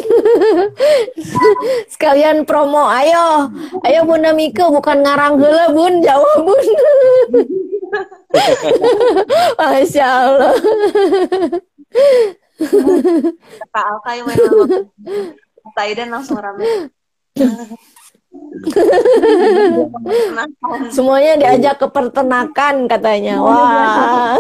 Sekalian 1.88 2.44
promo, 2.44 2.84
ayo. 2.92 3.48
Ayo 3.88 4.04
Bunda 4.04 4.36
Mike, 4.36 4.60
bukan 4.60 5.06
ngarang 5.06 5.40
heula, 5.40 5.72
Bun. 5.72 6.04
Jawab, 6.04 6.44
Bun. 6.44 6.66
Masya 9.56 10.08
Allah. 10.10 10.54
Kak 13.74 13.86
Alka 13.86 14.12
yang 14.16 14.26
main 14.30 14.38
sama 14.40 15.82
Aidan 15.84 16.10
langsung 16.14 16.38
rame. 16.38 16.92
Semuanya 20.94 21.34
diajak 21.38 21.82
ke 21.82 21.88
peternakan 21.90 22.76
katanya. 22.90 23.42
Wah. 23.42 24.38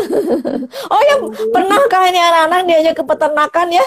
Oh 0.89 1.01
ya, 1.05 1.15
pernahkah 1.53 2.01
ini 2.09 2.19
anak-anak 2.19 2.59
diajak 2.69 2.93
ke 2.97 3.03
peternakan 3.05 3.67
ya? 3.71 3.85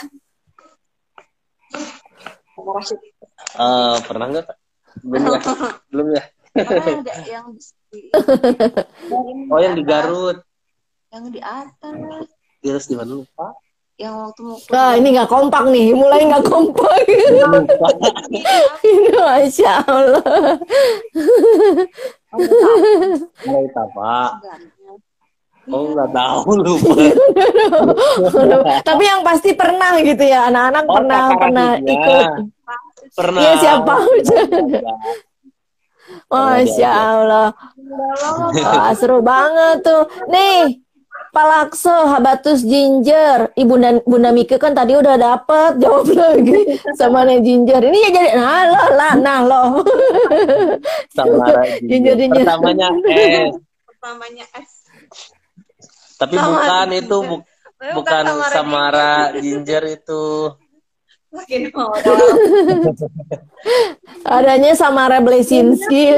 Eh, 3.57 3.97
pernah 4.07 4.27
nggak? 4.31 4.47
Belum 5.05 5.25
ya? 5.29 5.41
Belum 5.93 6.07
ya? 6.15 6.23
Mana 6.57 7.05
ada 7.05 7.15
yang 7.37 7.47
di, 7.53 8.01
Oh, 9.53 9.61
yang 9.61 9.75
di 9.77 9.85
Garut. 9.85 10.41
yang 11.13 11.31
di 11.31 11.41
atas 11.41 12.27
Terus 12.67 12.91
di 12.91 12.99
mana 12.99 13.15
lupa? 13.15 13.55
yang 13.97 14.29
waktu 14.29 14.41
mau 14.45 14.61
Nah, 14.69 14.91
ini 15.01 15.09
nggak 15.17 15.31
kompak 15.33 15.65
nih, 15.73 15.97
mulai 15.97 16.21
nggak 16.29 16.45
kompak. 16.45 17.01
Ini 18.85 19.09
Masya 19.17 19.73
Allah. 19.89 20.61
Mulai 23.41 23.65
apa? 23.73 24.13
Oh, 25.73 25.97
nggak 25.97 26.11
tahu 26.13 26.51
lupa. 26.61 26.93
Tapi 28.89 29.03
yang 29.09 29.25
pasti 29.25 29.57
pernah 29.57 29.97
gitu 30.05 30.25
ya, 30.29 30.53
anak-anak 30.53 30.85
Oh, 30.85 30.95
pernah 31.01 31.23
pernah 31.41 31.69
ikut. 31.81 32.27
Pernah. 33.17 33.41
Iya, 33.41 33.53
siapa 33.57 33.93
aja. 33.97 34.39
Masya 36.29 36.91
Allah. 36.93 37.49
Wah, 38.61 38.93
seru 38.93 39.25
banget 39.25 39.81
tuh. 39.89 40.05
Nih, 40.29 40.85
Palakso, 41.37 42.09
habatus 42.09 42.65
ginger. 42.65 43.53
Ibu 43.53 43.69
Bunda, 43.69 43.89
Bunda 44.03 44.31
Mika 44.33 44.57
kan 44.57 44.73
tadi 44.73 44.97
udah 44.97 45.15
dapet 45.15 45.77
jawab 45.77 46.09
lagi 46.09 46.81
sama 46.97 47.23
nih 47.23 47.41
ginger. 47.41 47.81
Ini 47.85 47.99
ya 48.01 48.11
jadi 48.11 48.31
nah 48.35 48.63
loh 48.65 48.89
lah 48.91 49.13
nah 49.17 49.39
loh. 49.45 49.69
Samara 51.13 51.63
Ginger, 51.85 52.17
ginger. 52.17 52.41
Pertamanya 52.41 52.89
S. 53.05 53.53
pertamanya 53.85 54.45
S 54.49 54.71
Tapi 56.17 56.35
Samara 56.35 56.49
bukan 56.49 56.89
ginger. 56.89 57.05
itu 57.05 57.17
bu- 57.21 57.45
Tapi 57.77 57.93
bukan 57.93 58.25
Samara 58.49 59.13
Ginger 59.37 59.83
itu. 59.93 60.25
Makin 61.29 61.61
mau 61.69 61.93
Adanya 64.27 64.73
Samara 64.73 65.21
Blesinski. 65.21 66.17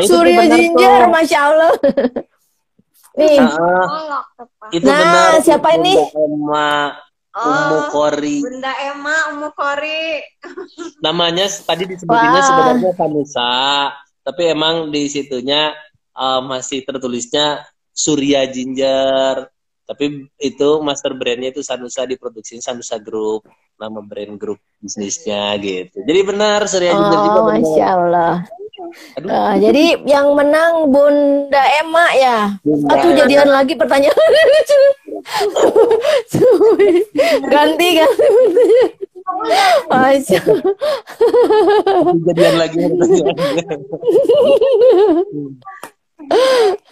Surya 0.00 0.48
ginger, 0.48 1.06
masya 1.06 1.38
Allah. 1.44 1.70
Nih, 3.14 3.38
itu 4.72 4.84
Nah, 4.84 4.98
benar. 4.98 5.30
siapa 5.38 5.68
Bunda 5.70 5.80
ini? 5.80 5.94
Emma 6.12 6.70
Umu 7.34 7.76
Oh, 7.76 7.84
Kori. 7.90 8.38
Bunda 8.42 8.72
Emma, 8.80 9.16
Umu 9.30 9.48
Kori. 9.50 10.22
Namanya 11.04 11.46
tadi 11.46 11.82
disebutinnya 11.84 12.38
Wah. 12.38 12.46
sebenarnya 12.46 12.90
Sanusa, 12.94 13.54
tapi 14.22 14.42
emang 14.46 14.90
di 14.90 15.06
situnya 15.06 15.74
uh, 16.12 16.38
masih 16.40 16.82
tertulisnya 16.82 17.62
Surya 17.90 18.46
Ginger. 18.46 19.50
Tapi 19.84 20.04
itu 20.40 20.68
master 20.80 21.12
brandnya 21.12 21.50
itu 21.50 21.60
Sanusa 21.60 22.02
diproduksi 22.02 22.56
Sanusa 22.56 22.96
Group, 22.96 23.44
nama 23.76 23.98
brand 24.00 24.34
grup 24.34 24.56
bisnisnya 24.78 25.58
gitu. 25.58 26.02
Jadi 26.02 26.20
benar 26.22 26.64
Surya 26.64 26.94
Ginger 26.94 27.18
juga 27.20 27.30
oh 27.36 27.44
benar. 27.44 27.58
masya 27.60 27.86
Allah. 27.92 28.34
Aduh. 29.18 29.30
Ah, 29.30 29.54
jadi 29.58 29.96
yang 30.04 30.34
menang 30.36 30.90
Bunda 30.90 31.62
Emma 31.80 32.06
ya. 32.16 32.50
Bunda 32.62 32.94
Emma. 32.96 33.16
jadian 33.24 33.48
lagi 33.48 33.74
pertanyaan. 33.78 34.14
ganti 37.52 37.88
ganti. 37.96 38.26
Masya 39.88 40.40
Allah. 40.44 40.76
Kejadian 42.12 42.54
lagi. 42.60 42.76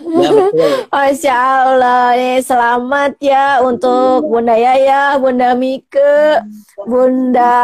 ya 0.03 0.31
betul. 0.31 0.73
Masya 0.93 1.37
Allah, 1.73 2.05
nih 2.15 2.39
selamat 2.45 3.13
ya 3.23 3.61
untuk 3.65 4.29
Bunda 4.29 4.55
Yaya, 4.55 5.17
Bunda 5.17 5.57
Mike, 5.57 6.43
Bunda 6.85 7.55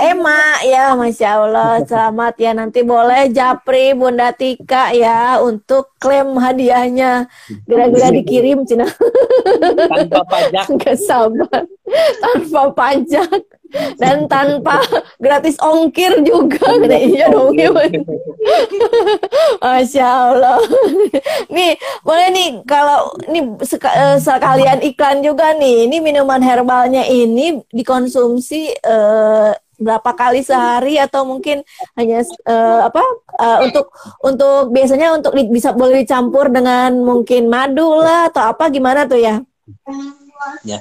Emma 0.00 0.58
ya, 0.66 0.96
Masya 0.98 1.28
Allah, 1.44 1.80
selamat 1.86 2.34
ya. 2.40 2.50
Nanti 2.56 2.82
boleh 2.82 3.30
Japri, 3.30 3.94
Bunda 3.94 4.34
Tika 4.34 4.90
ya 4.90 5.38
untuk 5.38 5.94
klaim 6.02 6.34
hadiahnya. 6.36 7.30
Gara-gara 7.68 8.10
dikirim 8.10 8.66
Cina 8.66 8.88
Tanpa 9.90 10.26
pajak. 10.26 10.64
nggak 10.74 10.98
sabar, 10.98 11.62
tanpa 12.22 12.62
pajak 12.74 13.53
dan 13.98 14.26
tanpa 14.30 14.80
gratis 15.18 15.56
ongkir 15.60 16.22
juga. 16.22 16.66
Iya 16.94 17.26
dong, 17.30 17.54
iya. 17.58 17.70
Masya 19.60 20.06
Allah. 20.06 20.58
Nih, 21.50 21.74
boleh 22.06 22.28
nih 22.30 22.48
kalau 22.64 23.12
nih 23.28 23.42
seka- 23.66 23.94
eh, 23.94 24.16
sekalian 24.22 24.80
iklan 24.82 25.20
juga 25.20 25.52
nih. 25.58 25.90
Ini 25.90 25.96
minuman 26.00 26.40
herbalnya 26.40 27.04
ini 27.06 27.60
dikonsumsi 27.74 28.78
eh, 28.78 29.50
berapa 29.74 30.10
kali 30.14 30.40
sehari 30.46 31.02
atau 31.02 31.26
mungkin 31.26 31.66
hanya 31.98 32.22
uh, 32.46 32.86
apa 32.86 33.02
uh, 33.42 33.58
untuk 33.66 33.90
untuk 34.22 34.70
biasanya 34.70 35.18
untuk 35.18 35.34
di, 35.34 35.50
bisa 35.50 35.74
boleh 35.74 36.06
dicampur 36.06 36.46
dengan 36.46 36.94
mungkin 37.02 37.50
madu 37.50 37.98
lah 37.98 38.30
atau 38.30 38.54
apa 38.54 38.70
gimana 38.70 39.02
tuh 39.10 39.18
ya? 39.18 39.42
Ya, 40.62 40.78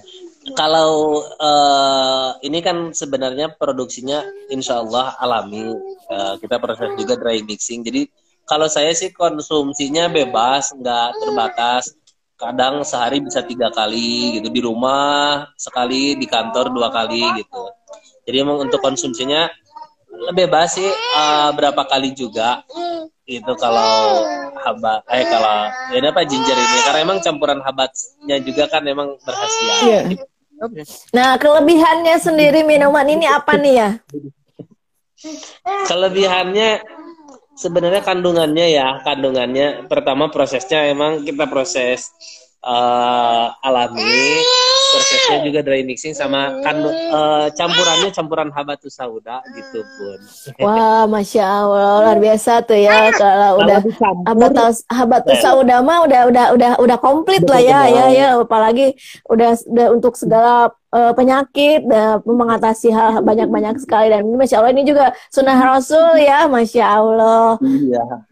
kalau 0.51 1.23
uh, 1.39 2.35
ini 2.43 2.59
kan 2.59 2.91
sebenarnya 2.91 3.55
produksinya 3.55 4.19
insya 4.51 4.83
Allah 4.83 5.15
alami. 5.23 5.71
Uh, 6.11 6.35
kita 6.43 6.59
proses 6.59 6.91
juga 6.99 7.15
dry 7.15 7.39
mixing. 7.47 7.79
Jadi 7.87 8.11
kalau 8.43 8.67
saya 8.67 8.91
sih 8.91 9.15
konsumsinya 9.15 10.11
bebas, 10.11 10.75
nggak 10.75 11.09
terbatas. 11.23 11.95
Kadang 12.35 12.83
sehari 12.83 13.23
bisa 13.23 13.39
tiga 13.47 13.71
kali 13.71 14.35
gitu. 14.35 14.51
Di 14.51 14.59
rumah 14.59 15.47
sekali 15.55 16.19
di 16.19 16.27
kantor 16.27 16.75
dua 16.75 16.91
kali 16.91 17.23
gitu. 17.39 17.63
Jadi 18.27 18.35
emang 18.43 18.67
untuk 18.67 18.83
konsumsinya 18.83 19.47
bebas 20.35 20.75
sih. 20.75 20.91
Uh, 21.15 21.55
berapa 21.55 21.87
kali 21.87 22.11
juga. 22.11 22.67
Itu 23.23 23.55
kalau 23.55 24.27
habat 24.59 25.07
eh 25.07 25.23
kalau 25.23 25.71
ya 25.95 26.03
apa 26.03 26.27
ginger 26.27 26.57
ini. 26.59 26.77
Karena 26.83 26.99
emang 26.99 27.23
campuran 27.23 27.63
habatnya 27.63 28.43
juga 28.43 28.67
kan 28.67 28.83
emang 28.83 29.15
berhasil 29.23 29.87
yeah. 29.87 30.03
Nah 31.15 31.35
kelebihannya 31.39 32.15
sendiri 32.19 32.63
minuman 32.63 33.07
ini 33.07 33.25
apa 33.27 33.55
nih 33.59 33.73
ya? 33.75 33.89
Kelebihannya 35.87 36.83
sebenarnya 37.55 38.01
kandungannya 38.03 38.67
ya 38.71 38.99
kandungannya. 39.03 39.87
Pertama 39.87 40.27
prosesnya 40.27 40.87
emang 40.89 41.23
kita 41.23 41.47
proses 41.47 42.11
uh, 42.63 43.53
alami. 43.61 44.39
Prosesnya 44.93 45.41
juga 45.41 45.59
dry 45.65 45.81
mixing 45.81 46.13
sama 46.13 46.53
kan 46.61 46.77
uh, 46.85 47.49
campurannya 47.57 48.13
campuran 48.13 48.53
habatus 48.53 48.93
sauda 48.93 49.41
gitu 49.57 49.81
pun. 49.81 50.19
Wah, 50.61 51.09
masya 51.09 51.41
Allah. 51.41 51.93
Luar 52.05 52.19
biasa 52.21 52.61
tuh 52.61 52.77
ya. 52.77 53.09
Kalau 53.09 53.57
udah 53.57 53.81
habatus 54.29 54.85
habatus 54.85 55.37
sauda 55.41 55.81
mah 55.81 56.05
udah 56.05 56.29
udah 56.29 56.45
udah 56.53 56.71
udah 56.77 56.97
komplit 57.01 57.41
lah 57.49 57.57
ya 57.57 57.89
ya 57.89 58.05
ya. 58.13 58.27
Apalagi 58.37 58.93
udah 59.25 59.57
udah 59.65 59.87
untuk 59.97 60.13
segala 60.13 60.69
uh, 60.93 61.11
penyakit 61.17 61.89
dan 61.89 62.21
mengatasi 62.21 62.93
hal 62.93 63.25
banyak-banyak 63.25 63.81
sekali. 63.81 64.13
Dan 64.13 64.29
masya 64.37 64.61
Allah 64.61 64.77
ini 64.77 64.85
juga 64.85 65.17
sunnah 65.33 65.57
Rasul 65.57 66.21
ya 66.21 66.45
masya 66.45 67.01
Allah. 67.01 67.57
Iya. 67.65 68.29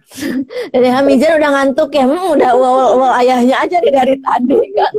Dari 0.76 0.90
Hamizan 0.92 1.40
udah 1.40 1.50
ngantuk 1.56 1.96
ya, 1.96 2.04
hmm, 2.04 2.36
udah 2.36 2.52
wow, 2.52 3.00
wow, 3.00 3.12
ayahnya 3.24 3.56
aja 3.64 3.80
nih 3.80 3.94
dari 3.96 4.16
tadi 4.20 4.60
kan. 4.76 4.92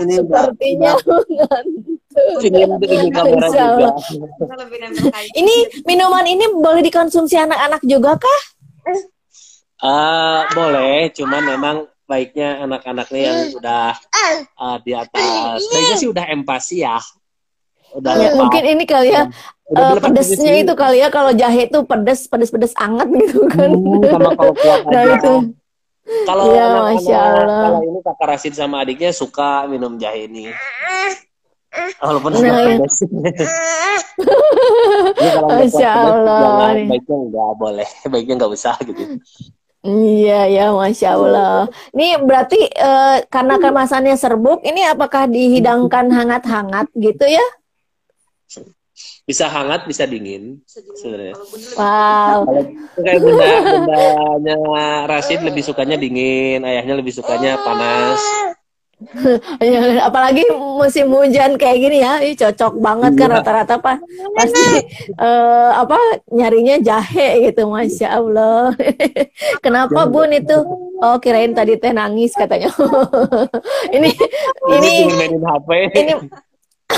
Ini 0.00 0.14
Sepertinya 0.24 0.92
ngantuk. 1.04 1.24
Ini 5.36 5.54
minuman 5.84 6.24
ini 6.24 6.44
boleh 6.56 6.80
dikonsumsi 6.80 7.36
anak-anak 7.36 7.84
juga 7.84 8.16
kah? 8.16 8.40
Uh, 9.76 10.48
boleh, 10.56 11.12
cuman 11.12 11.42
memang 11.44 11.76
baiknya 12.08 12.64
anak-anaknya 12.64 13.20
yang 13.20 13.38
udah 13.60 13.92
uh, 14.56 14.76
di 14.80 14.96
atas, 14.96 15.60
baiknya 15.68 15.96
sih 16.00 16.08
udah 16.08 16.24
empasi 16.32 16.80
ya. 16.80 16.96
Udah 17.94 18.12
ya, 18.18 18.34
mungkin 18.34 18.62
ini 18.66 18.84
kali 18.84 19.14
ya 19.14 19.30
uh, 19.72 19.94
pedesnya 19.98 20.62
itu 20.62 20.74
kali 20.78 21.02
ya 21.02 21.08
kalau 21.10 21.34
jahe 21.34 21.66
itu 21.66 21.82
pedes 21.86 22.30
pedes 22.30 22.50
pedes 22.52 22.74
anget 22.78 23.08
gitu 23.22 23.46
kan. 23.50 23.70
Hmm, 23.72 24.02
sama 24.06 24.30
kalau 24.34 24.54
kuat 24.54 24.82
nah, 24.90 25.04
itu. 25.16 25.34
Kalau 26.06 26.54
ya, 26.54 26.66
Masya 26.86 27.18
Allah. 27.18 27.62
kalau 27.66 27.80
ini 27.82 27.98
kakak 27.98 28.26
Rasid 28.30 28.54
sama 28.54 28.86
adiknya 28.86 29.10
suka 29.10 29.66
minum 29.66 29.98
jahe 29.98 30.30
ini. 30.30 30.54
Walaupun 31.98 32.38
nah, 32.38 32.42
ya. 32.42 32.78
pedes. 32.78 32.96
Masya 35.50 35.90
Allah 35.90 36.78
baiknya 36.86 37.16
nggak 37.26 37.50
boleh 37.58 37.88
baiknya 38.12 38.34
nggak 38.38 38.52
usah 38.54 38.78
gitu. 38.86 39.18
Iya 39.86 40.50
ya, 40.50 40.74
masya 40.74 41.14
Allah. 41.14 41.70
Ini 41.94 42.18
berarti 42.18 42.58
uh, 42.74 43.22
karena 43.30 43.54
kemasannya 43.62 44.18
serbuk, 44.18 44.66
ini 44.66 44.82
apakah 44.82 45.30
dihidangkan 45.30 46.10
hangat-hangat 46.10 46.90
gitu 46.98 47.22
ya? 47.22 47.46
Bisa 49.26 49.50
hangat 49.50 49.84
bisa 49.84 50.08
dingin 50.08 50.62
sebenarnya. 50.96 51.34
Wow. 51.76 52.46
Kalau 52.46 52.62
kayak 53.02 53.20
bunda 53.20 53.48
bundanya 53.60 54.56
Rashid 55.10 55.40
lebih 55.42 55.62
sukanya 55.66 55.98
dingin 55.98 56.62
ayahnya 56.64 56.94
lebih 56.96 57.12
sukanya 57.12 57.60
panas. 57.60 58.22
Ya, 59.60 60.08
apalagi 60.08 60.40
musim 60.56 61.12
hujan 61.12 61.60
kayak 61.60 61.78
gini 61.84 62.00
ya 62.00 62.16
ini 62.16 62.32
cocok 62.32 62.80
banget 62.80 63.12
kan 63.20 63.28
iya. 63.28 63.36
rata-rata 63.36 63.74
pak. 63.76 64.00
Pasti 64.32 64.64
uh, 65.20 65.84
apa 65.84 66.00
nyarinya 66.32 66.80
jahe 66.80 67.44
gitu 67.44 67.68
masya 67.68 68.16
allah. 68.16 68.72
Kenapa 69.64 70.08
bun 70.08 70.32
itu? 70.32 70.56
Oh 70.96 71.20
kirain 71.20 71.52
tadi 71.52 71.76
teh 71.76 71.92
nangis 71.92 72.32
katanya. 72.32 72.72
Ini 73.96 74.10
ini 74.72 74.90
ini 75.92 76.14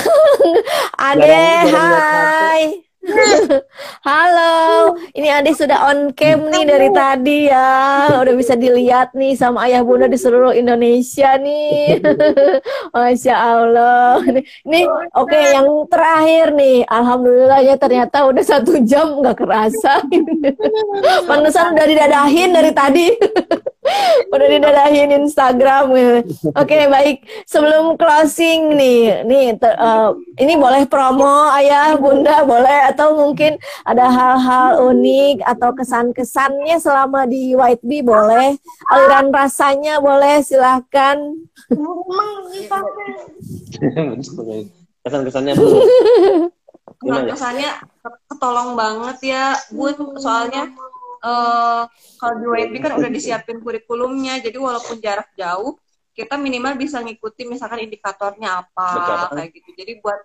Ade, 1.09 1.44
hai. 1.72 2.88
Halo, 4.09 4.92
ini 5.16 5.32
Ade 5.32 5.57
sudah 5.57 5.88
on 5.88 6.12
cam 6.12 6.53
nih 6.53 6.64
dari 6.68 6.88
tadi 6.92 7.49
ya. 7.49 8.20
Udah 8.20 8.34
bisa 8.36 8.53
dilihat 8.53 9.16
nih 9.16 9.32
sama 9.32 9.64
ayah 9.64 9.80
bunda 9.80 10.05
di 10.11 10.18
seluruh 10.20 10.53
Indonesia 10.53 11.40
nih. 11.40 12.05
Masya 12.94 13.34
Allah. 13.34 14.20
Ini 14.28 14.80
oke 15.16 15.24
okay, 15.24 15.57
yang 15.57 15.68
terakhir 15.88 16.53
nih. 16.53 16.84
Alhamdulillah 16.84 17.61
ya 17.64 17.74
ternyata 17.80 18.28
udah 18.28 18.44
satu 18.44 18.76
jam 18.84 19.24
nggak 19.24 19.38
kerasa. 19.40 20.05
Pantesan 21.24 21.72
udah 21.72 21.86
didadahin 21.88 22.51
dari 22.53 22.72
tadi. 22.76 23.07
Udah 24.32 24.47
didadahin 24.49 25.11
Instagram 25.24 25.91
Oke 25.91 26.22
okay, 26.55 26.82
baik. 26.89 27.16
Sebelum 27.45 27.97
closing 27.97 28.76
nih 28.76 29.24
nih 29.24 29.57
ter, 29.57 29.74
uh, 29.76 30.12
ini 30.41 30.55
boleh 30.57 30.84
promo 30.86 31.51
ayah 31.57 31.97
bunda 31.97 32.45
boleh? 32.45 32.91
Atau 32.93 33.16
mungkin 33.16 33.57
ada 33.84 34.09
hal-hal 34.09 34.84
unik 34.93 35.45
atau 35.45 35.72
kesan-kesannya 35.74 36.76
selama 36.80 37.24
di 37.24 37.57
White 37.57 37.84
Bee 37.84 38.05
boleh? 38.05 38.57
Aliran 38.93 39.32
rasanya 39.32 40.01
boleh 40.01 40.41
silahkan. 40.45 41.18
Kesan-kesannya 44.99 45.55
kesan-kesannya 46.99 47.70
ketolong 48.26 48.74
banget 48.74 49.16
ya 49.22 49.45
bun 49.70 49.95
soalnya 50.18 50.66
uh, 51.23 51.85
kalau 52.19 52.35
di 52.39 52.47
WIB 52.47 52.75
kan 52.83 52.93
udah 52.99 53.11
disiapin 53.16 53.62
kurikulumnya, 53.62 54.43
jadi 54.43 54.57
walaupun 54.59 54.99
jarak 54.99 55.31
jauh, 55.39 55.79
kita 56.19 56.35
minimal 56.35 56.75
bisa 56.75 56.99
ngikuti 56.99 57.47
misalkan 57.47 57.87
indikatornya 57.87 58.66
apa 58.66 58.89
Betul. 58.91 59.35
kayak 59.39 59.51
gitu. 59.55 59.71
Jadi 59.79 59.93
buat 60.03 60.21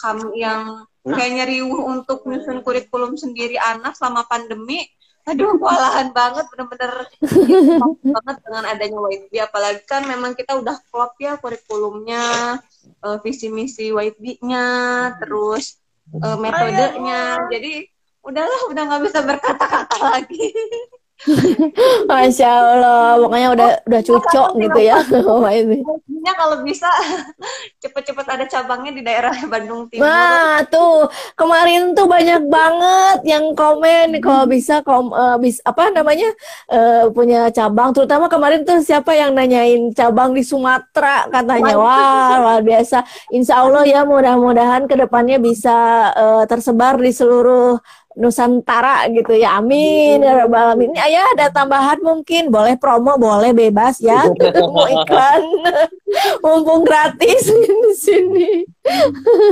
kami 0.00 0.40
yang 0.40 0.88
kayaknya 1.04 1.44
riuh 1.44 1.84
untuk 1.84 2.24
nyusun 2.24 2.64
kurikulum 2.64 3.20
sendiri 3.20 3.60
anak 3.60 3.92
selama 3.92 4.24
pandemi, 4.24 4.88
aduh 5.24 5.56
kewalahan 5.56 6.12
banget 6.12 6.44
bener-bener 6.52 6.92
banget 8.12 8.36
dengan 8.44 8.64
adanya 8.68 8.98
YB 9.08 9.32
apalagi 9.40 9.80
kan 9.88 10.04
memang 10.04 10.36
kita 10.36 10.52
udah 10.60 10.76
klop 10.92 11.16
ya 11.16 11.40
kurikulumnya 11.40 12.60
uh, 13.00 13.16
visi 13.24 13.48
misi 13.48 13.88
YB-nya 13.88 14.68
terus 15.16 15.80
uh, 16.20 16.36
metodenya 16.36 17.40
jadi 17.48 17.88
udahlah 18.24 18.60
udah 18.72 18.82
nggak 18.88 19.02
bisa 19.04 19.18
berkata-kata 19.22 19.96
lagi 20.00 20.52
Masya 22.10 22.48
Allah, 22.48 23.16
pokoknya 23.16 23.48
udah 23.56 23.70
udah 23.88 24.00
cocok 24.04 24.48
gitu 24.60 24.80
ya. 24.82 24.98
Ini 25.64 26.32
kalau 26.36 26.60
bisa 26.64 26.88
cepet-cepet 27.82 28.26
ada 28.28 28.44
cabangnya 28.44 28.92
di 28.92 29.02
daerah 29.04 29.32
Bandung 29.48 29.88
Timur. 29.88 30.04
Wah 30.04 30.60
tuh 30.68 31.08
kemarin 31.36 31.96
tuh 31.96 32.08
banyak 32.08 32.48
banget 32.48 33.18
yang 33.28 33.56
komen 33.56 34.20
kalau 34.20 34.44
bisa 34.48 34.84
kom 34.84 35.12
uh, 35.12 35.36
bis 35.40 35.60
apa 35.64 35.92
namanya 35.94 36.28
uh, 36.68 37.08
punya 37.12 37.48
cabang. 37.54 37.96
Terutama 37.96 38.28
kemarin 38.28 38.66
tuh 38.66 38.84
siapa 38.84 39.16
yang 39.16 39.32
nanyain 39.32 39.92
cabang 39.96 40.36
di 40.36 40.44
Sumatera 40.44 41.30
katanya. 41.32 41.76
Wah 41.76 42.36
luar 42.40 42.60
biasa. 42.60 43.04
Insya 43.32 43.64
Allah 43.64 43.84
ya 43.88 44.04
mudah-mudahan 44.04 44.84
ke 44.84 44.96
depannya 44.96 45.40
bisa 45.40 46.10
uh, 46.12 46.44
tersebar 46.44 47.00
di 47.00 47.12
seluruh 47.12 47.80
Nusantara 48.14 49.10
gitu 49.10 49.34
ya. 49.34 49.58
Amin 49.58 50.22
ya 50.22 50.46
rabbal 50.46 50.72
alamin. 50.74 50.94
Ini 50.94 51.00
ayah 51.10 51.24
ada 51.34 51.46
tambahan 51.50 51.98
mungkin, 51.98 52.50
boleh 52.50 52.78
promo, 52.78 53.18
boleh 53.18 53.50
bebas 53.50 53.98
ya. 53.98 54.30
Mau 54.74 54.86
iklan. 54.86 55.42
Mumpung 56.46 56.86
gratis 56.86 57.50
di 57.50 57.94
sini. 57.98 58.62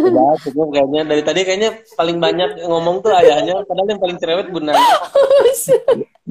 Udah 0.06 0.38
cukup 0.46 0.70
kayaknya 0.70 1.02
dari 1.10 1.22
tadi 1.26 1.40
kayaknya 1.42 1.70
paling 1.98 2.22
banyak 2.22 2.62
ngomong 2.62 3.02
tuh 3.02 3.10
ayahnya, 3.18 3.66
padahal 3.66 3.90
yang 3.90 4.02
paling 4.02 4.18
cerewet 4.22 4.46
bunda. 4.54 4.78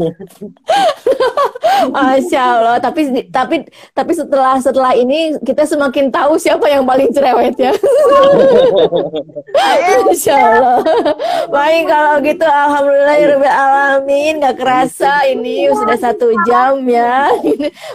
Masya 1.92 2.40
Allah. 2.40 2.78
Tapi 2.80 3.28
tapi 3.28 3.68
tapi 3.92 4.12
setelah 4.16 4.56
setelah 4.64 4.96
ini 4.96 5.36
kita 5.44 5.68
semakin 5.68 6.08
tahu 6.08 6.40
siapa 6.40 6.72
yang 6.72 6.88
paling 6.88 7.12
cerewet 7.12 7.60
ya. 7.60 7.76
Masya 10.08 10.36
Allah. 10.36 10.80
Baik 11.52 11.84
kalau 11.92 12.16
gitu 12.24 12.46
Alhamdulillah 12.48 13.16
ya 13.20 13.52
Alamin. 13.52 14.40
Gak 14.40 14.56
kerasa 14.64 15.28
ini 15.28 15.68
sudah 15.76 15.98
satu 16.00 16.32
jam 16.48 16.80
ya. 16.88 17.28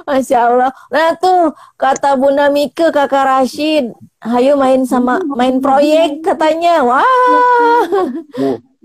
Masya 0.05 0.39
Allah. 0.53 0.71
Nah 0.93 1.17
tuh 1.17 1.57
kata 1.81 2.21
Bunda 2.21 2.53
Mika 2.53 2.93
kakak 2.93 3.25
Rashid. 3.25 3.97
Hayo 4.21 4.59
main 4.61 4.85
sama 4.85 5.23
main 5.33 5.65
proyek 5.65 6.21
katanya. 6.21 6.85
Wah. 6.85 7.05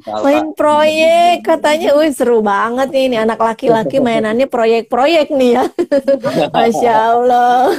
Main 0.01 0.57
proyek 0.57 1.45
katanya, 1.45 1.93
wih 1.93 2.09
seru 2.09 2.41
banget 2.41 2.89
nih 2.89 3.03
ini 3.11 3.17
anak 3.21 3.37
laki-laki 3.37 4.01
mainannya 4.01 4.49
proyek-proyek 4.49 5.29
nih 5.29 5.51
ya. 5.61 5.65
Masya 6.55 6.95
Allah. 7.13 7.69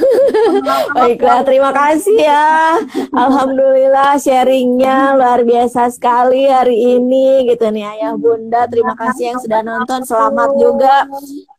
Baiklah, 0.95 1.43
terima 1.43 1.71
kasih 1.75 2.17
ya. 2.23 2.79
Alhamdulillah 3.11 4.15
sharingnya 4.15 5.19
luar 5.19 5.43
biasa 5.43 5.91
sekali 5.91 6.47
hari 6.47 6.97
ini 6.99 7.47
gitu 7.51 7.67
nih 7.67 7.85
ayah 7.99 8.13
bunda. 8.15 8.65
Terima 8.71 8.95
kasih 8.95 9.35
yang 9.35 9.39
sudah 9.43 9.61
nonton. 9.61 10.07
Selamat 10.07 10.55
juga 10.55 11.07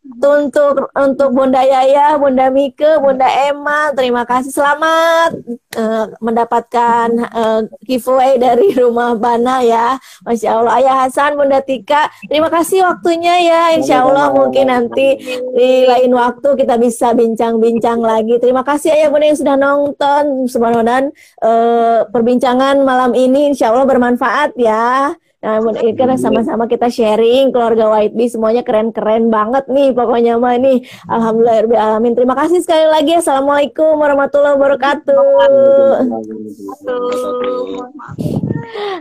untuk 0.04 0.92
untuk 0.92 1.28
Bunda 1.32 1.64
Yaya, 1.64 2.20
Bunda 2.20 2.52
Mike, 2.52 3.00
Bunda 3.00 3.24
Emma, 3.24 3.88
terima 3.96 4.28
kasih 4.28 4.52
selamat 4.52 5.32
uh, 5.80 6.12
mendapatkan 6.20 7.08
uh, 7.32 7.64
giveaway 7.88 8.36
dari 8.36 8.76
rumah 8.84 9.16
Bana 9.16 9.64
ya, 9.64 9.96
masya 10.28 10.60
Allah. 10.60 10.72
Ayah 10.76 10.94
Hasan, 11.08 11.40
Bunda 11.40 11.64
Tika, 11.64 12.12
terima 12.28 12.52
kasih 12.52 12.84
waktunya 12.84 13.48
ya. 13.48 13.62
Insya 13.80 14.04
Allah 14.04 14.28
mungkin 14.28 14.68
nanti 14.68 15.16
di 15.56 15.88
lain 15.88 16.12
waktu 16.12 16.52
kita 16.52 16.76
bisa 16.76 17.16
bincang-bincang 17.16 18.04
lagi. 18.04 18.36
Terima 18.36 18.60
kasih 18.60 18.92
Ayah 18.92 19.08
Bunda 19.08 19.26
yang 19.32 19.40
sudah 19.40 19.56
nonton. 19.56 20.24
Semoga 20.52 20.84
uh, 20.84 22.04
perbincangan 22.12 22.76
malam 22.84 23.16
ini 23.16 23.56
Insya 23.56 23.72
Allah 23.72 23.88
bermanfaat 23.88 24.52
ya. 24.60 25.16
Nah, 25.44 25.60
iya 25.60 25.92
karena 25.92 26.16
sama-sama 26.16 26.64
kita 26.64 26.88
sharing 26.88 27.52
keluarga 27.52 27.92
White 27.92 28.16
Bee 28.16 28.32
semuanya 28.32 28.64
keren-keren 28.64 29.28
banget 29.28 29.68
nih 29.68 29.92
pokoknya 29.92 30.40
mah 30.40 30.56
ini 30.56 30.88
Alhamdulillah 31.04 31.68
alamin. 31.76 32.16
Terima 32.16 32.32
kasih 32.32 32.64
sekali 32.64 32.88
lagi. 32.88 33.20
Assalamualaikum 33.20 34.00
warahmatullahi 34.00 34.56
wabarakatuh. 34.56 35.20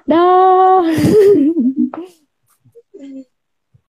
Dah. 0.04 0.84